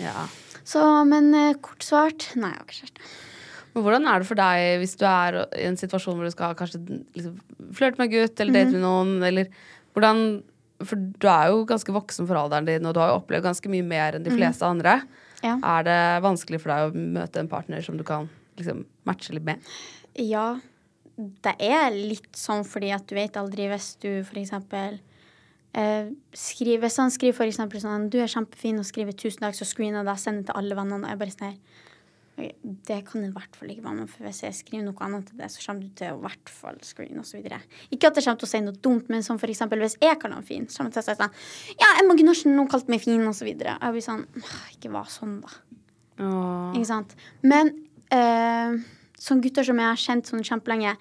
Ja. 0.02 0.26
Så, 0.66 0.82
men 1.08 1.30
eh, 1.36 1.56
kort 1.62 1.86
svart 1.86 2.28
nei, 2.34 2.50
jeg 2.52 2.58
har 2.58 2.66
ikke 2.66 2.78
kjæreste. 2.80 3.08
Men 3.76 3.84
hvordan 3.84 4.06
er 4.08 4.22
det 4.22 4.26
for 4.28 4.40
deg 4.40 4.66
hvis 4.80 4.94
du 4.96 5.04
er 5.04 5.36
i 5.52 5.66
en 5.68 5.76
situasjon 5.76 6.16
hvor 6.16 6.24
du 6.24 6.32
skal 6.32 6.54
kanskje 6.56 6.80
liksom, 6.88 7.34
flørte 7.76 8.00
med 8.00 8.06
en 8.06 8.14
gutt 8.14 8.40
eller 8.40 8.56
date 8.56 8.72
med 8.72 8.84
noen, 8.86 9.16
eller 9.28 9.50
hvordan 9.92 10.22
For 10.86 11.00
du 11.00 11.26
er 11.28 11.50
jo 11.52 11.60
ganske 11.68 11.92
voksen 11.92 12.26
for 12.28 12.36
alderen 12.36 12.66
din, 12.68 12.84
og 12.88 12.96
du 12.96 13.00
har 13.00 13.12
jo 13.12 13.20
opplevd 13.20 13.46
ganske 13.46 13.70
mye 13.72 13.84
mer 13.84 14.16
enn 14.16 14.24
de 14.26 14.32
fleste 14.34 14.64
andre. 14.68 14.98
Ja. 15.40 15.54
Er 15.56 15.86
det 15.86 16.00
vanskelig 16.24 16.60
for 16.60 16.72
deg 16.72 16.88
å 16.88 17.04
møte 17.16 17.40
en 17.40 17.48
partner 17.48 17.84
som 17.84 17.96
du 17.96 18.04
kan 18.04 18.28
liksom 18.60 18.82
matche 19.08 19.32
litt 19.36 19.46
med? 19.46 19.64
Ja, 20.20 20.58
det 21.16 21.54
er 21.64 21.94
litt 21.94 22.36
sånn 22.36 22.64
fordi 22.68 22.90
at 22.92 23.06
du 23.08 23.14
vet 23.16 23.36
aldri 23.40 23.70
hvis 23.70 23.94
du 24.02 24.10
eksempel 24.20 24.98
eh, 25.72 26.12
skriver, 26.36 26.82
Hvis 26.84 27.00
han 27.00 27.12
skriver 27.12 27.38
for 27.38 27.48
eksempel 27.48 27.80
sånn 27.80 28.10
'Du 28.10 28.18
er 28.20 28.28
kjempefin' 28.28 28.78
og 28.78 28.84
skriver 28.84 29.12
'tusen 29.12 29.40
takk', 29.40 29.56
så 29.56 29.64
screener 29.64 30.04
jeg 30.04 30.06
det 30.06 30.12
og 30.12 30.18
sender 30.18 30.44
til 30.44 30.56
alle 30.56 30.76
vennene. 30.76 31.04
Og 31.04 31.10
jeg 31.10 31.18
bare 31.18 31.32
sånn 31.32 31.48
her 31.48 31.58
okay, 32.36 32.52
Det 32.62 32.98
kan 33.08 33.24
i 33.24 33.32
hvert 33.32 33.56
fall 33.56 33.70
ikke 33.72 33.84
være 33.84 33.94
med, 33.96 34.10
for 34.10 34.24
hvis 34.24 34.42
jeg 34.42 34.54
skriver 34.54 34.84
noe 34.84 35.00
annet 35.00 35.26
til 35.26 35.38
det, 35.38 35.50
så 35.50 35.64
kommer 35.66 35.82
du 35.82 35.88
til 35.96 36.12
å 36.12 36.18
i 36.18 36.24
hvert 36.26 36.48
fall 36.48 36.76
screene 36.82 37.20
osv. 37.20 37.40
Ikke 37.90 38.06
at 38.08 38.16
jeg 38.16 38.24
kommer 38.24 38.40
til 38.40 38.48
å 38.48 38.52
si 38.52 38.60
noe 38.60 38.76
dumt, 38.76 39.08
men 39.08 39.22
som 39.22 39.38
for 39.38 39.48
eksempel 39.48 39.80
hvis 39.80 39.96
jeg 40.00 40.18
kaller 40.20 40.36
han 40.36 40.44
fin, 40.44 40.68
så 40.68 40.82
kommer 40.82 40.92
jeg 40.92 41.00
til 41.00 41.12
å 41.12 41.16
si 41.16 41.22
sånn 41.22 41.80
'Ja, 41.80 41.88
Emma 42.02 42.14
Gundersen, 42.14 42.56
nå 42.56 42.68
kalte 42.68 42.90
meg 42.90 43.00
fin', 43.00 43.26
osv. 43.26 43.46
Jeg 43.48 43.80
blir 43.80 44.04
sånn 44.04 44.26
Ikke 44.76 44.92
vær 44.92 45.08
sånn, 45.08 45.40
da. 45.40 45.48
Ikke 46.76 46.86
sant? 46.86 47.16
Men 47.42 47.72
eh, 48.12 48.76
som 49.18 49.40
gutter 49.44 49.64
som 49.66 49.80
jeg 49.80 49.90
har 49.92 50.00
kjent 50.00 50.30
sånn 50.30 50.44
kjempelenge 50.44 50.96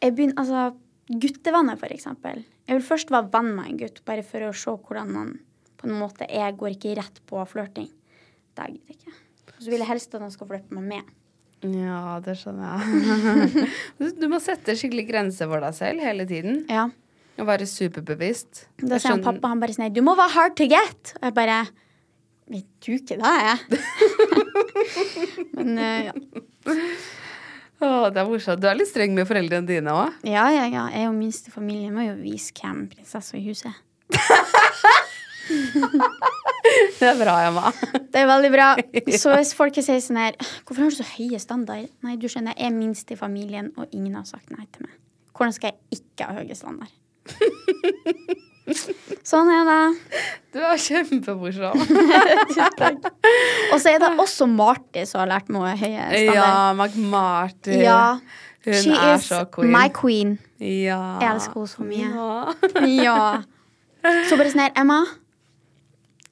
jeg 0.00 0.16
begynner, 0.16 0.38
altså, 0.40 0.70
Guttevannet, 1.10 1.80
for 1.80 1.90
eksempel. 1.90 2.44
Jeg 2.68 2.78
vil 2.78 2.84
først 2.86 3.08
være 3.10 3.32
venn 3.32 3.48
med 3.56 3.66
en 3.66 3.78
gutt, 3.80 3.96
bare 4.06 4.22
for 4.22 4.46
å 4.46 4.52
se 4.54 4.70
hvordan 4.70 5.16
han 5.18 5.32
på 5.80 5.88
en 5.88 5.96
måte 5.98 6.28
Jeg 6.30 6.54
går 6.60 6.76
ikke 6.76 6.92
rett 7.00 7.18
på 7.26 7.40
flørting. 7.50 7.88
Det 8.54 8.68
gidder 8.68 8.92
jeg 8.92 8.98
ikke. 9.00 9.16
Og 9.50 9.64
så 9.64 9.72
vil 9.72 9.82
jeg 9.82 9.88
helst 9.90 10.14
at 10.14 10.22
han 10.22 10.30
skal 10.30 10.50
flørte 10.52 10.78
med. 10.84 11.10
Ja, 11.66 12.20
det 12.24 12.36
skjønner 12.40 12.78
jeg. 12.78 13.66
Du- 14.22 14.28
må 14.30 14.38
sette 14.40 14.76
skikkelig 14.78 15.08
grenser 15.10 15.50
for 15.50 15.60
deg 15.64 15.76
selv 15.76 16.04
hele 16.06 16.24
tiden. 16.30 16.62
Ja. 16.70 16.86
Og 17.40 17.48
være 17.48 17.66
superbevisst. 17.68 18.66
Da 18.80 19.00
sier 19.00 19.16
han 19.16 19.24
pappa 19.24 19.50
han 19.50 19.60
bare 19.60 19.74
sånn 19.74 19.90
Du 19.96 20.02
må 20.06 20.14
være 20.16 20.36
hard 20.36 20.56
to 20.60 20.68
get! 20.70 21.16
Og 21.18 21.26
jeg 21.30 21.36
bare 21.36 21.62
Vet 22.50 22.66
du 22.82 22.94
ikke 22.96 23.18
det, 23.20 23.34
jeg? 23.46 23.80
Men 25.56 25.76
uh, 25.78 26.10
ja. 26.10 26.76
Å, 27.80 28.10
det 28.12 28.20
er 28.20 28.28
morsomt. 28.28 28.60
Du 28.60 28.68
er 28.68 28.76
litt 28.76 28.90
streng 28.90 29.14
med 29.16 29.28
foreldrene 29.28 29.68
dine 29.68 29.94
òg. 29.96 30.18
ja, 30.28 30.46
ja, 30.52 30.66
ja. 30.68 30.88
Jeg 30.92 31.06
er 31.06 31.06
jo 31.08 31.14
minst 31.16 31.48
i 31.48 31.54
familien. 31.54 31.94
Må 31.96 32.04
jo 32.04 32.16
vise 32.20 32.52
hvem 32.56 32.84
prinsessa 32.92 33.38
i 33.38 33.44
huset. 33.46 33.72
er. 33.72 33.78
Det 37.00 37.08
er 37.08 37.16
bra, 37.18 37.34
Emma. 37.48 37.70
Det 38.12 38.20
er 38.20 38.28
veldig 38.28 38.50
bra. 38.52 38.66
Så 39.22 39.32
hvis 39.34 39.54
folk 39.56 39.78
sier 39.80 39.98
sånn 40.04 40.20
her 40.20 40.36
Hvorfor 40.38 40.84
har 40.84 40.92
du 40.92 40.98
så 41.00 41.06
høye 41.16 41.40
standard? 41.42 41.88
Nei, 42.04 42.18
du 42.20 42.28
skjønner, 42.30 42.54
jeg 42.54 42.68
er 42.70 42.76
minst 42.76 43.10
i 43.10 43.18
familien, 43.18 43.72
og 43.80 43.90
ingen 43.96 44.14
har 44.18 44.28
sagt 44.28 44.52
nei 44.54 44.66
til 44.70 44.86
meg. 44.86 44.94
Hvordan 45.34 45.56
skal 45.56 45.72
jeg 45.72 46.02
ikke 46.02 46.28
ha 46.28 46.36
høye 46.42 46.58
standard? 46.58 46.92
Sånn 49.26 49.50
er 49.52 49.66
det. 49.68 49.78
Du 50.54 50.58
er 50.64 50.78
kjempemorsom. 50.80 51.80
Og 53.72 53.80
så 53.80 53.92
er 53.92 53.98
det 54.02 54.10
også 54.20 54.46
Marty 54.50 55.04
som 55.08 55.22
har 55.22 55.30
lært 55.34 55.50
meg 55.52 55.78
høye 55.80 56.06
standard. 56.06 56.36
Ja, 56.36 56.52
McMarty. 56.74 57.76
Ja. 57.84 58.02
Hun 58.66 58.76
She 58.76 58.92
er 58.92 59.16
så 59.24 59.44
queen. 59.54 59.70
my 59.72 59.86
queen. 59.96 60.34
Ja. 60.60 61.00
Jeg 61.22 61.30
elsker 61.34 61.60
henne 61.62 61.72
så 61.72 61.86
mye. 61.86 62.10
Ja. 62.10 62.40
Ja. 64.00 64.22
Så 64.30 64.36
bare 64.40 64.48
sånn 64.48 64.62
her, 64.64 64.72
Emma. 64.80 65.02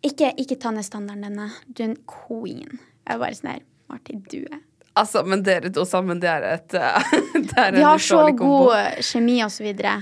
Ikke, 0.05 0.31
ikke 0.41 0.57
ta 0.61 0.71
ned 0.73 0.87
standarden 0.87 1.27
denne. 1.29 1.51
Du 1.69 1.83
er 1.85 1.91
en 1.91 1.99
queen. 2.09 2.79
Jeg 3.05 3.17
er 3.17 3.21
bare 3.21 3.37
sånn 3.37 3.51
her, 3.53 3.63
Marty, 3.93 4.17
du 4.31 4.41
er 4.47 4.63
Altså, 4.99 5.21
men 5.23 5.45
dere 5.47 5.71
to 5.71 5.85
sammen, 5.87 6.19
det 6.19 6.27
er 6.27 6.43
et 6.57 6.75
eh, 6.75 7.11
Det 7.37 7.55
er 7.55 7.77
Vi 7.77 7.79
en 7.79 7.85
har 7.87 8.01
så 8.03 8.23
god 8.35 8.97
kjemi 9.07 9.37
og 9.45 9.53
så 9.55 9.63
videre. 9.63 9.93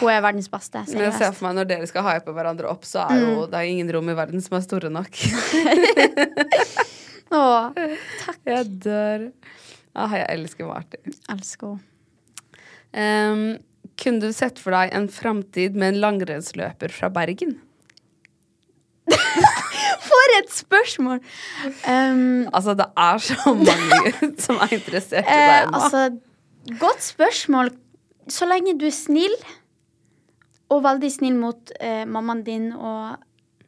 Hun 0.00 0.08
er 0.12 0.20
verdens 0.24 0.48
beste. 0.48 0.80
Men 0.92 1.02
jeg 1.08 1.14
ser 1.18 1.32
for 1.36 1.44
meg 1.48 1.54
når 1.58 1.66
dere 1.68 1.86
skal 1.90 2.04
hype 2.06 2.32
hverandre 2.36 2.68
opp, 2.70 2.84
så 2.88 2.98
er 3.04 3.18
Mm. 3.18 3.24
jo 3.34 3.46
det 3.52 3.58
er 3.60 3.68
ingen 3.72 3.90
rom 3.92 4.08
i 4.08 4.14
verden 4.16 4.40
som 4.44 4.56
er 4.56 4.62
store 4.64 4.88
nok. 4.92 5.10
Å, 7.34 7.72
takk. 7.74 8.38
Jeg 8.46 8.64
dør. 8.84 9.24
Ah, 9.94 10.10
jeg 10.14 10.26
elsker 10.38 10.66
Martin. 10.68 11.14
elsker 11.30 11.66
henne. 11.74 11.82
Um, 12.94 13.58
kunne 13.98 14.20
du 14.22 14.30
sett 14.34 14.58
for 14.62 14.70
deg 14.74 14.92
en 14.94 15.08
framtid 15.10 15.74
med 15.78 15.94
en 15.94 16.00
langrennsløper 16.02 16.90
fra 16.94 17.08
Bergen? 17.14 17.56
For 20.04 20.26
et 20.38 20.50
spørsmål! 20.54 21.18
Um, 21.88 22.46
Altså, 22.54 22.74
det 22.78 22.86
er 22.96 23.18
så 23.24 23.34
mange 23.56 24.12
som 24.44 24.60
er 24.62 24.68
interessert 24.76 25.26
i 25.26 25.34
eh, 25.34 25.48
deg 25.50 25.66
nå. 25.72 25.80
altså, 25.80 26.00
godt 26.80 27.02
spørsmål. 27.04 27.70
Så 28.32 28.46
lenge 28.48 28.76
du 28.80 28.86
er 28.88 28.94
snill, 28.94 29.34
og 30.74 30.82
veldig 30.84 31.10
snill 31.12 31.36
mot 31.38 31.70
eh, 31.80 32.04
mammaen 32.06 32.42
din, 32.46 32.70
og 32.74 33.16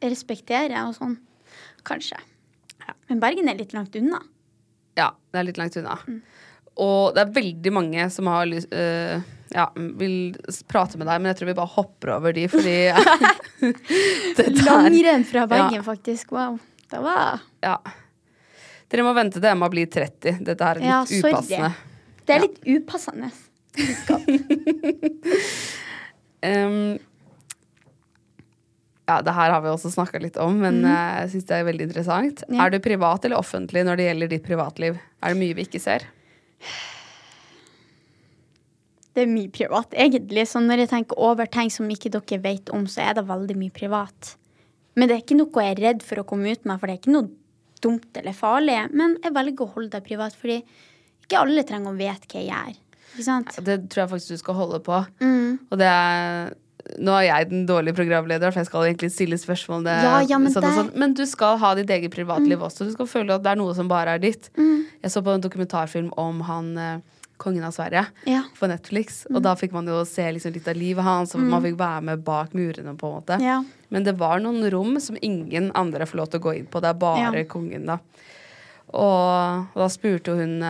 respekterer 0.03 0.77
og 0.85 0.95
sånn, 0.97 1.15
kanskje. 1.87 2.17
Men 3.09 3.19
Bergen 3.23 3.49
er 3.51 3.57
litt 3.59 3.73
langt 3.75 3.95
unna. 3.99 4.19
Ja, 4.97 5.09
det 5.31 5.37
er 5.41 5.47
litt 5.49 5.57
langt 5.59 5.75
unna. 5.79 5.95
Mm. 6.07 6.21
Og 6.83 7.15
det 7.15 7.21
er 7.23 7.33
veldig 7.33 7.71
mange 7.73 8.09
som 8.13 8.27
har 8.29 8.45
lyst 8.45 8.69
uh, 8.73 9.17
ja, 9.49 9.65
vil 9.75 10.35
prate 10.69 10.97
med 10.99 11.07
deg, 11.09 11.21
men 11.21 11.29
jeg 11.31 11.37
tror 11.39 11.49
vi 11.49 11.55
bare 11.57 11.73
hopper 11.73 12.11
over 12.17 12.31
de, 12.35 12.43
fordi 12.51 12.75
Langrenn 14.67 15.25
fra 15.25 15.47
Bergen, 15.49 15.79
Ja. 15.79 15.83
faktisk. 15.87 16.31
Wow. 16.35 16.59
Det 16.91 16.99
var 17.03 17.39
Ja. 17.65 17.77
Dere 18.87 19.03
må 19.03 19.11
vente 19.17 19.41
til 19.41 19.49
Emma 19.49 19.67
blir 19.67 19.85
30. 19.91 20.37
Dette 20.47 20.63
her 20.63 20.75
er 20.77 20.79
litt 20.79 20.87
Ja, 20.87 21.01
upassende. 21.03 21.71
Det 22.27 22.33
er 22.35 22.39
litt 22.45 22.59
upassende. 22.63 23.29
Um, 26.45 26.97
ja, 29.07 29.21
det 29.23 29.33
her 29.37 29.53
har 29.53 29.63
vi 29.63 29.71
også 29.71 29.93
snakka 29.93 30.19
litt 30.19 30.37
om, 30.43 30.59
men 30.59 30.81
mm. 30.83 30.89
jeg 30.91 31.31
syns 31.31 31.47
det 31.47 31.57
er 31.57 31.67
veldig 31.69 31.87
interessant. 31.87 32.43
Ja. 32.51 32.65
Er 32.65 32.73
du 32.73 32.81
privat 32.83 33.25
eller 33.25 33.39
offentlig 33.39 33.85
når 33.87 33.99
det 33.99 34.07
gjelder 34.09 34.31
ditt 34.33 34.45
privatliv? 34.45 34.99
Er 35.23 35.33
det 35.33 35.39
mye 35.39 35.55
vi 35.57 35.63
ikke 35.67 35.81
ser? 35.81 36.03
Det 39.15 39.23
er 39.23 39.31
mye 39.31 39.49
privat, 39.49 39.95
egentlig. 39.97 40.43
Så 40.51 40.59
når 40.61 40.83
jeg 40.83 40.91
tenker 40.91 41.17
over 41.23 41.47
ting 41.49 41.71
som 41.73 41.87
ikke 41.89 42.11
dere 42.13 42.41
vet 42.43 42.69
om, 42.75 42.83
så 42.91 43.07
er 43.07 43.15
det 43.17 43.23
veldig 43.31 43.55
mye 43.57 43.73
privat. 43.73 44.35
Men 44.99 45.07
det 45.07 45.15
er 45.15 45.23
ikke 45.23 45.39
noe 45.39 45.63
jeg 45.63 45.77
er 45.77 45.83
redd 45.87 46.03
for 46.05 46.21
å 46.21 46.27
komme 46.27 46.51
ut 46.51 46.67
med, 46.67 46.77
for 46.77 46.89
det 46.89 46.97
er 46.97 46.99
ikke 46.99 47.15
noe 47.15 47.31
dumt 47.81 48.19
eller 48.19 48.35
farlig. 48.35 48.75
Men 48.91 49.15
jeg 49.23 49.33
velger 49.39 49.63
å 49.63 49.73
holde 49.77 49.93
det 49.95 50.03
privat, 50.05 50.35
fordi 50.37 50.59
ikke 51.23 51.41
alle 51.47 51.63
trenger 51.65 51.95
å 51.95 51.97
vite 51.97 52.29
hva 52.29 52.43
jeg 52.43 52.51
gjør. 52.51 52.77
Det 53.65 53.89
tror 53.89 54.03
jeg 54.03 54.09
faktisk 54.13 54.27
du 54.29 54.37
skal 54.37 54.53
holde 54.55 54.79
på. 54.85 55.01
Mm. 55.21 55.59
Og 55.71 55.77
det 55.77 55.87
er 55.91 56.53
nå 57.03 57.11
er 57.19 57.25
jeg 57.27 57.49
den 57.49 57.65
dårlige 57.67 57.93
programlederen, 57.97 58.53
for 58.53 58.61
jeg 58.61 58.67
skal 58.69 58.85
egentlig 58.87 59.09
stille 59.11 59.35
spørsmål. 59.35 59.83
Det, 59.83 59.95
Ja, 60.05 60.19
ja, 60.23 60.37
men 60.39 60.53
sånn 60.53 60.61
det- 60.63 60.71
sånn. 60.77 60.95
men 60.95 61.13
du 61.13 61.25
skal 61.25 61.57
ha 61.57 61.73
ditt 61.75 61.89
eget 61.89 62.11
privatliv 62.15 62.59
også. 62.63 62.85
Du 62.87 62.91
skal 62.93 63.05
føle 63.05 63.35
at 63.35 63.43
det 63.43 63.51
er 63.51 63.55
noe 63.59 63.73
som 63.75 63.89
bare 63.89 64.15
er 64.15 64.19
ditt. 64.19 64.49
Mm. 64.55 64.85
Jeg 65.03 65.11
så 65.11 65.21
på 65.21 65.33
en 65.35 65.41
dokumentarfilm 65.41 66.13
om 66.17 66.39
han 66.47 66.77
eh, 66.77 66.99
kongen 67.37 67.65
av 67.65 67.73
Sverige 67.73 68.07
Ja. 68.25 68.43
på 68.57 68.69
Netflix. 68.69 69.25
Og 69.35 69.43
da 69.43 69.53
fikk 69.55 69.73
man 69.73 69.85
jo 69.85 70.05
se 70.05 70.21
liksom 70.31 70.53
litt 70.53 70.67
av 70.67 70.75
livet 70.77 71.03
hans, 71.03 71.35
og 71.35 71.41
man 71.41 71.61
fikk 71.61 71.75
være 71.77 72.01
med 72.03 72.23
bak 72.23 72.53
murene. 72.53 72.95
på 72.97 73.03
en 73.03 73.21
måte 73.21 73.37
Mm. 73.37 73.41
Ja. 73.43 73.63
Men 73.91 74.03
det 74.03 74.17
var 74.17 74.39
noen 74.39 74.71
rom 74.71 74.97
som 75.01 75.17
ingen 75.21 75.71
andre 75.75 76.05
får 76.05 76.15
lov 76.15 76.29
til 76.29 76.39
å 76.39 76.43
gå 76.43 76.57
inn 76.57 76.67
på. 76.67 76.79
Det 76.79 76.85
er 76.89 76.93
bare 76.93 77.33
Ja. 77.35 77.43
kongen, 77.43 77.85
da. 77.85 77.99
Og, 78.93 79.67
og 79.75 79.75
da 79.75 79.87
spurte 79.89 80.33
hun 80.37 80.63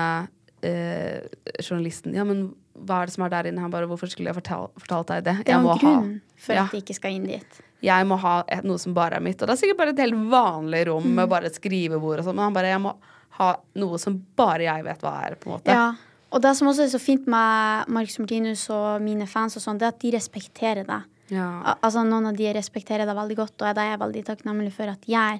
eh, 0.63 1.21
journalisten 1.61 2.13
Ja, 2.15 2.23
men 2.23 2.55
hva 2.77 3.01
er 3.01 3.05
det 3.09 3.13
som 3.15 3.23
er 3.25 3.29
der 3.33 3.49
inne? 3.49 3.61
Han 3.61 3.71
bare, 3.73 3.87
hvorfor 3.89 4.09
skulle 4.09 4.29
jeg 4.31 4.37
fortalt, 4.37 4.71
fortalt 4.81 5.07
deg 5.07 5.23
det? 5.25 5.35
Det 5.45 5.53
er 5.53 5.61
grunnen 5.61 5.71
en 5.71 5.79
grunn 5.81 6.11
ha, 6.21 6.35
for 6.37 6.53
ja, 6.53 6.63
at 6.65 6.71
de 6.71 6.81
ikke 6.83 6.95
skal 6.97 7.11
inn 7.17 7.25
dit. 7.29 7.61
jeg 7.81 8.05
må 8.09 8.17
ha 8.21 8.43
et, 8.47 8.63
noe 8.63 8.77
som 8.81 8.93
bare 8.93 9.17
er 9.17 9.21
mitt. 9.25 9.41
Og 9.41 9.47
det 9.47 9.55
er 9.55 9.61
sikkert 9.61 9.77
bare 9.77 9.93
et 9.95 9.99
helt 10.05 10.17
vanlig 10.31 10.83
rom 10.87 11.03
Mm. 11.03 11.15
med 11.15 11.29
bare 11.29 11.45
et 11.49 11.55
skrivebord 11.57 12.19
og 12.19 12.25
sånn, 12.25 12.35
men 12.35 12.43
han 12.49 12.53
bare, 12.53 12.69
jeg 12.73 12.81
må 12.81 12.95
ha 13.37 13.55
noe 13.75 13.97
som 14.01 14.17
bare 14.35 14.63
jeg 14.65 14.83
vet 14.83 15.01
hva 15.01 15.13
er, 15.27 15.35
på 15.35 15.49
en 15.49 15.55
måte. 15.57 15.73
Ja. 15.73 15.93
Og 16.31 16.41
det 16.41 16.55
som 16.57 16.67
også 16.67 16.83
er 16.83 16.89
så 16.91 16.99
fint 16.99 17.27
med 17.27 17.87
Marcus 17.87 18.17
Martinus 18.19 18.69
og 18.69 19.01
mine 19.01 19.25
fans, 19.27 19.55
og 19.55 19.61
sånn, 19.63 19.77
det 19.79 19.85
er 19.87 19.93
at 19.93 19.99
de 20.01 20.11
respekterer 20.11 20.85
deg. 20.85 21.05
Ja. 21.29 21.45
Al- 21.63 21.77
Altså 21.83 22.03
Noen 22.07 22.27
av 22.27 22.35
de 22.35 22.51
respekterer 22.53 23.05
deg 23.05 23.15
veldig 23.15 23.35
godt, 23.37 23.61
og 23.61 23.75
det 23.75 23.77
er 23.83 23.91
jeg 23.93 23.99
veldig 23.99 24.23
takknemlig 24.25 24.73
for 24.73 24.87
at. 24.91 25.07
Eh, 25.07 25.39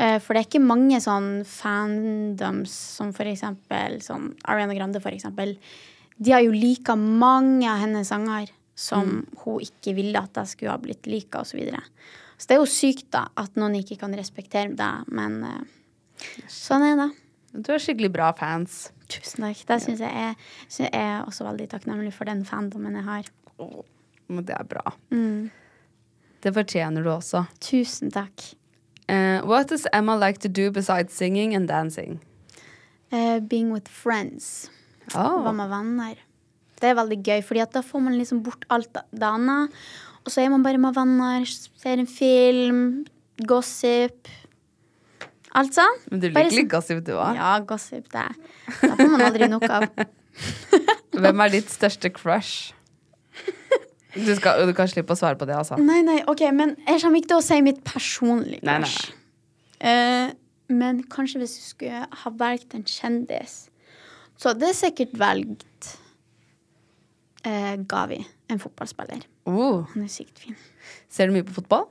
For 0.00 0.32
det 0.32 0.40
er 0.40 0.46
ikke 0.46 0.62
mange 0.64 0.96
sånn 1.04 1.42
fandoms 1.44 2.72
som 2.96 3.10
for 3.12 3.28
eksempel 3.28 3.98
sånn 4.00 4.30
Ariana 4.48 4.72
Grande, 4.72 5.02
for 5.04 5.12
eksempel. 5.12 5.52
De 6.16 6.32
har 6.32 6.40
jo 6.40 6.54
lika 6.54 6.94
mange 6.96 7.68
av 7.68 7.82
hennes 7.82 8.08
sanger 8.08 8.48
som 8.80 9.20
hun 9.42 9.60
ikke 9.64 9.94
ville 9.98 10.20
at 10.20 10.40
jeg 10.40 10.54
skulle 10.54 10.74
ha 10.74 10.80
blitt 10.80 11.08
lika, 11.10 11.42
osv. 11.42 11.52
Så, 11.52 11.58
videre. 11.60 11.82
så 12.38 12.48
det 12.48 12.56
er 12.56 12.62
jo 12.62 12.70
sykt 12.72 13.10
da 13.12 13.26
at 13.40 13.58
noen 13.60 13.76
ikke 13.80 13.98
kan 14.00 14.16
respektere 14.16 14.72
deg, 14.76 15.10
men 15.12 15.40
uh, 15.44 16.40
sånn 16.48 16.86
er 16.88 16.96
det. 17.02 17.10
Du 17.52 17.72
har 17.74 17.82
skikkelig 17.82 18.12
bra 18.14 18.30
fans. 18.38 18.86
Tusen 19.10 19.44
takk. 19.44 19.64
Det 19.66 19.80
syns 19.82 20.02
jeg 20.04 20.26
er, 20.28 20.36
synes 20.68 20.84
jeg 20.86 20.92
er 20.94 21.24
også 21.26 21.48
veldig 21.48 21.66
takknemlig 21.72 22.12
for 22.14 22.30
den 22.30 22.44
fandomen 22.46 23.00
jeg 23.00 23.08
har. 23.08 23.32
Men 24.30 24.46
det 24.46 24.54
er 24.54 24.68
bra. 24.70 24.94
Mm. 25.10 25.50
Det 26.40 26.52
fortjener 26.56 27.04
du 27.04 27.10
også. 27.12 27.42
Tusen 27.60 28.12
takk. 28.14 28.52
Eh, 29.10 29.40
what 29.42 29.66
does 29.72 29.86
Emma 29.92 30.14
like 30.16 30.38
to 30.44 30.48
do 30.48 30.70
besides 30.70 31.12
singing 31.12 31.54
and 31.56 31.66
dancing? 31.68 32.20
Uh, 33.10 33.40
being 33.40 33.72
with 33.74 33.88
friends. 33.90 34.70
Oh. 35.14 35.40
Være 35.42 35.56
med 35.58 35.72
venner. 35.72 36.20
Det 36.80 36.92
er 36.92 36.94
veldig 36.96 37.18
gøy, 37.26 37.40
fordi 37.44 37.64
da 37.74 37.82
får 37.84 38.00
man 38.06 38.14
liksom 38.16 38.42
bort 38.46 38.62
alt 38.70 38.92
det 38.94 39.26
annet. 39.26 39.74
Og 40.24 40.30
så 40.32 40.44
er 40.44 40.52
man 40.52 40.62
bare 40.62 40.78
med 40.78 40.94
venner, 40.94 41.44
ser 41.48 41.98
en 41.98 42.06
film, 42.08 42.84
gossip. 43.48 44.28
Alt 45.58 45.74
sånn. 45.74 45.96
Men 46.12 46.20
du 46.22 46.28
liker 46.28 46.46
sånn- 46.46 46.58
litt 46.60 46.70
gossip, 46.70 47.02
du 47.04 47.12
òg. 47.18 47.34
Ja, 47.40 47.56
gossip, 47.66 48.06
det. 48.14 48.28
Da 48.80 48.94
får 48.94 49.10
man 49.10 49.24
aldri 49.26 49.48
nok 49.50 49.66
av. 49.68 49.88
Hvem 51.20 51.42
er 51.44 51.56
ditt 51.56 51.72
største 51.72 52.12
crush? 52.14 52.70
Du, 54.14 54.30
skal, 54.34 54.64
du 54.66 54.74
kan 54.76 54.90
slippe 54.90 55.14
å 55.14 55.18
svare 55.18 55.38
på 55.38 55.46
det, 55.46 55.54
altså. 55.54 55.78
Nei, 55.78 56.00
nei, 56.06 56.18
ok, 56.30 56.44
men 56.56 56.74
jeg 56.86 57.02
kommer 57.04 57.20
ikke 57.20 57.32
til 57.32 57.38
å 57.38 57.46
si 57.46 57.58
mitt 57.62 57.82
personlige 57.86 58.66
Nei, 58.66 58.80
nei. 58.82 59.18
Eh, 59.80 60.32
men 60.70 61.02
kanskje 61.10 61.42
hvis 61.42 61.56
du 61.56 61.66
skulle 61.66 62.06
ha 62.22 62.32
valgt 62.38 62.74
en 62.76 62.86
kjendis, 62.86 63.64
så 64.40 64.52
hadde 64.52 64.70
jeg 64.70 64.78
sikkert 64.78 65.16
valgt 65.20 65.88
uh, 67.46 67.74
Gavi, 67.90 68.20
en 68.50 68.60
fotballspiller. 68.62 69.24
Oh, 69.50 69.86
Han 69.92 70.04
er 70.06 70.12
sykt 70.12 70.38
fin. 70.42 70.58
ser 71.10 71.28
du 71.28 71.34
mye 71.34 71.46
på 71.46 71.56
fotball? 71.58 71.88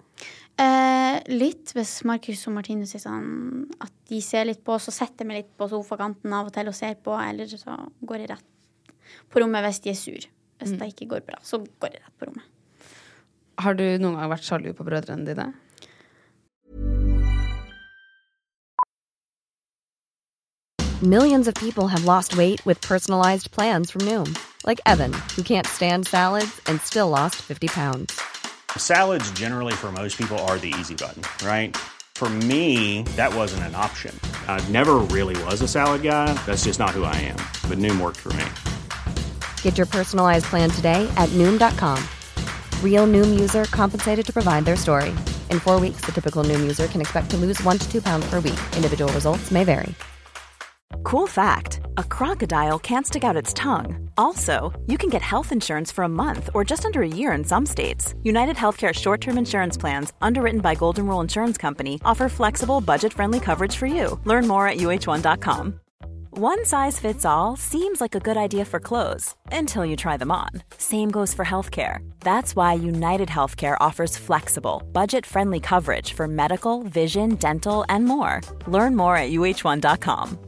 Uh, 0.59 1.19
litt 1.31 1.71
hvis 1.75 1.99
Marcus 2.07 2.41
og 2.49 2.55
Martinus 2.57 2.91
sier 2.93 3.03
sånn 3.03 3.67
at 3.79 3.93
de 4.11 4.19
ser 4.23 4.47
litt 4.49 4.63
på, 4.65 4.75
så 4.81 4.91
setter 4.91 5.23
jeg 5.23 5.29
meg 5.29 5.43
litt 5.43 5.53
på 5.59 5.69
sofakanten 5.71 6.33
av 6.35 6.49
og 6.49 6.55
til 6.55 6.71
og 6.71 6.75
ser 6.75 6.97
på, 7.03 7.15
eller 7.15 7.47
så 7.51 7.77
går 8.01 8.23
jeg 8.23 8.33
rett 8.33 8.97
på 9.29 9.41
rommet 9.41 9.65
hvis 9.65 9.83
de 9.85 9.93
er 9.93 9.99
sur. 9.99 10.27
Hvis 10.59 10.75
mm. 10.75 10.79
det 10.79 10.91
ikke 10.93 11.09
går 11.15 11.25
bra, 11.27 11.39
så 11.43 11.57
går 11.57 11.95
jeg 11.95 12.03
rett 12.03 12.19
på 12.19 12.29
rommet. 12.29 12.45
Har 13.59 13.75
du 13.75 13.83
noen 13.99 14.15
gang 14.15 14.31
vært 14.31 14.45
sjalu 14.47 14.71
på 14.75 14.85
brødrene 14.87 15.27
dine? 15.27 15.49
Millions 21.01 21.47
of 21.47 21.53
people 21.55 21.87
have 21.87 22.03
lost 22.03 22.35
weight 22.35 22.65
with 22.65 22.81
personalized 22.81 23.51
plans 23.51 23.89
from 23.89 24.01
Noom, 24.01 24.37
like 24.65 24.81
Evan, 24.85 25.13
who 25.33 25.43
can't 25.43 25.65
stand 25.65 26.05
salads 26.05 26.59
and 26.67 26.81
still 26.81 27.07
lost 27.07 27.37
50 27.37 27.69
pounds. 27.69 28.19
Salads, 28.75 29.31
generally, 29.31 29.71
for 29.71 29.93
most 29.93 30.17
people, 30.17 30.37
are 30.39 30.57
the 30.57 30.73
easy 30.77 30.95
button, 30.95 31.23
right? 31.47 31.77
For 32.15 32.29
me, 32.29 33.03
that 33.15 33.33
wasn't 33.33 33.63
an 33.63 33.75
option. 33.75 34.13
I 34.49 34.59
never 34.67 34.95
really 34.95 35.41
was 35.45 35.61
a 35.61 35.69
salad 35.69 36.03
guy. 36.03 36.33
That's 36.45 36.65
just 36.65 36.79
not 36.79 36.89
who 36.89 37.05
I 37.05 37.15
am. 37.15 37.39
But 37.69 37.77
Noom 37.77 38.01
worked 38.01 38.17
for 38.17 38.33
me. 38.33 38.45
Get 39.61 39.77
your 39.77 39.87
personalized 39.87 40.45
plan 40.45 40.69
today 40.69 41.09
at 41.15 41.29
Noom.com. 41.29 42.03
Real 42.83 43.07
Noom 43.07 43.39
user 43.39 43.63
compensated 43.65 44.25
to 44.25 44.33
provide 44.33 44.65
their 44.65 44.75
story. 44.75 45.11
In 45.49 45.59
four 45.61 45.79
weeks, 45.79 46.01
the 46.01 46.11
typical 46.11 46.43
Noom 46.43 46.59
user 46.59 46.87
can 46.87 46.99
expect 46.99 47.29
to 47.29 47.37
lose 47.37 47.63
one 47.63 47.77
to 47.77 47.89
two 47.89 48.01
pounds 48.01 48.29
per 48.29 48.41
week. 48.41 48.59
Individual 48.75 49.11
results 49.13 49.49
may 49.49 49.63
vary. 49.63 49.95
Cool 51.03 51.27
fact 51.27 51.79
a 51.97 52.03
crocodile 52.03 52.79
can't 52.79 53.07
stick 53.07 53.23
out 53.23 53.35
its 53.35 53.53
tongue. 53.53 54.09
Also, 54.17 54.71
you 54.87 54.97
can 54.97 55.09
get 55.09 55.21
health 55.21 55.51
insurance 55.51 55.91
for 55.91 56.03
a 56.03 56.09
month 56.09 56.49
or 56.53 56.63
just 56.63 56.85
under 56.85 57.01
a 57.01 57.07
year 57.07 57.31
in 57.31 57.43
some 57.43 57.65
states. 57.65 58.13
United 58.23 58.55
Healthcare 58.55 58.93
short 58.93 59.21
term 59.21 59.37
insurance 59.37 59.77
plans, 59.77 60.13
underwritten 60.21 60.61
by 60.61 60.75
Golden 60.75 61.07
Rule 61.07 61.21
Insurance 61.21 61.57
Company, 61.57 61.99
offer 62.05 62.29
flexible, 62.29 62.81
budget 62.81 63.13
friendly 63.13 63.39
coverage 63.39 63.75
for 63.75 63.87
you. 63.87 64.19
Learn 64.25 64.47
more 64.47 64.67
at 64.67 64.77
uh1.com. 64.77 65.79
One 66.41 66.63
size 66.63 67.01
fits 67.01 67.25
all 67.25 67.57
seems 67.57 67.99
like 67.99 68.15
a 68.15 68.21
good 68.21 68.37
idea 68.37 68.63
for 68.63 68.79
clothes 68.79 69.35
until 69.51 69.83
you 69.83 69.97
try 69.97 70.15
them 70.15 70.31
on. 70.31 70.47
Same 70.77 71.11
goes 71.11 71.33
for 71.33 71.43
healthcare. 71.43 72.09
That's 72.21 72.55
why 72.55 72.75
United 72.75 73.27
Healthcare 73.27 73.75
offers 73.81 74.15
flexible, 74.15 74.81
budget 74.93 75.25
friendly 75.25 75.59
coverage 75.59 76.13
for 76.13 76.29
medical, 76.29 76.83
vision, 76.83 77.35
dental, 77.35 77.83
and 77.89 78.05
more. 78.05 78.39
Learn 78.67 78.95
more 78.95 79.17
at 79.17 79.31
uh1.com. 79.31 80.39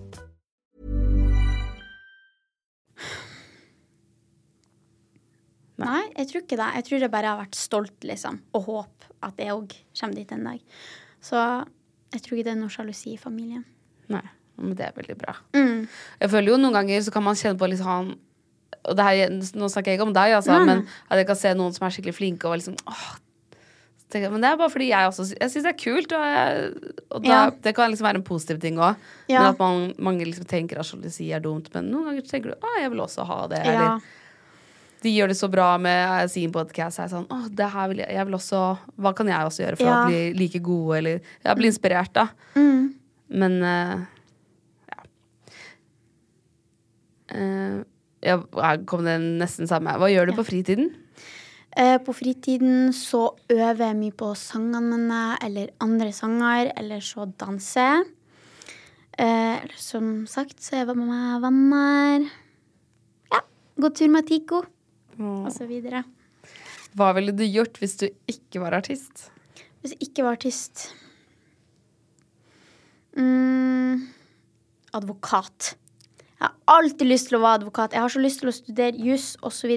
Nei, 5.75 6.03
jeg 6.15 6.27
tror 6.31 6.41
ikke 6.45 6.55
det. 6.55 6.73
Jeg 6.75 6.83
tror 6.87 6.99
det 7.03 7.11
bare 7.11 7.35
har 7.35 7.43
vært 7.43 7.59
stolt, 7.59 8.03
liksom, 8.07 8.39
og 8.55 8.69
håp 8.71 9.11
at 9.27 9.43
jeg 9.43 9.59
òg 9.59 9.75
kommer 9.99 10.15
dit 10.15 10.31
en 10.31 10.53
dag. 10.53 10.67
Så 11.19 11.35
jeg 12.15 12.21
tror 12.21 12.37
ikke 12.37 12.47
det 12.47 12.55
er 12.55 12.61
noe 12.63 12.71
sjalusi 12.71 13.17
i 13.17 13.19
familien. 13.19 13.67
Nei, 14.07 14.23
men 14.61 14.75
det 14.77 14.85
er 14.87 14.93
veldig 14.97 15.17
bra. 15.19 15.33
Mm. 15.57 15.87
Jeg 16.21 16.31
føler 16.33 16.53
jo 16.53 16.59
noen 16.61 16.77
ganger 16.79 17.01
så 17.05 17.13
kan 17.15 17.25
man 17.25 17.39
kjenne 17.39 17.59
på 17.59 17.69
litt 17.71 17.81
sånn 17.81 18.13
Og 18.87 18.95
det 18.97 19.03
her, 19.05 19.33
nå 19.59 19.67
snakker 19.69 19.91
jeg 19.91 19.99
ikke 19.99 20.07
om 20.07 20.13
deg, 20.15 20.31
altså, 20.37 20.55
men 20.65 20.85
at 21.09 21.19
jeg 21.19 21.27
kan 21.29 21.37
se 21.37 21.51
noen 21.57 21.73
som 21.75 21.85
er 21.85 21.93
skikkelig 21.93 22.15
flinke 22.17 22.49
og 22.49 22.55
liksom 22.57 22.77
åh, 22.89 23.03
Men 24.15 24.41
det 24.41 24.49
er 24.49 24.57
bare 24.57 24.71
fordi 24.73 24.87
jeg 24.89 25.09
også 25.11 25.27
Jeg 25.35 25.51
syns 25.53 25.67
det 25.67 25.73
er 25.73 25.77
kult, 25.83 26.15
og, 26.17 26.23
jeg, 26.25 26.71
og 27.11 27.21
da, 27.27 27.29
Ja. 27.29 27.43
det 27.51 27.75
kan 27.77 27.91
liksom 27.91 28.07
være 28.07 28.21
en 28.23 28.25
positiv 28.27 28.61
ting 28.63 28.79
òg. 28.81 28.95
Ja. 29.29 29.43
Men 29.43 29.51
at 29.51 29.59
man, 29.61 29.93
mange 29.99 30.25
liksom 30.25 30.45
tenker 30.49 30.79
at 30.79 30.85
sjalusi 30.89 31.29
er 31.33 31.43
dumt. 31.43 31.69
Men 31.75 31.91
noen 31.91 32.09
ganger 32.09 32.25
tenker 32.31 32.55
du 32.55 32.57
å, 32.57 32.73
jeg 32.81 32.89
vil 32.91 33.05
også 33.05 33.27
ha 33.29 33.47
det. 33.51 33.61
Ja. 33.65 33.71
Eller 33.71 34.17
de 35.01 35.09
gjør 35.09 35.31
det 35.31 35.37
så 35.39 35.47
bra 35.49 35.77
med 35.81 36.29
sin 36.29 36.51
podkast. 36.53 36.99
Jeg 36.99 37.07
er 37.07 37.13
sånn, 37.15 37.25
åh, 37.33 37.47
det 37.49 37.69
her 37.73 37.87
vil 37.89 38.01
jeg, 38.03 38.13
jeg 38.13 38.25
vil 38.27 38.35
også 38.37 38.59
Hva 39.01 39.13
kan 39.17 39.29
jeg 39.31 39.47
også 39.47 39.63
gjøre 39.63 39.79
for 39.79 39.89
å 39.89 40.01
bli 40.09 40.19
like 40.37 40.59
gode, 40.61 40.97
eller 40.99 41.21
Jeg 41.41 41.57
blir 41.57 41.71
inspirert, 41.71 42.11
da. 42.13 42.27
Mm. 42.53 42.93
Men 43.41 43.55
eh, 43.63 43.95
ja. 44.91 44.99
Eh, 45.47 45.55
ja, 47.31 48.37
her 48.37 48.81
kom 48.89 49.05
det 49.07 49.17
nesten 49.41 49.69
samme. 49.69 49.95
Hva 49.97 50.09
gjør 50.11 50.29
du 50.29 50.37
på 50.37 50.45
fritiden? 50.47 50.91
Eh, 51.71 51.97
på 52.03 52.13
fritiden 52.13 52.91
så 52.95 53.29
øver 53.51 53.85
jeg 53.85 53.99
mye 53.99 54.15
på 54.17 54.33
sangene 54.35 54.81
mine, 54.97 55.21
eller 55.45 55.71
andre 55.83 56.11
sanger, 56.11 56.71
eller 56.77 57.03
så 57.05 57.29
danser 57.39 57.87
jeg. 57.87 58.09
Eh, 59.21 59.67
som 59.79 60.25
sagt 60.27 60.59
så 60.63 60.75
er 60.75 60.83
jeg 60.83 60.97
med 60.97 61.07
meg 61.07 61.43
venner. 61.45 62.25
Ja, 63.31 63.43
gå 63.79 63.91
tur 63.95 64.11
med 64.11 64.27
Tico, 64.27 64.63
og 65.19 65.51
så 65.53 65.67
videre. 65.69 66.03
Hva 66.97 67.13
ville 67.15 67.31
du 67.31 67.45
gjort 67.47 67.79
hvis 67.79 67.95
du 68.01 68.09
ikke 68.27 68.59
var 68.63 68.75
artist? 68.75 69.29
Hvis 69.79 69.95
jeg 69.95 70.09
ikke 70.09 70.25
var 70.25 70.35
artist 70.35 70.89
mm, 73.15 74.07
Advokat. 74.93 75.75
Jeg 76.41 76.49
har 76.49 76.77
alltid 76.79 77.05
lyst 77.05 77.27
til 77.29 77.37
å 77.37 77.43
være 77.43 77.59
advokat. 77.59 77.93
Jeg 77.93 78.01
har 78.01 78.09
så 78.09 78.21
lyst 78.21 78.41
til 78.41 78.49
å 78.49 78.55
studere 78.55 78.97
juss 79.05 79.35
osv. 79.45 79.75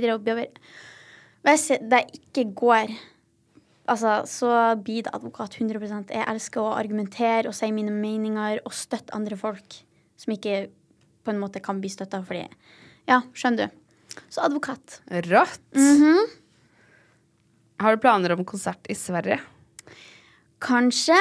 Hvis 1.45 1.67
det 1.93 2.01
ikke 2.17 2.45
går, 2.57 2.95
altså, 3.93 4.15
så 4.25 4.53
blir 4.81 5.05
det 5.05 5.13
advokat 5.13 5.59
100% 5.61 6.15
Jeg 6.15 6.25
elsker 6.33 6.63
å 6.63 6.73
argumentere 6.73 7.51
og 7.51 7.57
si 7.57 7.69
mine 7.69 7.93
meninger 7.93 8.63
og 8.65 8.73
støtte 8.73 9.13
andre 9.17 9.37
folk 9.37 9.77
som 10.17 10.33
ikke 10.33 10.71
på 11.25 11.33
en 11.35 11.43
måte 11.43 11.61
kan 11.65 11.83
bli 11.85 11.93
støtta 11.93 12.23
fordi 12.25 12.47
Ja, 13.11 13.21
skjønner 13.37 13.69
du. 13.69 13.83
Så 14.33 14.41
advokat. 14.47 15.03
Rått! 15.29 15.61
Mhm. 15.77 16.25
Har 17.83 17.97
du 17.97 18.01
planer 18.01 18.33
om 18.33 18.45
konsert 18.49 18.87
i 18.89 18.95
Sverige? 18.97 19.41
Kanskje. 20.65 21.19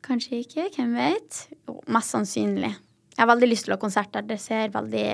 Kanskje 0.00 0.40
ikke. 0.40 0.70
Hvem 0.72 0.94
vet? 0.96 1.48
Jo, 1.66 1.82
mest 1.92 2.14
sannsynlig. 2.14 2.72
Jeg 3.14 3.22
har 3.22 3.30
veldig 3.30 3.50
lyst 3.50 3.66
til 3.66 3.74
å 3.74 3.78
ha 3.78 3.82
konsert 3.82 4.12
der. 4.14 4.26
Det 4.26 4.40
ser 4.42 4.72
veldig 4.74 5.06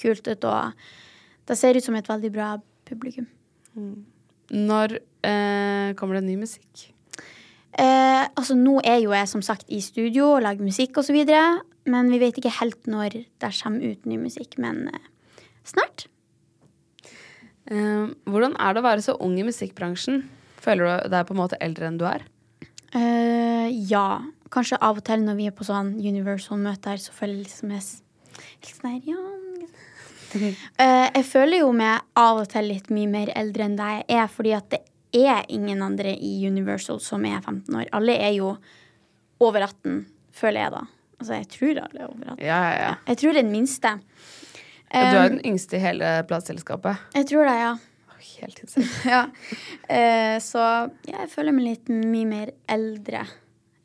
kult 0.00 0.26
ut, 0.26 0.46
og 0.50 1.46
det 1.48 1.56
ser 1.58 1.78
ut 1.78 1.86
som 1.86 1.96
et 1.98 2.08
veldig 2.10 2.32
bra 2.34 2.54
publikum. 2.88 3.28
Når 4.54 4.98
eh, 4.98 5.94
kommer 5.98 6.18
det 6.18 6.26
ny 6.26 6.36
musikk? 6.40 6.88
Eh, 7.74 8.24
altså, 8.38 8.54
nå 8.58 8.78
er 8.86 9.00
jo 9.02 9.14
jeg 9.14 9.30
som 9.30 9.42
sagt 9.42 9.70
i 9.72 9.80
studio 9.82 10.34
og 10.36 10.44
lager 10.44 10.66
musikk 10.66 10.98
osv. 11.02 11.16
men 11.84 12.10
vi 12.10 12.20
vet 12.22 12.38
ikke 12.38 12.58
helt 12.60 12.86
når 12.86 13.24
det 13.42 13.50
kommer 13.62 13.82
ut 13.82 14.06
ny 14.06 14.18
musikk. 14.18 14.58
Men 14.58 14.88
eh, 14.88 15.08
snart. 15.64 16.06
Eh, 17.70 18.06
hvordan 18.28 18.56
er 18.60 18.74
det 18.74 18.82
å 18.82 18.88
være 18.88 19.02
så 19.02 19.16
ung 19.20 19.38
i 19.38 19.46
musikkbransjen? 19.46 20.24
Føler 20.64 21.04
du 21.04 21.12
deg 21.12 21.26
på 21.26 21.34
en 21.34 21.42
måte 21.42 21.60
eldre 21.60 21.88
enn 21.88 21.98
du 22.00 22.06
er? 22.08 22.24
Eh, 22.94 23.68
ja. 23.90 24.22
Kanskje 24.54 24.78
av 24.86 25.00
og 25.00 25.06
til 25.06 25.24
når 25.24 25.38
vi 25.38 25.48
er 25.50 25.54
på 25.56 25.66
sånn 25.66 25.94
Universal-møter, 25.98 27.00
så 27.02 27.14
føler 27.14 27.40
jeg 27.40 27.46
liksom 27.48 27.72
jeg 27.74 27.82
helt 27.84 28.76
sånn 28.78 28.92
her, 28.92 29.00
ja. 29.14 29.22
Eh, 30.34 31.08
jeg 31.14 31.22
føler 31.28 31.60
jo 31.60 31.68
meg 31.78 32.00
av 32.18 32.40
og 32.40 32.48
til 32.50 32.66
litt 32.66 32.88
mye 32.90 33.06
mer 33.06 33.28
eldre 33.38 33.68
enn 33.68 33.76
deg 33.78 34.00
jeg 34.00 34.16
er, 34.18 34.24
fordi 34.26 34.54
at 34.56 34.64
det 34.72 34.80
er 35.14 35.44
ingen 35.54 35.78
andre 35.84 36.10
i 36.10 36.32
Universal 36.48 36.98
som 36.98 37.22
er 37.28 37.36
15 37.38 37.68
år. 37.78 37.84
Alle 37.94 38.16
er 38.18 38.32
jo 38.34 38.48
over 39.38 39.62
18, 39.68 40.00
føler 40.34 40.64
jeg 40.64 40.74
da. 40.74 40.80
Altså, 41.20 41.36
jeg 41.38 41.48
tror 41.54 41.80
alle 41.84 42.00
er 42.02 42.08
over 42.08 42.32
18. 42.32 42.42
Ja, 42.42 42.58
ja, 42.66 42.74
ja. 42.80 42.90
Jeg 43.12 43.20
tror 43.22 43.38
den 43.38 43.52
minste. 43.54 43.94
Du 43.94 44.98
er 44.98 45.06
Eh, 45.12 45.28
den 45.28 45.40
yngste 45.52 45.78
i 45.78 45.82
hele 45.82 46.10
plateselskapet. 46.26 46.96
jeg 47.14 47.26
tror 47.30 47.46
det, 47.46 47.54
ja. 47.62 47.72
Helt 48.40 48.58
insane. 48.58 48.90
ja. 49.14 49.22
Eh, 49.86 50.36
så 50.42 50.66
ja, 51.06 51.20
jeg 51.20 51.30
føler 51.30 51.54
meg 51.54 51.70
litt 51.70 51.94
mye 51.94 52.26
mer 52.26 52.52
eldre 52.66 53.22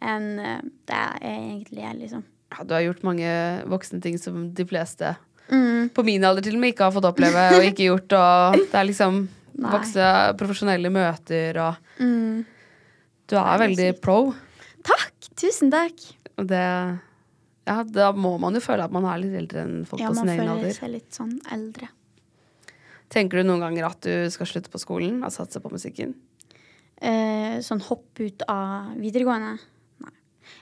enn 0.02 0.40
eh, 0.40 0.62
det 0.90 1.00
jeg 1.22 1.40
egentlig 1.40 1.84
er, 1.86 1.96
liksom. 2.00 2.24
Ja, 2.56 2.64
du 2.66 2.74
har 2.74 2.82
gjort 2.82 3.04
mange 3.06 3.30
voksne 3.70 4.02
ting 4.02 4.18
som 4.18 4.52
de 4.54 4.66
fleste 4.66 5.16
Mm. 5.50 5.90
på 5.90 6.04
min 6.06 6.22
alder 6.24 6.44
til 6.46 6.54
og 6.56 6.62
med 6.62 6.74
ikke 6.76 6.84
har 6.86 6.92
fått 6.94 7.08
oppleve 7.10 7.44
og 7.58 7.64
ikke 7.66 7.88
gjort. 7.90 8.14
Og 8.14 8.54
det 8.70 8.76
er 8.78 8.86
liksom 8.86 9.28
Nei. 9.60 9.72
voksne 9.74 10.38
profesjonelle 10.38 10.92
møter 10.94 11.58
og 11.58 11.76
Mm. 12.00 12.46
Du 13.28 13.36
er 13.36 13.46
er 13.56 13.60
veldig 13.68 13.88
sykt. 13.96 14.02
pro. 14.02 14.34
Takk! 14.84 15.14
Tusen 15.36 15.72
takk. 15.72 16.00
Og 16.38 16.48
det 16.48 17.00
Ja, 17.68 17.84
da 17.84 18.12
må 18.14 18.40
man 18.40 18.54
jo 18.54 18.60
føle 18.62 18.84
at 18.84 18.92
man 18.92 19.06
er 19.06 19.18
litt 19.22 19.34
eldre 19.38 19.62
enn 19.66 19.86
folk 19.86 20.02
Ja, 20.02 20.10
på 20.10 20.16
sin 20.16 20.30
egen 20.30 20.40
alder. 20.42 20.48
Ja, 20.48 20.54
man 20.54 20.64
føler 20.64 20.80
seg 20.80 20.90
litt 20.92 21.12
sånn 21.14 21.40
eldre. 21.52 21.90
Tenker 23.10 23.42
du 23.42 23.44
noen 23.50 23.60
ganger 23.62 23.86
at 23.90 24.02
du 24.02 24.30
skal 24.30 24.46
slutte 24.50 24.70
på 24.70 24.80
skolen 24.82 25.24
og 25.26 25.32
satse 25.34 25.60
på 25.62 25.70
musikken? 25.74 26.14
Eh, 27.02 27.58
sånn 27.66 27.82
hopp 27.82 28.20
ut 28.20 28.42
av 28.48 28.94
videregående? 29.02 29.58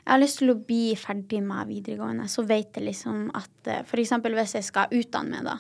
Jeg 0.08 0.14
har 0.14 0.22
lyst 0.22 0.40
til 0.40 0.54
å 0.54 0.56
bli 0.56 0.94
ferdig 0.96 1.42
med 1.44 1.68
videregående. 1.68 2.30
Så 2.32 2.46
vet 2.48 2.78
jeg 2.80 2.86
liksom 2.86 3.26
at 3.36 3.68
f.eks. 3.68 3.90
for 3.90 4.00
eksempel 4.00 4.38
hvis 4.38 4.56
jeg 4.56 4.64
skal 4.64 4.94
utdanne 4.96 5.42
meg, 5.42 5.50
da, 5.50 5.58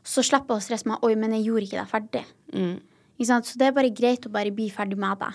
så 0.00 0.24
slipper 0.24 0.56
jeg 0.56 0.62
å 0.62 0.64
stresse 0.64 0.88
meg. 0.88 1.04
Oi, 1.04 1.12
men 1.20 1.34
jeg 1.36 1.50
gjorde 1.50 1.66
ikke 1.66 1.82
det 1.82 1.90
ferdig. 1.90 2.22
Mm. 2.54 2.78
Ikke 3.18 3.28
sant? 3.28 3.50
Så 3.50 3.60
det 3.60 3.68
er 3.68 3.76
bare 3.76 3.92
greit 3.92 4.24
å 4.24 4.32
bare 4.32 4.54
bli 4.56 4.70
ferdig 4.72 4.96
med 5.00 5.20
det. 5.20 5.28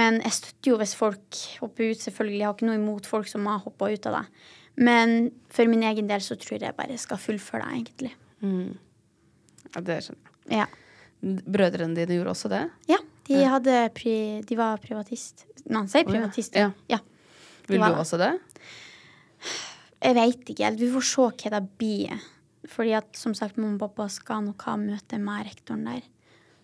Men 0.00 0.22
jeg 0.24 0.38
støtter 0.38 0.72
jo 0.72 0.78
hvis 0.80 0.96
folk 0.96 1.42
hopper 1.60 1.90
ut, 1.90 2.00
selvfølgelig. 2.00 2.38
Jeg 2.38 2.48
har 2.48 2.56
ikke 2.56 2.70
noe 2.70 2.80
imot 2.80 3.10
folk 3.10 3.28
som 3.28 3.44
har 3.50 3.60
hoppa 3.66 3.90
ut 3.92 4.08
av 4.08 4.16
det. 4.16 4.24
Men 4.80 5.14
for 5.52 5.68
min 5.68 5.84
egen 5.90 6.08
del 6.08 6.24
så 6.24 6.38
tror 6.40 6.56
jeg 6.56 6.64
jeg 6.70 6.78
bare 6.80 6.96
skal 7.02 7.20
fullføre 7.20 7.66
det, 7.66 7.76
egentlig. 7.82 8.14
Mm. 8.40 8.72
Ja, 9.74 9.84
det 9.84 10.00
skjønner 10.06 10.24
jeg. 10.24 10.62
Ja. 10.62 10.68
Brødrene 11.20 11.98
dine 11.98 12.16
gjorde 12.16 12.32
også 12.32 12.48
det? 12.48 12.64
Ja, 12.88 13.58
de, 13.60 13.76
pri, 13.94 14.14
de 14.48 14.56
var 14.58 14.80
privatist. 14.82 15.44
Nei, 15.66 15.82
han 15.82 15.90
sier 15.90 16.06
Å, 16.06 16.08
ja. 16.08 16.14
privatist. 16.16 16.56
Ja. 16.56 16.70
ja. 16.90 17.02
Vil 17.70 17.80
du 17.84 18.00
også 18.02 18.18
det? 18.20 18.32
Jeg 20.00 20.16
veit 20.16 20.48
ikke 20.52 20.64
helt. 20.66 20.80
Vi 20.80 20.90
får 20.94 21.06
se 21.10 21.26
hva 21.28 21.50
det 21.56 21.62
blir. 21.80 22.20
Fordi 22.70 22.92
at 22.96 23.16
som 23.16 23.32
sagt, 23.36 23.56
mamma 23.58 23.76
og 23.78 23.82
pappa 23.88 24.08
skal 24.12 24.42
nok 24.44 24.62
ha 24.68 24.74
møte 24.80 25.18
med 25.20 25.46
rektoren 25.48 25.84
der. 25.88 26.02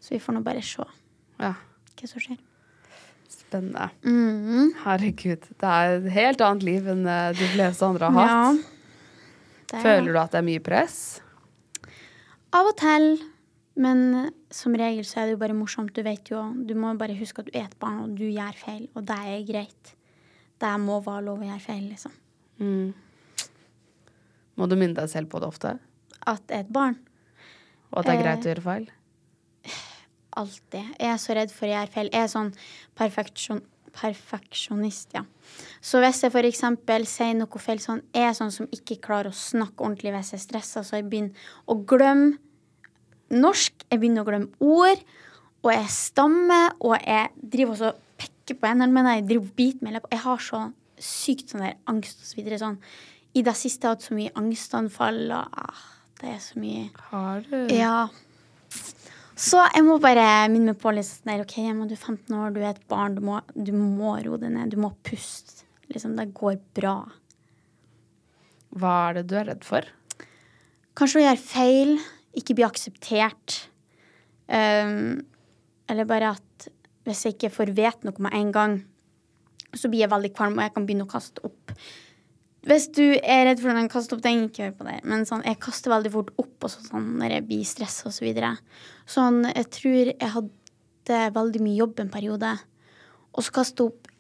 Så 0.00 0.14
vi 0.14 0.20
får 0.22 0.36
nå 0.36 0.42
bare 0.44 0.62
se 0.64 0.84
Ja. 1.40 1.54
hva 1.96 2.09
som 2.09 2.20
skjer. 2.20 2.38
Spennende. 3.28 3.90
Mm. 4.04 4.72
Herregud. 4.84 5.40
Det 5.59 5.62
er 5.68 5.96
et 5.98 6.11
helt 6.12 6.40
annet 6.40 6.62
liv 6.62 6.86
enn 6.88 7.07
eh, 7.07 7.32
de 7.32 7.48
fleste 7.54 7.82
andre 7.86 8.11
har 8.12 8.26
Ja. 8.28 8.52
hatt. 8.52 8.72
Er 9.74 9.82
Føler 9.82 10.12
du 10.12 10.18
at 10.20 10.30
det 10.30 10.38
er 10.38 10.46
mye 10.46 10.61
press? 10.62 11.20
Av 12.54 12.66
og 12.66 12.76
til. 12.76 13.18
Men 13.76 14.14
eh, 14.14 14.30
som 14.50 14.72
regel 14.74 15.04
så 15.04 15.20
er 15.20 15.26
det 15.26 15.32
jo 15.36 15.42
bare 15.42 15.57
morsomt. 15.59 15.92
Du 15.92 16.02
vet 16.02 16.24
jo, 16.30 16.38
du 16.64 16.74
må 16.74 16.96
bare 16.96 17.16
huske 17.18 17.40
at 17.40 17.46
du 17.50 17.59
er 17.59 17.64
et 17.66 17.78
barn, 17.78 17.98
og 18.04 18.14
du 18.16 18.24
gjør 18.24 18.54
feil. 18.57 18.88
Og 18.94 19.04
det 19.04 19.16
er 19.18 19.44
greit. 19.52 19.95
Det 20.61 20.72
må 20.80 21.00
være 21.04 21.26
lov 21.26 21.42
å 21.42 21.48
gjøre 21.50 21.64
feil, 21.64 21.84
liksom. 21.90 22.14
Mm. 22.62 22.94
Må 24.57 24.68
du 24.70 24.76
minne 24.78 24.96
deg 24.96 25.11
selv 25.12 25.30
på 25.32 25.40
det 25.42 25.50
ofte? 25.50 25.76
At 26.26 26.42
jeg 26.48 26.62
er 26.62 26.64
et 26.64 26.72
barn. 26.72 26.96
Og 27.92 28.00
at 28.00 28.09
det 28.09 28.14
er 28.14 28.18
Eh, 28.18 28.22
greit 28.24 28.46
å 28.46 28.50
gjøre 28.50 28.64
feil? 28.64 28.86
Alltid. 30.36 30.94
Jeg 31.00 31.11
er 31.12 31.20
så 31.20 31.34
redd 31.36 31.52
for 31.52 31.66
å 31.66 31.72
gjøre 31.72 31.92
feil. 31.92 32.11
Jeg 32.12 32.22
er 32.22 32.32
sånn 32.32 32.54
perfeksjon, 32.96 33.62
perfeksjonist, 33.96 35.14
ja. 35.14 35.24
Så 35.80 36.00
hvis 36.00 36.22
jeg 36.22 36.32
eksempel 36.32 37.07
sier 37.09 37.34
noe 37.34 37.61
feil 37.61 37.78
sånn, 37.78 38.02
jeg 38.12 38.28
er 38.30 38.34
sånn 38.36 38.52
som 38.52 38.68
ikke 38.72 39.00
klarer 39.00 39.32
å 39.32 39.36
snakke 39.36 39.84
ordentlig 39.84 40.12
hvis 40.12 40.32
jeg 40.32 40.40
er 40.40 40.44
stressa, 40.44 40.84
så 40.84 41.00
jeg 41.00 41.09
begynner 41.09 41.32
å 41.66 41.78
glemme 41.84 42.36
norsk, 43.30 43.86
jeg 43.90 44.00
begynner 44.00 44.22
å 44.22 44.28
glemme 44.28 44.52
ord, 44.61 45.00
og 45.64 45.72
jeg 45.72 45.88
stammer, 45.90 46.76
og 46.80 46.94
jeg 47.00 47.30
driver 47.42 47.72
også 47.72 47.94
og 48.53 48.61
på 48.61 48.70
hendene 48.70 48.94
mine, 48.94 49.16
jeg 49.18 49.26
driver 49.30 49.53
biter 49.59 49.86
meg 49.86 49.99
i. 49.99 50.03
Jeg 50.14 50.22
har 50.24 50.42
så 50.42 50.62
sykt 51.03 51.53
sånn 51.53 51.64
der 51.66 51.76
angst 51.90 52.22
og 52.22 52.30
så 52.30 52.38
videre 52.38 52.61
sånn. 52.61 52.78
I 53.36 53.42
det 53.44 53.57
siste 53.59 53.86
har 53.86 53.97
jeg 53.97 54.01
hatt 54.01 54.07
så 54.09 54.16
mye 54.16 54.34
angstanfall, 54.40 55.18
og 55.36 55.59
ah, 55.61 55.82
det 56.22 56.30
er 56.32 56.38
så 56.40 56.61
mye 56.62 56.86
Har 57.11 57.42
du? 57.51 57.59
ja. 57.74 57.99
Så 59.36 59.61
jeg 59.61 59.84
må 59.84 59.99
bare 60.01 60.24
minne 60.49 60.72
meg 60.72 60.80
på 60.80 60.94
litt 60.97 61.05
sånn 61.05 61.28
der, 61.28 61.42
OK, 61.44 61.59
Emma, 61.61 61.84
du 61.84 61.92
er 61.92 62.01
15 62.01 62.32
år, 62.32 62.55
du 62.55 62.62
er 62.62 62.70
et 62.70 62.86
barn, 62.88 63.18
du 63.18 63.20
må, 63.24 63.42
du 63.53 63.74
må 63.76 64.14
roe 64.24 64.40
deg 64.40 64.55
ned, 64.55 64.72
du 64.72 64.80
må 64.80 64.94
puste. 65.05 65.66
Liksom, 65.92 66.16
det 66.16 66.30
går 66.34 66.57
bra. 66.74 66.97
Hva 68.80 68.94
er 69.11 69.18
det 69.18 69.26
du 69.28 69.36
er 69.36 69.51
redd 69.51 69.66
for? 69.68 69.84
Kanskje 70.97 71.20
å 71.20 71.26
gjøre 71.26 71.42
feil, 71.42 71.92
ikke 72.36 72.57
bli 72.57 72.64
akseptert. 72.64 73.59
Um, 74.49 75.20
eller 75.92 76.09
bare 76.09 76.32
at 76.38 76.68
hvis 77.07 77.24
jeg 77.26 77.36
ikke 77.36 77.54
får 77.54 77.72
vite 77.76 78.09
noe 78.09 78.26
med 78.26 78.34
en 78.36 78.52
gang, 78.54 78.76
så 79.76 79.90
blir 79.92 80.04
jeg 80.04 80.12
veldig 80.12 80.32
kvalm, 80.34 80.59
og 80.59 80.66
jeg 80.66 80.74
kan 80.74 80.86
begynne 80.88 81.07
å 81.07 81.11
kaste 81.11 81.42
opp. 81.46 81.74
Hvis 82.66 82.88
du 82.96 83.04
er 83.20 83.44
redd 83.46 83.61
for 83.61 83.68
hvordan 83.68 83.84
jeg 83.84 83.92
kaster 83.92 84.16
opp, 84.16 84.24
tenk 84.24 84.48
ikke 84.48 84.64
hør 84.64 84.72
på 84.80 84.86
det. 84.88 84.96
Men 85.07 85.22
sånn, 85.28 85.44
jeg 85.46 85.61
kaster 85.62 85.92
veldig 85.92 86.11
fort 86.16 86.32
opp 86.42 86.66
og 86.66 86.72
sånn, 86.72 87.12
når 87.20 87.36
jeg 87.36 87.46
blir 87.46 87.68
stressa 87.68 88.09
og 88.11 88.16
så 88.16 88.26
videre. 88.26 88.57
Sånn, 89.07 89.44
jeg 89.52 89.68
tror 89.76 90.11
jeg 90.11 90.32
hadde 90.34 91.20
veldig 91.36 91.62
mye 91.62 91.78
jobb 91.78 92.02
en 92.02 92.11
periode, 92.11 92.52
og 93.36 93.46
så 93.46 93.54
kaste 93.61 93.86
opp 93.86 94.11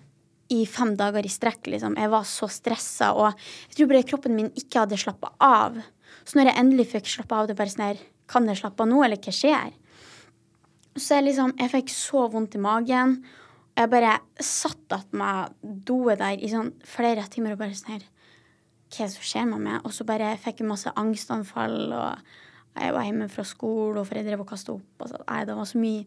i 0.54 0.60
fem 0.70 0.92
dager 0.94 1.26
i 1.26 1.32
strekk, 1.32 1.64
liksom. 1.72 1.96
Jeg 1.98 2.12
var 2.12 2.26
så 2.28 2.46
stressa, 2.52 3.10
og 3.18 3.32
jeg 3.32 3.80
tror 3.80 3.90
bare 3.90 4.06
kroppen 4.06 4.36
min 4.36 4.52
ikke 4.54 4.84
hadde 4.84 5.00
slappa 5.00 5.32
av. 5.42 5.80
Så 6.22 6.38
når 6.38 6.52
jeg 6.52 6.60
endelig 6.62 6.86
fikk 6.92 7.10
slappe 7.10 7.34
av, 7.34 7.48
det 7.48 7.58
bare 7.58 7.72
sånn 7.72 7.88
her 7.88 8.04
Kan 8.26 8.48
jeg 8.50 8.58
slappe 8.58 8.82
av 8.82 8.88
nå, 8.90 9.02
eller 9.06 9.20
hva 9.22 9.32
skjer? 9.34 9.74
Så 10.96 11.18
jeg 11.18 11.28
liksom 11.28 11.54
Jeg 11.60 11.72
fikk 11.72 11.92
så 11.92 12.26
vondt 12.32 12.56
i 12.56 12.62
magen. 12.62 13.18
Og 13.76 13.82
jeg 13.82 13.92
bare 13.92 14.16
satt 14.40 14.96
attmed 14.96 15.56
doet 15.62 16.22
der 16.22 16.40
i 16.40 16.48
sånn 16.48 16.72
flere 16.88 17.26
timer 17.28 17.54
og 17.54 17.60
bare 17.60 17.76
sånn 17.76 17.96
her 17.96 18.04
Hva 18.06 19.02
er 19.04 19.08
det 19.10 19.14
som 19.16 19.26
skjer 19.28 19.48
med 19.50 19.64
meg? 19.66 19.80
Og 19.84 19.92
så 19.92 20.06
bare 20.08 20.36
fikk 20.40 20.62
jeg 20.62 20.68
masse 20.70 20.92
angstanfall, 20.96 21.80
og 21.92 22.78
jeg 22.78 22.94
var 22.94 23.04
hjemme 23.04 23.26
fra 23.32 23.44
skole, 23.44 23.98
og 23.98 24.06
foreldre 24.08 24.38
var 24.40 24.48
kasta 24.48 24.76
opp. 24.76 25.02
Og 25.02 25.10
så, 25.10 25.20
nei, 25.26 25.40
det 25.48 25.56
var 25.58 25.68
så 25.68 25.80
mye 25.82 26.04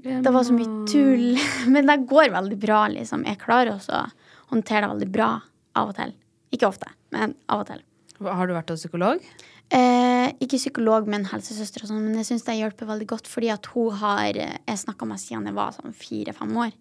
det 0.00 0.32
var 0.32 0.46
så 0.46 0.54
mye 0.56 0.86
tull. 0.88 1.36
Men 1.74 1.90
det 1.90 1.98
går 2.08 2.30
veldig 2.32 2.58
bra, 2.62 2.86
liksom. 2.88 3.26
Jeg 3.28 3.40
klarer 3.42 3.74
også 3.74 3.98
å 3.98 4.06
håndtere 4.54 4.86
det 4.86 4.92
veldig 4.94 5.10
bra 5.12 5.30
av 5.76 5.92
og 5.92 5.98
til. 5.98 6.14
Ikke 6.54 6.70
ofte, 6.70 6.88
men 7.14 7.36
av 7.46 7.62
og 7.62 7.68
til. 7.68 7.82
Har 8.26 8.48
du 8.48 8.54
vært 8.56 8.72
hos 8.72 8.82
psykolog? 8.82 9.22
Eh, 9.70 10.32
ikke 10.42 10.58
psykolog, 10.58 11.06
men 11.06 11.24
helsesøster 11.30 11.84
og 11.84 11.90
sånn. 11.92 12.00
Men 12.02 12.16
jeg 12.18 12.26
syns 12.32 12.42
det 12.46 12.56
hjelper 12.58 12.88
veldig 12.88 13.06
godt, 13.12 13.28
fordi 13.30 13.52
at 13.54 13.68
hun 13.74 13.92
har 14.00 14.34
eh, 14.34 14.56
Jeg 14.66 14.80
snakka 14.82 15.06
med 15.06 15.20
siden 15.22 15.46
jeg 15.46 15.54
var 15.54 15.76
sånn 15.76 15.94
fire-fem 15.94 16.56
år. 16.58 16.72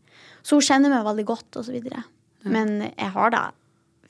Så 0.42 0.58
hun 0.58 0.66
kjenner 0.66 0.90
meg 0.96 1.06
veldig 1.06 1.26
godt, 1.30 1.60
og 1.60 1.68
så 1.68 1.76
videre. 1.76 2.02
Men 2.50 2.80
jeg 2.88 3.12
har 3.14 3.30
det 3.36 3.44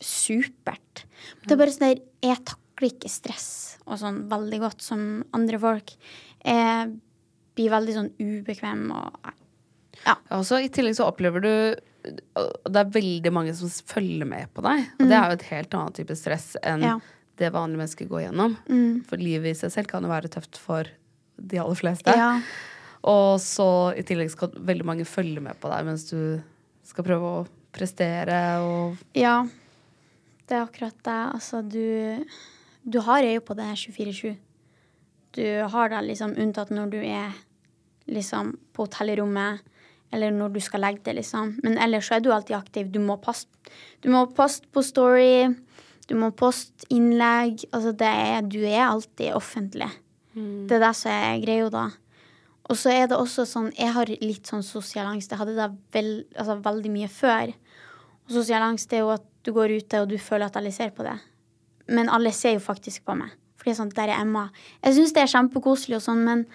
supert. 0.06 1.04
Det 1.44 1.52
er 1.56 1.60
bare 1.60 1.74
sånn 1.74 1.88
der 1.90 2.02
Jeg 2.24 2.44
takler 2.48 2.92
ikke 2.94 3.10
stress 3.12 3.50
og 3.90 3.98
sånn 4.00 4.22
veldig 4.32 4.60
godt 4.64 4.84
som 4.86 5.04
andre 5.36 5.60
folk. 5.60 5.92
Jeg 6.46 6.94
blir 7.58 7.74
veldig 7.74 7.96
sånn 7.98 8.12
ubekvem 8.22 8.86
og 8.96 9.34
Ja, 10.06 10.16
også, 10.38 10.62
I 10.64 10.70
tillegg 10.72 10.96
så 10.96 11.10
opplever 11.10 11.44
du 11.44 11.52
Det 12.08 12.80
er 12.80 12.94
veldig 12.96 13.32
mange 13.36 13.52
som 13.58 13.68
følger 13.68 14.26
med 14.30 14.48
på 14.56 14.64
deg. 14.64 14.86
Og 15.02 15.10
det 15.10 15.18
er 15.18 15.26
jo 15.34 15.36
et 15.42 15.48
helt 15.52 15.76
annet 15.76 15.98
type 16.00 16.16
stress 16.16 16.54
enn 16.64 16.80
Mm. 16.80 16.86
Ja. 16.88 17.00
Det 17.40 17.52
vanlige 17.56 17.82
mennesker 17.82 18.10
går 18.10 18.26
gjennom. 18.28 18.58
Mm. 18.70 19.04
For 19.10 19.22
livet 19.22 19.54
i 19.54 19.60
seg 19.60 19.74
selv 19.74 19.92
kan 19.92 20.06
jo 20.06 20.12
være 20.12 20.32
tøft 20.32 20.60
for 20.60 20.90
de 21.40 21.62
aller 21.62 21.80
fleste. 21.80 22.16
Ja. 22.16 22.34
Og 23.10 23.40
så 23.44 23.70
i 23.96 24.04
tillegg 24.04 24.32
skal 24.34 24.52
veldig 24.56 24.88
mange 24.88 25.08
følge 25.08 25.42
med 25.44 25.60
på 25.60 25.72
deg 25.72 25.88
mens 25.88 26.10
du 26.10 26.42
skal 26.88 27.06
prøve 27.08 27.32
å 27.40 27.48
prestere 27.76 28.40
og 28.66 29.00
Ja, 29.16 29.44
det 30.50 30.58
er 30.58 30.66
akkurat 30.66 30.98
det. 31.06 31.20
Altså, 31.38 31.62
du, 31.62 32.26
du 32.84 33.00
har 33.06 33.24
øye 33.24 33.44
på 33.46 33.56
det 33.58 33.70
24-7. 33.78 34.36
Du 35.38 35.46
har 35.72 35.92
det 35.94 36.02
liksom 36.08 36.34
unntatt 36.42 36.74
når 36.74 36.96
du 36.96 37.00
er 37.04 37.36
liksom 38.10 38.56
på 38.74 38.88
hotellrommet, 38.88 39.62
eller 40.10 40.34
når 40.34 40.56
du 40.56 40.60
skal 40.66 40.82
legge 40.82 41.06
det, 41.06 41.20
liksom. 41.20 41.54
Men 41.62 41.78
ellers 41.78 42.10
så 42.10 42.18
er 42.18 42.24
du 42.26 42.32
alltid 42.34 42.58
aktiv. 42.58 42.90
Du 42.90 42.98
må 43.04 43.20
poste, 43.22 43.54
du 44.02 44.10
må 44.10 44.24
poste 44.34 44.66
på 44.74 44.82
Story, 44.82 45.54
du 46.10 46.16
må 46.18 46.32
poste 46.34 46.88
innlegg. 46.94 47.68
Altså, 47.70 47.94
det 47.94 48.10
er, 48.10 48.46
du 48.50 48.62
er 48.64 48.88
alltid 48.88 49.36
offentlig. 49.38 49.90
Det 50.70 50.78
er 50.78 50.86
det 50.86 50.94
som 50.98 51.12
er 51.14 51.42
greia 51.44 51.70
da. 51.74 51.88
Og 52.70 52.78
så 52.78 52.92
er 52.94 53.08
det 53.10 53.18
også 53.18 53.48
sånn 53.50 53.72
Jeg 53.74 53.92
har 53.96 54.12
litt 54.22 54.50
sånn 54.50 54.64
sosial 54.66 55.10
angst. 55.10 55.32
Jeg 55.34 55.42
hadde 55.42 55.56
det 55.58 55.70
vel, 55.94 56.12
altså, 56.36 56.60
veldig 56.66 56.92
mye 56.94 57.10
før. 57.12 57.54
Og 58.28 58.36
sosial 58.40 58.66
angst 58.66 58.94
er 58.94 59.04
jo 59.04 59.14
at 59.16 59.26
du 59.46 59.54
går 59.56 59.78
ute 59.80 60.02
og 60.04 60.10
du 60.12 60.18
føler 60.22 60.50
at 60.50 60.58
alle 60.60 60.74
ser 60.74 60.94
på 60.96 61.06
det. 61.06 61.16
Men 61.90 62.12
alle 62.14 62.34
ser 62.36 62.58
jo 62.58 62.64
faktisk 62.64 63.06
på 63.08 63.18
meg. 63.18 63.34
For 63.58 63.68
det 63.68 63.74
er 63.74 63.80
sånn, 63.82 63.96
der 63.98 64.14
er 64.14 64.22
Emma. 64.22 64.48
Jeg 64.86 65.00
syns 65.00 65.16
det 65.16 65.24
er 65.24 65.34
kjempekoselig 65.34 65.98
og 65.98 66.06
sånn, 66.06 66.22
men 66.28 66.46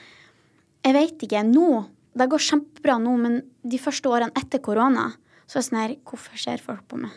jeg 0.84 0.96
vet 0.96 1.26
ikke. 1.26 1.44
Nå 1.50 1.90
Det 2.14 2.28
går 2.30 2.38
kjempebra 2.38 2.94
nå, 3.02 3.16
men 3.18 3.40
de 3.66 3.78
første 3.82 4.06
årene 4.06 4.30
etter 4.38 4.60
korona 4.62 5.08
så 5.50 5.58
er 5.58 5.60
det 5.60 5.66
sånn 5.66 5.78
her 5.80 5.94
Hvorfor 6.06 6.38
ser 6.38 6.62
folk 6.62 6.84
på 6.86 7.00
meg? 7.00 7.10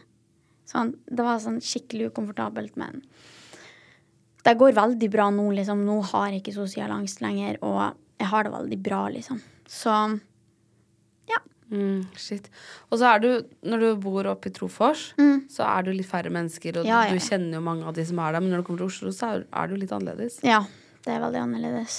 Sånn, 0.68 0.94
det 1.08 1.24
var 1.24 1.40
sånn 1.40 1.62
skikkelig 1.64 2.10
ukomfortabelt, 2.12 2.76
men 2.78 3.02
det 4.44 4.54
går 4.60 4.74
veldig 4.76 5.10
bra 5.12 5.30
nå, 5.32 5.46
liksom. 5.56 5.86
Nå 5.88 6.02
har 6.12 6.30
jeg 6.32 6.42
ikke 6.44 6.56
sosial 6.58 6.92
angst 6.92 7.22
lenger, 7.24 7.58
og 7.64 7.94
jeg 8.20 8.28
har 8.32 8.44
det 8.48 8.52
veldig 8.58 8.80
bra, 8.84 9.06
liksom. 9.14 9.40
Så 9.68 9.94
Mm, 11.68 12.06
shit. 12.16 12.46
Og 12.90 13.00
så 13.02 13.10
er 13.14 13.20
du, 13.20 13.32
når 13.68 13.82
du 13.82 13.88
bor 14.00 14.24
oppe 14.32 14.48
i 14.48 14.54
Trofors, 14.56 15.10
så 15.52 15.66
er 15.68 15.84
du 15.84 15.90
litt 15.92 16.08
færre 16.08 16.32
mennesker, 16.32 16.78
og 16.80 16.86
ja, 16.88 17.02
Ja, 17.04 17.10
ja. 17.10 17.12
du 17.12 17.20
kjenner 17.20 17.58
jo 17.58 17.60
mange 17.66 17.84
av 17.84 17.94
de 17.98 18.06
som 18.08 18.22
er 18.24 18.32
der, 18.32 18.40
men 18.40 18.54
når 18.54 18.62
du 18.62 18.64
kommer 18.70 18.80
til 18.80 18.88
Oslo, 18.88 19.12
så 19.12 19.34
er, 19.36 19.44
er 19.52 19.68
du 19.68 19.76
litt 19.76 19.92
annerledes. 19.92 20.38
ja, 20.48 20.62
det 21.04 21.12
er 21.12 21.20
veldig 21.20 21.42
annerledes. 21.42 21.98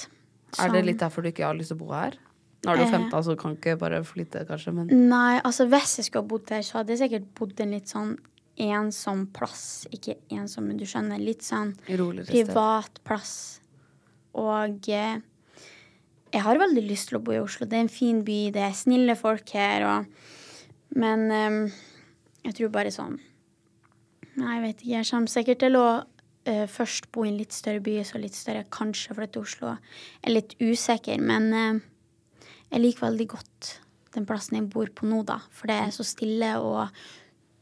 Er 0.59 0.73
det 0.73 0.87
litt 0.87 0.97
derfor 1.03 1.21
du 1.21 1.29
ikke 1.29 1.45
har 1.45 1.53
lyst 1.59 1.69
til 1.69 1.77
å 1.77 1.83
bo 1.85 1.93
her? 1.93 2.17
Nå 2.65 2.73
er 2.73 2.77
du 2.81 2.83
Eh. 2.85 2.91
15, 2.97 3.23
så 3.29 3.37
kan 3.39 3.57
ikke 3.59 3.77
bare 3.79 4.01
flytte, 4.09 4.47
kanskje, 4.49 4.73
men 4.73 4.89
Nei, 5.11 5.39
altså 5.45 5.69
hvis 5.69 5.99
jeg 5.99 6.07
skulle 6.09 6.27
bodd 6.27 6.49
her, 6.49 6.63
så 6.65 6.79
hadde 6.81 6.97
jeg 6.97 7.03
sikkert 7.05 7.29
bodd 7.35 7.61
en 7.61 7.71
litt 7.77 7.93
sånn 7.93 8.17
ensom 8.61 9.27
plass. 9.35 9.87
Ikke 9.95 10.19
ensom, 10.35 10.69
men 10.69 10.79
du 10.81 10.87
skjønner. 10.89 11.21
Litt 11.23 11.47
sånn 11.47 11.75
privat 11.87 13.01
plass. 13.07 13.35
Og 14.39 14.91
eh, 14.93 15.21
jeg 16.33 16.45
har 16.45 16.61
veldig 16.61 16.85
lyst 16.85 17.11
til 17.11 17.19
å 17.19 17.23
bo 17.25 17.35
i 17.35 17.41
Oslo. 17.41 17.67
Det 17.67 17.79
er 17.79 17.87
en 17.87 17.93
fin 17.93 18.21
by, 18.27 18.39
det 18.55 18.65
er 18.67 18.77
snille 18.77 19.17
folk 19.19 19.55
her, 19.57 19.87
og 19.89 20.27
Men 20.99 21.31
eh, 21.31 21.75
jeg 22.47 22.55
tror 22.57 22.71
bare 22.73 22.91
sånn 22.95 23.19
Nei, 24.39 24.55
jeg 24.55 24.63
vet 24.63 24.81
ikke. 24.81 24.93
Jeg 24.95 25.09
kommer 25.11 25.33
sikkert 25.33 25.61
til 25.65 25.77
å 25.77 25.87
eh, 26.47 26.67
først 26.71 27.11
bo 27.13 27.25
i 27.25 27.33
en 27.33 27.39
litt 27.41 27.53
større 27.53 27.83
by, 27.83 27.97
så 28.07 28.21
litt 28.23 28.37
større, 28.39 28.63
kanskje 28.71 29.17
flytte 29.19 29.35
til 29.35 29.47
Oslo. 29.49 29.73
Jeg 30.21 30.31
er 30.31 30.35
litt 30.37 30.55
usikker, 30.63 31.19
men 31.19 31.49
eh, 31.59 31.81
jeg 32.71 32.85
liker 32.85 33.09
veldig 33.09 33.27
godt 33.35 33.73
den 34.15 34.29
plassen 34.29 34.61
jeg 34.61 34.69
bor 34.73 34.91
på 34.95 35.09
nå, 35.11 35.25
da. 35.27 35.41
For 35.55 35.71
det 35.71 35.81
er 35.83 35.91
så 35.95 36.07
stille, 36.07 36.55
og 36.63 36.95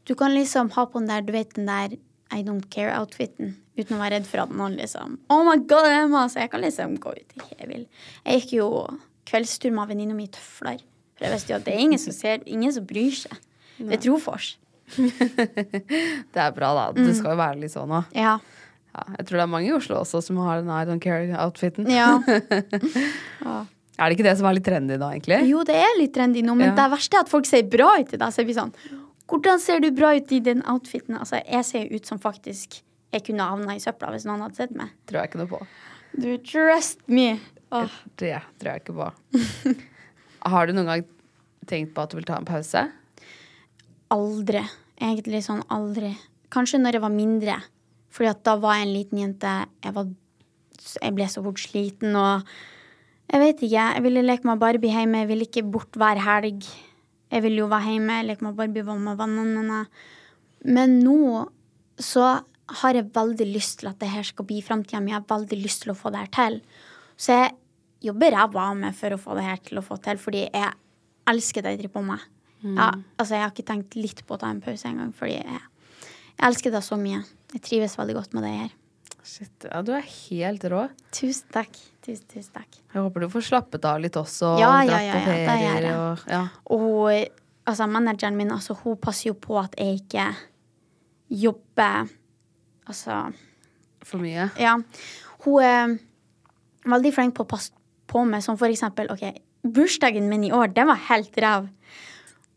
du 0.07 0.13
kan 0.15 0.31
liksom 0.35 0.69
ha 0.75 0.85
på 0.87 1.01
den 1.01 1.09
der, 1.11 1.21
du 1.27 1.33
vet 1.35 1.53
den 1.57 1.67
der 1.69 1.95
I 2.33 2.41
don't 2.43 2.67
care-outfiten. 2.73 3.55
Uten 3.77 3.95
å 3.95 3.99
være 4.01 4.17
redd 4.17 4.27
for 4.27 4.41
at 4.43 4.51
noen 4.55 4.75
liksom 4.79 5.17
Oh 5.31 5.43
my 5.47 5.57
god, 5.69 5.87
Emma! 5.91 6.25
Så 6.31 6.41
jeg 6.41 6.51
kan 6.51 6.63
liksom 6.63 6.95
gå 7.03 7.13
ut 7.15 7.35
i 7.37 7.43
jeg 7.59 7.67
vil. 7.69 7.83
Jeg 8.25 8.41
gikk 8.41 8.53
jo 8.57 8.69
kveldstur 9.27 9.73
med 9.75 9.91
venninna 9.91 10.15
mi 10.17 10.25
i 10.27 10.31
tøfler. 10.33 10.79
For 11.17 11.27
jeg 11.27 11.33
visste 11.35 11.53
jo 11.53 11.57
at 11.59 11.65
det 11.67 11.73
er 11.75 11.83
ingen 11.83 12.01
som 12.01 12.15
ser, 12.15 12.41
ingen 12.45 12.73
som 12.73 12.85
bryr 12.87 13.15
seg. 13.15 13.35
Det 13.77 13.97
er 13.97 14.01
Trofors. 14.03 14.55
det 14.97 16.41
er 16.41 16.53
bra, 16.55 16.69
da. 16.77 16.85
Det 16.95 17.15
skal 17.17 17.33
jo 17.35 17.39
være 17.39 17.59
litt 17.63 17.73
sånn 17.73 17.91
òg. 17.99 18.13
Ja. 18.17 18.37
Ja, 18.97 19.03
jeg 19.19 19.27
tror 19.29 19.37
det 19.37 19.43
er 19.43 19.49
mange 19.51 19.69
i 19.69 19.73
Oslo 19.75 19.99
også 20.01 20.21
som 20.25 20.39
har 20.41 20.61
den 20.63 20.71
I 20.73 20.83
don't 20.89 21.03
care-outfiten. 21.03 21.89
Ja. 23.47 23.59
Er 23.97 24.11
det 24.11 24.17
ikke 24.19 24.27
det 24.27 24.35
som 24.37 24.45
er 24.45 24.53
litt 24.59 24.65
trendy 24.67 24.93
nå, 25.01 25.07
egentlig? 25.09 25.39
Jo, 25.49 25.63
det 25.65 25.73
er 25.81 25.95
litt 25.97 26.11
trendy 26.13 26.43
nå, 26.45 26.53
men 26.57 26.69
Ja. 26.69 26.75
det 26.77 26.83
verste 26.93 27.17
er 27.17 27.23
at 27.25 27.31
folk 27.31 27.47
ser 27.49 27.63
bra 27.65 27.95
ut 27.97 28.11
i 28.13 28.17
deg, 28.21 28.29
Så 28.29 28.43
jeg 28.43 28.49
blir 28.51 28.57
sånn 28.59 28.73
Hvordan 29.27 29.59
ser 29.59 29.81
du 29.83 29.89
bra 29.91 30.13
ut 30.15 30.31
i 30.31 30.39
den 30.43 30.63
outfiten? 30.71 31.17
Altså, 31.19 31.41
jeg 31.43 31.65
ser 31.67 31.85
jo 31.85 31.99
ut 31.99 32.07
som 32.07 32.19
faktisk 32.21 32.81
jeg 33.13 33.23
kunne 33.27 33.45
havna 33.47 33.75
i 33.77 33.81
søpla 33.81 34.11
hvis 34.13 34.25
noen 34.27 34.43
hadde 34.45 34.59
sett 34.59 34.73
meg. 34.75 34.91
Tror 35.07 35.21
jeg 35.21 35.31
ikke 35.31 35.41
noe 35.41 35.51
på. 35.51 35.61
Du, 36.17 36.29
trust 36.43 37.03
me. 37.11 37.37
Åh. 37.75 37.99
Det 38.19 38.33
tror 38.59 38.71
jeg 38.71 38.83
ikke 38.83 38.97
på. 38.97 39.07
Har 40.53 40.67
du 40.67 40.75
noen 40.75 40.91
gang 40.91 41.05
tenkt 41.67 41.93
på 41.95 42.03
at 42.03 42.11
du 42.11 42.19
vil 42.19 42.27
ta 42.27 42.39
en 42.39 42.47
pause? 42.47 42.83
Aldri. 44.13 44.63
Egentlig 44.97 45.43
sånn 45.45 45.63
aldri. 45.73 46.13
Kanskje 46.53 46.79
når 46.81 46.97
jeg 46.97 47.05
var 47.05 47.15
mindre. 47.15 47.59
Fordi 48.13 48.31
at 48.31 48.43
da 48.47 48.55
var 48.59 48.79
jeg 48.79 48.87
en 48.87 48.95
liten 48.95 49.21
jente. 49.21 49.53
Jeg, 49.83 49.95
var, 49.95 50.11
jeg 51.03 51.15
ble 51.15 51.29
så 51.31 51.43
fort 51.45 51.61
sliten 51.61 52.17
og 52.17 52.57
Jeg 53.27 53.43
vet 53.43 53.63
ikke. 53.67 53.87
Jeg 53.91 54.03
ville 54.05 54.23
leke 54.23 54.47
med 54.47 54.59
Barbie 54.61 54.93
hjemme. 54.95 55.23
Jeg 55.23 55.31
ville 55.31 55.47
ikke 55.47 55.65
bort 55.67 55.97
hver 55.99 56.19
helg. 56.23 56.67
Jeg 57.31 57.43
ville 57.43 57.63
jo 57.63 57.69
være 57.71 57.93
hjemme, 57.95 58.21
leke 58.27 58.45
med 58.45 58.57
Barbie, 58.57 58.85
være 58.87 59.03
med 59.03 59.19
vennene 59.19 59.63
mine. 59.63 59.81
Men 60.67 60.99
nå 61.03 61.47
så 61.99 62.27
har 62.81 62.97
jeg 62.97 63.09
veldig 63.15 63.47
lyst 63.49 63.81
til 63.81 63.89
at 63.91 63.99
det 64.01 64.09
her 64.11 64.25
skal 64.27 64.47
bli 64.47 64.61
framtida 64.63 65.01
mi. 65.03 65.13
Jeg 65.13 65.21
har 65.21 65.29
veldig 65.29 65.59
lyst 65.61 65.83
til 65.83 65.93
å 65.93 65.97
få 65.97 66.11
det 66.13 66.25
her 66.25 66.33
til. 66.35 66.59
Så 67.17 67.35
jeg 67.35 67.53
jobber 68.07 68.35
ræva 68.35 68.69
av 68.71 68.79
meg 68.79 68.97
for 68.97 69.15
å 69.15 69.19
få 69.21 69.37
det 69.37 69.45
her 69.47 69.61
til 69.65 69.79
å 69.79 69.85
få 69.85 69.97
til, 70.03 70.19
fordi 70.21 70.45
jeg 70.45 70.73
elsker 71.27 71.63
det 71.63 71.73
jeg 71.73 71.81
driver 71.83 71.95
på 71.97 72.03
med. 72.11 72.25
Ja, 72.65 72.89
altså, 73.19 73.35
jeg 73.35 73.43
har 73.45 73.53
ikke 73.53 73.67
tenkt 73.67 73.95
litt 73.97 74.23
på 74.27 74.35
å 74.35 74.41
ta 74.41 74.49
en 74.51 74.63
pause 74.63 74.89
engang, 74.89 75.11
fordi 75.15 75.37
jeg, 75.37 75.61
jeg 76.33 76.45
elsker 76.49 76.73
det 76.73 76.83
så 76.85 76.97
mye. 76.99 77.21
Jeg 77.53 77.63
trives 77.63 77.95
veldig 77.99 78.17
godt 78.17 78.35
med 78.37 78.47
det 78.47 78.53
her. 78.55 78.73
Shit, 79.27 79.67
ja, 79.67 79.81
du 79.85 79.91
er 79.95 80.07
helt 80.07 80.65
rå. 80.71 80.87
Tusen 81.15 81.51
takk. 81.53 81.77
Tusen, 82.07 82.23
tusen 82.31 82.53
takk. 82.55 82.77
Jeg 82.93 83.03
håper 83.03 83.25
du 83.25 83.27
får 83.33 83.43
slappet 83.49 83.85
av 83.87 83.99
litt 83.99 84.15
også. 84.15 84.53
Ja, 84.61 84.69
og 84.71 84.87
ja, 84.87 84.99
ja, 85.03 85.17
ja, 85.19 85.39
det 85.43 85.55
gjør 85.59 85.87
jeg. 85.87 85.95
og 85.99 86.29
ja. 86.31 86.43
Og 86.71 87.67
altså 87.67 87.87
manageren 87.91 88.37
min, 88.39 88.53
altså, 88.55 88.77
hun 88.79 88.95
passer 89.01 89.33
jo 89.33 89.35
på 89.35 89.57
at 89.59 89.75
jeg 89.75 89.99
ikke 90.03 90.29
jobber 91.27 92.07
Altså 92.87 93.17
For 94.07 94.23
mye. 94.23 94.45
Ja. 94.55 94.77
Hun 95.43 95.63
er 95.67 95.97
veldig 96.87 97.11
flink 97.11 97.35
på 97.35 97.43
å 97.43 97.49
passe 97.51 97.73
på 98.07 98.21
meg, 98.23 98.39
som 98.45 98.55
for 98.55 98.71
eksempel 98.71 99.09
OK, 99.11 99.25
bursdagen 99.67 100.29
min 100.31 100.45
i 100.47 100.53
år, 100.55 100.71
den 100.71 100.87
var 100.87 101.01
helt 101.09 101.35
ræv. 101.43 101.67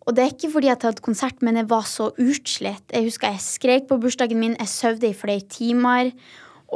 Og 0.06 0.14
det 0.14 0.22
er 0.22 0.30
ikke 0.30 0.52
fordi 0.52 0.70
jeg 0.70 0.78
hadde 0.84 1.02
konsert, 1.02 1.42
men 1.42 1.58
jeg 1.58 1.66
var 1.70 1.82
så 1.90 2.12
utslitt. 2.14 2.86
Jeg 2.94 3.08
husker 3.08 3.34
jeg 3.34 3.42
skrek 3.42 3.90
på 3.90 3.98
bursdagen 3.98 4.38
min, 4.38 4.54
jeg 4.60 4.70
sov 4.70 5.02
i 5.02 5.10
flere 5.18 5.42
timer. 5.50 6.12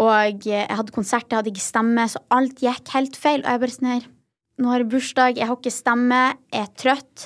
Og 0.01 0.47
jeg 0.47 0.66
hadde 0.70 0.95
konsert, 0.95 1.28
jeg 1.30 1.38
hadde 1.38 1.53
ikke 1.53 1.62
stemme, 1.62 2.07
så 2.11 2.22
alt 2.34 2.62
gikk 2.62 2.90
helt 2.97 3.18
feil. 3.18 3.45
Og 3.45 3.53
jeg 3.53 3.62
bare 3.64 3.76
sånn 3.76 3.92
her 3.92 4.11
Nå 4.55 4.70
har 4.70 4.84
jeg 4.84 4.90
bursdag, 4.92 5.38
jeg 5.40 5.49
har 5.51 5.57
ikke 5.59 5.70
stemme, 5.74 6.18
jeg 6.55 6.62
er 6.62 6.74
trøtt. 6.78 7.24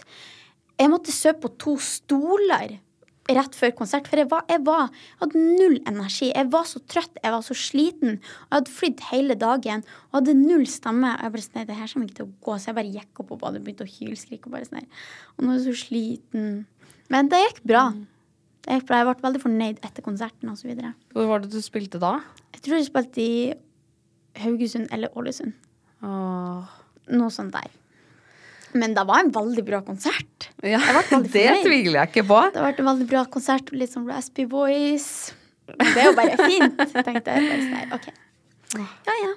Jeg 0.80 0.88
måtte 0.88 1.12
sove 1.12 1.36
på 1.42 1.50
to 1.60 1.74
stoler 1.84 2.78
rett 3.36 3.56
før 3.58 3.74
konsert, 3.76 4.08
for 4.08 4.16
jeg, 4.16 4.30
var, 4.30 4.46
jeg, 4.48 4.62
var, 4.64 4.88
jeg 4.88 5.20
hadde 5.20 5.42
null 5.58 5.76
energi. 5.90 6.30
Jeg 6.30 6.48
var 6.54 6.64
så 6.70 6.80
trøtt, 6.88 7.18
jeg 7.20 7.34
var 7.34 7.44
så 7.44 7.56
sliten. 7.58 8.16
Og 8.16 8.46
jeg 8.48 8.56
hadde 8.56 8.76
flydd 8.78 9.06
hele 9.10 9.36
dagen 9.44 9.84
og 10.08 10.20
hadde 10.22 10.38
null 10.40 10.64
stemme. 10.72 11.12
Og 11.18 11.26
jeg 11.26 11.34
bare 11.36 11.44
sånn, 11.44 11.58
her, 11.60 11.68
det 11.68 11.80
her 11.82 11.92
kommer 11.92 12.08
ikke 12.08 12.20
til 12.22 12.30
å 12.30 12.36
gå, 12.48 12.56
så 12.56 12.70
jeg 12.70 12.78
bare 12.80 12.94
gikk 12.96 13.24
opp 13.24 13.34
og 13.36 13.42
badet, 13.44 13.64
begynte 13.66 13.84
å 13.84 13.92
hylskrike. 13.98 14.48
Og 14.48 14.56
bare 14.56 14.70
sånn, 14.70 14.88
og 15.36 15.44
nå 15.44 15.52
er 15.52 15.60
jeg 15.60 15.66
så 15.66 15.82
sliten. 15.84 16.54
Men 17.12 17.28
det 17.28 17.44
gikk 17.44 17.66
bra. 17.68 17.90
Bra. 17.92 18.17
Jeg 18.68 18.84
ble 18.88 19.00
veldig 19.08 19.40
fornøyd 19.40 19.80
etter 19.86 20.04
konserten 20.04 20.50
osv. 20.52 20.74
Hvor 21.14 21.30
var 21.30 21.40
det 21.44 21.50
du 21.54 21.60
spilte 21.64 22.00
da? 22.02 22.18
Jeg 22.52 22.64
tror 22.66 22.76
jeg 22.76 22.88
spilte 22.90 23.24
i 23.24 23.38
Haugesund 24.42 24.92
eller 24.94 25.14
Ålesund. 25.18 25.54
Åh. 26.04 26.74
Noe 27.08 27.32
sånt 27.32 27.54
der. 27.56 27.72
Men 28.76 28.92
det 28.92 29.04
var 29.08 29.24
en 29.24 29.32
veldig 29.32 29.64
bra 29.64 29.80
konsert. 29.86 30.50
Ja, 30.60 30.80
det 31.32 31.48
tviler 31.64 32.02
jeg 32.02 32.10
ikke 32.12 32.26
på. 32.28 32.40
Det 32.52 32.60
har 32.60 32.68
vært 32.68 32.82
en 32.84 32.90
veldig 32.90 33.08
bra 33.08 33.24
konsert. 33.32 33.72
Litt 33.72 33.94
sånn 33.94 34.08
raspy 34.10 34.44
voice. 34.50 35.32
Det 35.68 35.94
er 35.96 36.10
jo 36.10 36.16
bare 36.16 36.36
fint, 36.44 36.76
tenkte 36.76 37.36
jeg. 37.38 37.48
Bare 37.48 37.60
sånn 37.64 37.76
her. 37.78 38.88
Ja, 39.08 39.16
ja. 39.24 39.32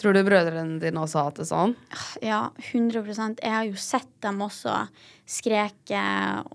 Tror 0.00 0.16
du 0.16 0.22
brødrene 0.24 0.80
dine 0.80 1.02
også 1.02 1.20
har 1.20 1.28
hatt 1.28 1.40
det 1.42 1.48
sånn? 1.50 1.74
Ja, 2.24 2.48
100% 2.72 3.42
Jeg 3.44 3.52
har 3.52 3.66
jo 3.68 3.76
sett 3.76 4.10
dem 4.24 4.40
også 4.46 4.74
skreke 5.28 6.02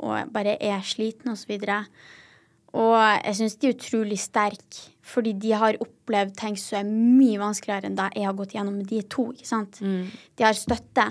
og 0.01 0.31
bare 0.33 0.57
er 0.57 0.81
sliten 0.85 1.33
og 1.33 1.37
så 1.37 1.51
videre. 1.51 1.83
Og 2.75 2.97
jeg 2.97 3.37
syns 3.37 3.55
de 3.61 3.69
er 3.69 3.77
utrolig 3.77 4.17
sterke, 4.19 4.89
fordi 5.05 5.35
de 5.39 5.53
har 5.55 5.77
opplevd 5.79 6.33
ting 6.39 6.57
som 6.59 6.81
er 6.81 6.89
mye 6.89 7.39
vanskeligere 7.39 7.87
enn 7.87 7.99
det 7.99 8.09
jeg 8.17 8.27
har 8.27 8.35
gått 8.35 8.55
gjennom 8.57 8.81
med 8.81 8.89
de 8.89 8.99
to. 9.07 9.29
ikke 9.31 9.47
sant? 9.47 9.79
De 10.35 10.43
har 10.43 10.57
støtte. 10.57 11.05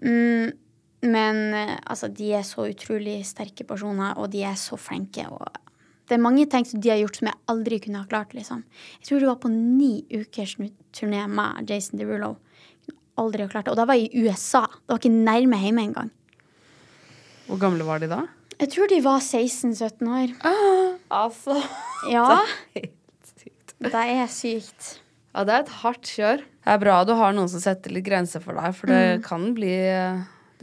Mm, 0.00 0.54
men 1.12 1.42
eh, 1.58 1.74
altså, 1.82 2.08
de 2.08 2.30
er 2.38 2.46
så 2.46 2.68
utrolig 2.70 3.18
sterke 3.26 3.66
personer, 3.68 4.14
og 4.16 4.30
de 4.32 4.44
er 4.46 4.56
så 4.58 4.78
flinke. 4.80 5.26
og 5.28 5.50
det 6.12 6.18
er 6.18 6.24
mange 6.26 6.44
ting 6.52 6.66
som 6.68 6.80
de 6.84 6.90
har 6.92 7.00
gjort 7.00 7.16
som 7.18 7.30
jeg 7.30 7.38
aldri 7.48 7.78
kunne 7.80 8.02
ha 8.02 8.08
klart. 8.10 8.34
liksom. 8.36 8.62
Jeg 9.00 9.08
tror 9.08 9.22
det 9.22 9.28
var 9.30 9.38
på 9.40 9.50
ni 9.52 10.04
ukers 10.12 10.56
turné 10.92 11.24
med 11.28 11.70
Jason 11.70 11.98
Derulo. 11.98 12.34
Aldri 13.16 13.46
ha 13.46 13.48
klart 13.48 13.64
det. 13.68 13.72
Og 13.72 13.80
da 13.80 13.86
var 13.88 13.96
jeg 13.96 14.10
i 14.12 14.26
USA. 14.26 14.66
Det 14.68 14.92
var 14.92 15.00
ikke 15.00 15.14
nærme 15.16 15.60
hjemme 15.62 15.86
engang. 15.88 16.10
Hvor 17.48 17.58
gamle 17.60 17.84
var 17.88 17.98
de 18.02 18.10
da? 18.12 18.20
Jeg 18.60 18.70
tror 18.74 18.88
de 18.92 19.00
var 19.02 19.18
16-17 19.24 20.12
år. 20.12 20.34
Altså 21.10 21.56
Ja, 22.12 22.42
Det 22.76 22.84
er 22.84 22.84
Helt 22.84 23.32
sykt. 23.40 23.74
det 23.82 23.94
er 23.94 24.26
sykt. 24.30 24.90
Ja, 25.32 25.44
det 25.48 25.54
er 25.54 25.64
et 25.64 25.72
hardt 25.80 26.06
kjør. 26.12 26.44
Det 26.62 26.70
er 26.76 26.78
bra 26.78 27.00
du 27.08 27.14
har 27.18 27.32
noen 27.34 27.48
som 27.50 27.60
setter 27.64 27.90
litt 27.90 28.04
grenser 28.06 28.44
for 28.44 28.54
deg, 28.54 28.76
for 28.76 28.92
det 28.92 29.22
kan 29.24 29.48
bli 29.56 29.72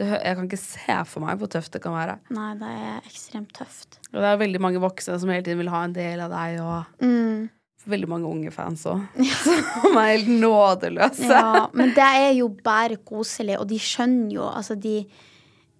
det, 0.00 0.08
Jeg 0.24 0.36
kan 0.38 0.48
ikke 0.48 0.58
se 0.64 0.96
for 1.12 1.22
meg 1.24 1.38
hvor 1.40 1.50
tøft 1.52 1.72
det 1.76 1.82
kan 1.84 1.94
være. 1.94 2.18
Nei, 2.34 2.50
det 2.60 2.72
er 2.90 3.06
ekstremt 3.06 3.52
tøft. 3.56 4.00
Og 4.10 4.18
det 4.18 4.28
er 4.32 4.40
veldig 4.42 4.60
mange 4.64 4.80
voksne 4.82 5.18
som 5.22 5.30
hele 5.32 5.44
tiden 5.46 5.60
vil 5.62 5.70
ha 5.72 5.84
en 5.86 5.94
del 5.96 6.20
av 6.26 6.32
deg. 6.34 6.60
Og 6.64 7.06
Mm. 7.06 7.48
veldig 7.90 8.08
mange 8.12 8.28
unge 8.28 8.50
fans 8.52 8.82
òg, 8.86 9.00
som 9.82 9.96
er 9.98 10.10
helt 10.16 10.28
nådeløse. 10.42 11.30
Ja, 11.32 11.66
men 11.72 11.94
det 11.96 12.04
er 12.06 12.32
jo 12.36 12.48
bare 12.64 12.96
koselig, 13.08 13.56
og 13.58 13.68
de 13.70 13.78
skjønner 13.80 14.34
jo 14.36 14.42
Altså, 14.50 14.76
de, 14.78 15.06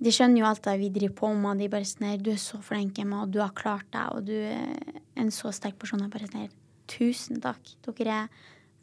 de 0.01 0.11
skjønner 0.15 0.41
jo 0.41 0.47
alt 0.49 0.63
det 0.65 0.79
vi 0.81 0.89
driver 0.95 1.15
på 1.21 1.33
med, 1.37 1.61
de 1.61 1.69
bare 1.69 1.85
sånn 1.85 2.09
her 2.09 2.17
Du 2.25 2.31
er 2.33 2.41
så 2.41 2.61
flink, 2.65 2.99
Emma, 2.99 3.23
og 3.27 3.31
du 3.35 3.39
har 3.45 3.53
klart 3.53 3.85
deg, 3.93 4.09
og 4.17 4.25
du 4.31 4.33
er 4.33 4.97
en 5.21 5.29
så 5.35 5.53
sterk 5.53 5.77
person. 5.79 6.01
Jeg 6.01 6.11
bare 6.15 6.27
sånn 6.31 6.41
her 6.47 6.57
Tusen 6.91 7.39
takk. 7.45 7.61
Dere 7.87 8.17
er 8.25 8.29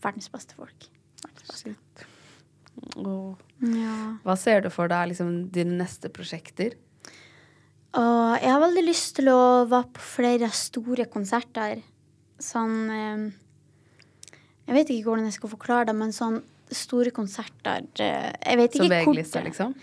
verdens 0.06 0.30
beste 0.32 0.56
folk. 0.56 0.86
Verdens 1.26 1.50
beste. 1.66 2.06
Åh. 2.98 3.36
Ja. 3.74 3.96
Hva 4.26 4.36
ser 4.38 4.62
du 4.66 4.70
for 4.74 4.92
deg 4.92 5.12
liksom, 5.12 5.32
dine 5.54 5.78
neste 5.80 6.12
prosjekter? 6.14 6.76
Og 7.98 8.38
jeg 8.44 8.52
har 8.52 8.62
veldig 8.62 8.84
lyst 8.86 9.16
til 9.18 9.32
å 9.32 9.66
være 9.70 9.90
på 9.96 10.04
flere 10.04 10.50
store 10.54 11.08
konserter. 11.10 11.82
Sånn 12.38 12.76
eh, 12.94 13.24
Jeg 14.68 14.76
vet 14.76 14.92
ikke 14.94 15.10
hvordan 15.10 15.26
jeg 15.26 15.38
skal 15.40 15.54
forklare 15.56 15.88
det, 15.90 15.96
men 15.98 16.14
sånn 16.14 16.42
store 16.70 17.14
konserter 17.16 17.88
eh, 18.04 18.30
Jeg 18.44 18.60
vet 18.60 18.76
ikke 18.76 18.90
hvor 18.92 19.14
VG-lista, 19.16 19.42
liksom? 19.46 19.74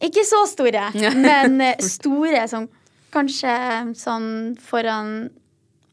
Ikke 0.00 0.22
så 0.24 0.44
store, 0.48 0.86
men 1.26 1.58
eh, 1.64 1.82
store 1.82 2.44
som 2.52 2.68
kanskje 3.10 3.52
sånn 3.98 4.30
foran 4.62 5.30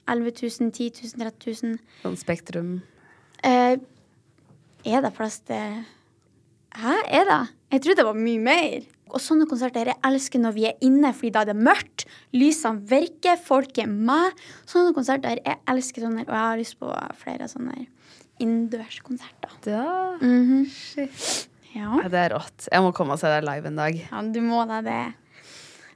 11 0.07 0.37
000, 0.61 0.71
10 0.71 1.01
000, 1.17 1.31
13 1.33 1.57
000. 1.73 1.79
Sånn 2.03 2.19
Spektrum? 2.19 2.69
Eh, 3.43 3.79
er 4.87 5.03
det 5.03 5.11
plass 5.17 5.41
til 5.43 5.81
Hæ, 6.77 6.93
er 7.19 7.25
det? 7.25 7.39
Jeg 7.73 7.81
trodde 7.83 7.99
det 8.01 8.05
var 8.07 8.17
mye 8.17 8.39
mer. 8.43 8.85
Og 9.07 9.21
sånne 9.23 9.47
konserter 9.47 9.87
jeg 9.87 9.97
elsker 10.05 10.41
når 10.43 10.53
vi 10.57 10.65
er 10.67 10.75
inne, 10.83 11.13
fordi 11.15 11.31
da 11.35 11.41
er 11.45 11.49
det 11.53 11.55
mørkt. 11.63 12.03
Lysene 12.35 12.83
virker, 12.89 13.37
folk 13.39 13.77
er 13.79 13.87
med. 13.87 14.35
Sånne 14.67 14.91
konserter 14.95 15.39
jeg 15.39 15.57
elsker 15.71 16.03
sånne, 16.05 16.25
og 16.27 16.33
jeg 16.35 16.43
har 16.43 16.59
lyst 16.59 16.77
på 16.81 16.91
flere 17.21 17.47
sånne 17.51 17.85
innendørskonserter. 18.43 19.55
Ja. 19.65 20.17
Mhm. 20.21 20.65
Shit. 20.69 21.47
Ja. 21.75 21.93
Ja, 22.01 22.07
Det 22.09 22.19
er 22.19 22.33
rått. 22.35 22.67
Jeg 22.71 22.81
må 22.81 22.93
komme 22.95 23.13
og 23.13 23.19
se 23.21 23.27
deg 23.31 23.43
live 23.45 23.67
en 23.67 23.75
dag. 23.75 23.95
ja, 24.11 24.21
du 24.21 24.39
må 24.41 24.65
da 24.67 24.81
det. 24.81 25.13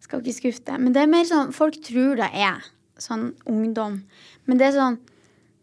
Skal 0.01 0.21
ikke 0.21 0.33
skuffe 0.39 0.63
deg. 0.65 0.79
Men 0.79 0.93
det 0.93 1.01
er 1.03 1.07
mer 1.07 1.23
sånn 1.25 1.53
folk 1.53 1.77
tror 1.83 2.15
det 2.19 2.29
er 2.33 2.61
sånn 2.97 3.33
ungdom. 3.47 4.03
Men 4.45 4.57
det 4.57 4.67
er 4.67 4.77
sånn 4.79 4.99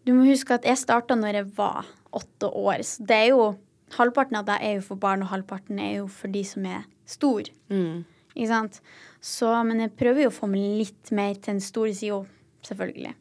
Du 0.06 0.14
må 0.14 0.24
huske 0.24 0.54
at 0.54 0.64
jeg 0.64 0.78
starta 0.78 1.14
når 1.14 1.34
jeg 1.34 1.46
var 1.56 1.84
åtte 2.16 2.48
år, 2.48 2.80
så 2.82 3.04
det 3.04 3.16
er 3.16 3.26
jo 3.34 3.58
Halvparten 3.96 4.38
av 4.40 4.46
det 4.48 4.58
er 4.64 4.76
jo 4.78 4.84
for 4.90 5.00
barn, 5.00 5.24
og 5.24 5.30
halvparten 5.32 5.80
er 5.82 5.98
jo 6.00 6.08
for 6.12 6.32
de 6.32 6.42
som 6.46 6.66
er 6.68 6.84
stor. 7.08 7.48
Mm. 7.72 8.04
Ikke 8.34 8.50
sant? 8.50 8.82
Så, 9.24 9.50
men 9.66 9.80
jeg 9.82 9.94
prøver 9.98 10.26
jo 10.26 10.32
å 10.32 10.34
få 10.34 10.48
meg 10.50 10.76
litt 10.82 11.12
mer 11.16 11.38
til 11.38 11.56
den 11.56 11.64
store 11.64 11.94
sida, 11.96 12.20
selvfølgelig. 12.68 13.14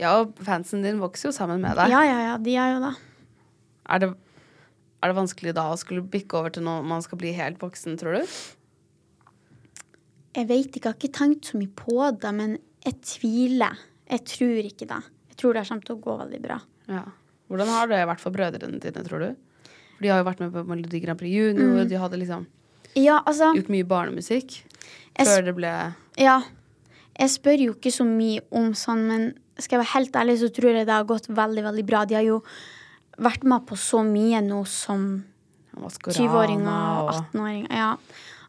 Ja, 0.00 0.16
og 0.20 0.40
fansen 0.44 0.84
din 0.84 1.00
vokser 1.00 1.30
jo 1.30 1.36
sammen 1.36 1.62
med 1.62 1.78
deg. 1.78 1.92
Ja, 1.92 2.00
ja, 2.04 2.18
ja, 2.30 2.34
de 2.40 2.56
er 2.56 2.74
jo 2.74 2.82
det. 2.86 2.94
Er, 3.90 4.02
det 4.02 4.10
er 5.00 5.12
det 5.12 5.16
vanskelig 5.16 5.54
da 5.56 5.66
å 5.72 5.78
skulle 5.80 6.04
bikke 6.04 6.40
over 6.40 6.52
til 6.54 6.66
når 6.66 6.88
man 6.88 7.04
skal 7.04 7.20
bli 7.20 7.32
helt 7.36 7.60
voksen, 7.62 7.96
tror 8.00 8.18
du? 8.18 8.34
Jeg 10.36 10.46
vet 10.46 10.76
ikke, 10.76 10.84
jeg 10.84 10.92
har 10.92 10.98
ikke 10.98 11.16
tenkt 11.16 11.48
så 11.50 11.58
mye 11.58 11.72
på 11.74 11.96
det, 12.22 12.32
men 12.36 12.58
jeg 12.84 12.98
tviler. 13.04 13.80
Jeg 14.10 14.26
tror 14.28 14.68
ikke 14.68 14.88
det. 14.90 15.00
Jeg 15.32 15.40
tror 15.40 15.56
det 15.56 15.64
kommer 15.68 15.86
til 15.86 15.96
å 15.96 16.02
gå 16.04 16.16
veldig 16.20 16.40
bra. 16.44 16.58
Ja. 16.90 17.04
Hvordan 17.50 17.72
har 17.74 17.88
det 17.90 18.02
vært 18.06 18.22
for 18.22 18.34
brødrene 18.34 18.78
dine, 18.82 19.04
tror 19.06 19.24
du? 19.24 19.30
For 20.00 20.06
de 20.06 20.08
har 20.14 20.22
jo 20.22 20.24
vært 20.30 20.40
med 20.40 20.52
på 20.54 20.62
Melodi 20.64 21.00
Grand 21.04 21.18
Prix 21.20 21.34
Junior, 21.36 21.84
Mm. 21.84 21.88
de 21.90 21.98
hadde 22.00 22.16
liksom 22.16 22.46
Ja, 22.96 23.20
altså 23.26 23.52
gjort 23.54 23.68
mye 23.68 23.84
barnemusikk 23.84 24.62
før 25.20 25.44
det 25.44 25.54
ble 25.54 25.94
Ja. 26.16 26.40
Jeg 27.18 27.28
spør 27.28 27.58
jo 27.60 27.74
ikke 27.74 27.92
så 27.92 28.04
mye 28.08 28.40
om 28.50 28.72
sånn, 28.72 29.06
men 29.06 29.34
skal 29.58 29.76
jeg 29.78 29.84
være 29.86 29.92
helt 29.98 30.12
ærlig, 30.16 30.38
så 30.40 30.48
tror 30.48 30.72
jeg 30.72 30.86
det 30.86 30.94
har 30.94 31.04
gått 31.04 31.26
veldig, 31.28 31.62
veldig 31.62 31.84
bra. 31.86 32.04
De 32.06 32.14
har 32.14 32.22
jo 32.24 32.42
vært 33.18 33.44
med 33.44 33.66
på 33.66 33.76
så 33.76 34.00
mye 34.02 34.40
nå 34.40 34.66
som 34.66 35.24
20-åringer 35.76 36.66
og 36.66 37.08
og 37.08 37.14
18-åringer. 37.14 37.70
Ja. 37.70 37.96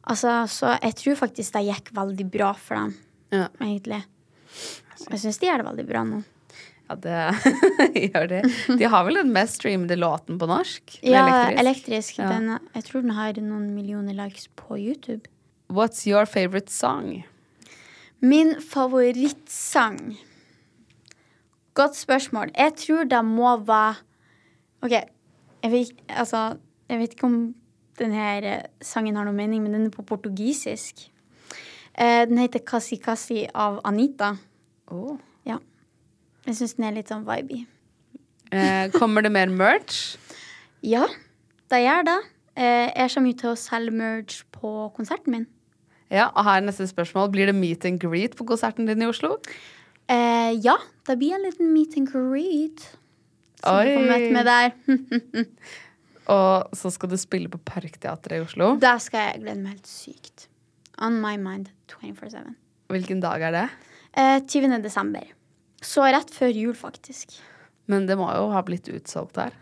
Altså, 0.08 0.48
så 0.50 0.72
jeg 0.82 0.96
tror 0.96 1.16
faktisk 1.20 1.52
det 1.54 1.66
gikk 1.68 1.92
veldig 1.94 2.32
bra 2.32 2.54
for 2.54 2.76
dem, 2.76 2.96
Ja. 3.32 3.48
egentlig. 3.60 4.04
Og 5.02 5.12
jeg 5.12 5.20
syns 5.20 5.40
de 5.40 5.48
gjør 5.48 5.58
det 5.58 5.66
veldig 5.66 5.88
bra 5.88 6.04
nå. 6.04 6.24
Ja, 6.92 6.96
det 7.00 8.04
gjør 8.12 8.28
de. 8.32 8.42
De 8.80 8.90
har 8.94 9.06
vel 9.08 9.20
den 9.22 9.32
mest 9.36 9.60
streamede 9.60 9.96
låten 10.00 10.40
på 10.42 10.50
norsk? 10.50 10.98
Ja, 11.06 11.50
elektrisk. 11.52 12.20
Ja. 12.20 12.32
Den, 12.34 12.58
jeg 12.76 12.88
tror 12.88 13.06
den 13.06 13.16
har 13.16 13.40
noen 13.40 13.72
millioner 13.76 14.18
likes 14.18 14.50
på 14.60 14.80
YouTube. 14.80 15.30
What's 15.72 16.04
your 16.08 16.26
favorite 16.26 16.72
song? 16.72 17.24
Min 18.20 18.58
favorittsang 18.62 20.18
Godt 21.74 21.96
spørsmål. 21.96 22.52
Jeg 22.58 22.74
tror 22.76 23.04
det 23.08 23.22
må 23.26 23.56
være 23.64 23.96
OK, 24.82 24.92
jeg 25.64 25.72
vet, 25.72 25.92
altså, 26.10 26.58
jeg 26.90 27.00
vet 27.00 27.14
ikke 27.16 27.30
om 27.30 27.56
denne 28.00 28.62
sangen 28.82 29.16
har 29.16 29.28
noe 29.28 29.36
mening, 29.38 29.62
men 29.64 29.76
den 29.78 29.86
er 29.88 29.94
på 29.94 30.04
portugisisk. 30.04 31.06
Eh, 31.94 32.26
den 32.28 32.42
heter 32.42 32.64
Kasi 32.66 32.98
Kasi 32.98 33.46
av 33.54 33.80
Anita. 33.86 34.36
Oh. 34.92 35.18
Jeg 36.48 36.58
syns 36.58 36.76
den 36.78 36.88
er 36.90 36.96
litt 36.98 37.12
sånn 37.12 37.26
vibey. 37.28 37.66
Eh, 38.52 38.90
kommer 38.96 39.24
det 39.24 39.32
mer 39.34 39.52
merch? 39.54 40.18
Ja, 40.84 41.06
det 41.72 41.82
gjør 41.84 42.08
det. 42.08 42.20
Eh, 42.58 42.88
jeg 42.90 43.12
kommer 43.14 43.32
jo 43.32 43.40
til 43.42 43.52
å 43.54 43.60
selge 43.60 43.94
merch 43.96 44.42
på 44.56 44.72
konserten 44.98 45.36
min. 45.36 45.46
Ja, 46.12 46.28
og 46.36 46.44
her 46.44 46.60
er 46.60 46.66
neste 46.66 46.88
spørsmål. 46.90 47.30
Blir 47.32 47.48
det 47.48 47.56
meet 47.56 47.86
and 47.88 48.02
greet 48.02 48.36
på 48.36 48.48
konserten 48.50 48.90
din 48.90 49.06
i 49.06 49.08
Oslo? 49.08 49.38
Eh, 50.12 50.52
ja, 50.60 50.76
det 51.08 51.16
blir 51.22 51.38
en 51.38 51.46
liten 51.46 51.72
meet 51.72 51.96
and 52.02 52.10
greet. 52.12 52.90
Så 53.62 53.76
du 53.86 53.92
får 53.94 54.08
møte 54.10 54.32
med 54.34 54.50
der. 54.50 54.74
Og 56.36 56.76
så 56.78 56.92
skal 56.94 57.12
du 57.12 57.18
spille 57.20 57.52
på 57.52 57.60
Parkteatret 57.66 58.40
i 58.40 58.44
Oslo. 58.44 58.74
Da 58.82 58.98
skal 59.02 59.30
jeg 59.30 59.44
glede 59.46 59.62
meg 59.62 59.78
helt 59.78 59.90
sykt. 59.90 60.48
On 61.02 61.16
my 61.22 61.38
mind 61.40 61.72
24-7. 61.94 62.52
Hvilken 62.92 63.22
dag 63.24 63.46
er 63.48 63.56
det? 63.56 63.68
Eh, 64.18 64.40
20. 64.44 64.82
desember. 64.84 65.24
Så 65.82 66.06
rett 66.06 66.30
før 66.34 66.54
jul, 66.54 66.76
faktisk. 66.78 67.40
Men 67.90 68.06
det 68.08 68.18
må 68.20 68.30
jo 68.36 68.50
ha 68.54 68.62
blitt 68.66 68.88
utsolgt 68.94 69.40
her. 69.42 69.56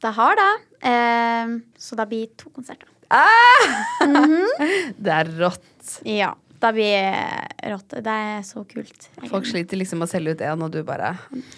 Det 0.00 0.12
har 0.16 0.38
det. 0.38 0.52
Eh, 0.88 1.56
så 1.78 1.98
det 1.98 2.06
blir 2.08 2.30
to 2.40 2.52
konserter. 2.54 2.88
Det 5.04 5.10
er 5.10 5.32
rått. 5.40 5.98
Ja. 6.06 6.30
Det 6.60 6.72
blir 6.76 7.70
rått. 7.72 7.94
Det 8.04 8.14
er 8.14 8.42
så 8.44 8.62
kult. 8.68 9.08
Folk 9.30 9.48
sliter 9.48 9.80
liksom 9.80 10.02
med 10.02 10.10
å 10.10 10.12
selge 10.12 10.36
ut 10.36 10.42
én, 10.44 10.60
og 10.62 10.72
du 10.74 10.82
bare 10.84 11.14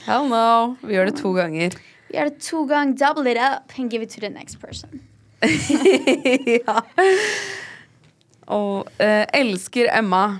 Hell 0.06 0.28
no. 0.30 0.76
Vi 0.82 0.94
gjør 0.94 1.10
det 1.10 1.16
to 1.18 1.32
ganger. 1.34 1.74
Vi 2.08 2.16
gjør 2.16 2.30
det 2.30 2.44
to 2.46 2.62
ganger. 2.70 2.98
Double 3.02 3.32
it 3.32 3.40
up 3.42 3.74
and 3.78 3.90
give 3.90 4.06
it 4.06 4.14
to 4.14 4.22
the 4.22 4.30
next 4.30 4.60
person. 4.62 5.02
ja. 5.42 6.80
Og 8.46 8.86
eh, 9.02 9.26
elsker 9.42 9.90
Emma. 9.90 10.38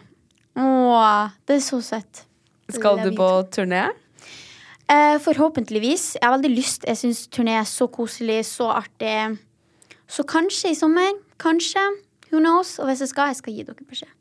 Åh, 0.55 1.35
det 1.49 1.59
er 1.59 1.65
så 1.65 1.81
søtt. 1.83 2.25
Skal 2.79 3.03
du 3.05 3.11
på 3.17 3.29
turné? 3.55 3.85
Eh, 4.93 5.19
forhåpentligvis. 5.25 6.17
Jeg 6.21 6.27
har 6.27 6.37
veldig 6.37 6.55
lyst. 6.57 6.85
Jeg 6.89 6.99
syns 7.01 7.27
turné 7.33 7.55
er 7.61 7.69
så 7.69 7.87
koselig, 7.89 8.43
så 8.49 8.69
artig. 8.75 9.39
Så 10.09 10.25
kanskje 10.29 10.73
i 10.73 10.75
sommer. 10.79 11.13
Kanskje. 11.41 11.85
Who 12.33 12.41
knows? 12.41 12.79
Og 12.79 12.87
hvis 12.91 13.01
jeg 13.05 13.09
skal, 13.13 13.33
jeg 13.33 13.37
skal 13.37 13.55
gi 13.57 13.63
dere 13.69 13.87
beskjed. 13.89 14.13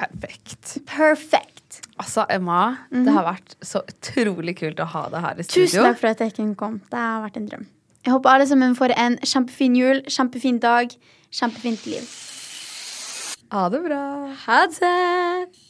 Perfekt. 0.00 0.78
Perfekt. 0.88 1.80
Altså, 2.00 2.24
Emma, 2.32 2.76
det 2.90 3.12
har 3.12 3.26
vært 3.26 3.52
så 3.62 3.82
utrolig 3.84 4.54
kult 4.56 4.80
å 4.80 4.86
ha 4.88 5.02
deg 5.12 5.20
her 5.20 5.42
i 5.42 5.44
studio. 5.44 5.60
Mhm. 5.60 5.68
Tusen 5.68 5.84
takk 5.84 6.00
for 6.00 6.08
at 6.14 6.22
jeg 6.24 6.34
kunne 6.38 6.56
komme. 6.56 6.80
Det 6.88 6.98
har 6.98 7.20
vært 7.26 7.36
en 7.36 7.48
drøm. 7.50 7.66
Jeg 8.06 8.12
håper 8.14 8.30
alle 8.32 8.46
sammen 8.48 8.76
får 8.76 8.94
en 8.96 9.18
kjempefin 9.18 9.76
jul, 9.76 10.00
kjempefin 10.08 10.58
dag, 10.60 10.94
kjempefint 11.30 11.84
liv. 11.84 12.08
Ha 13.52 13.68
det 13.68 13.82
bra. 13.84 14.04
Ha 14.46 14.66
det! 14.66 15.69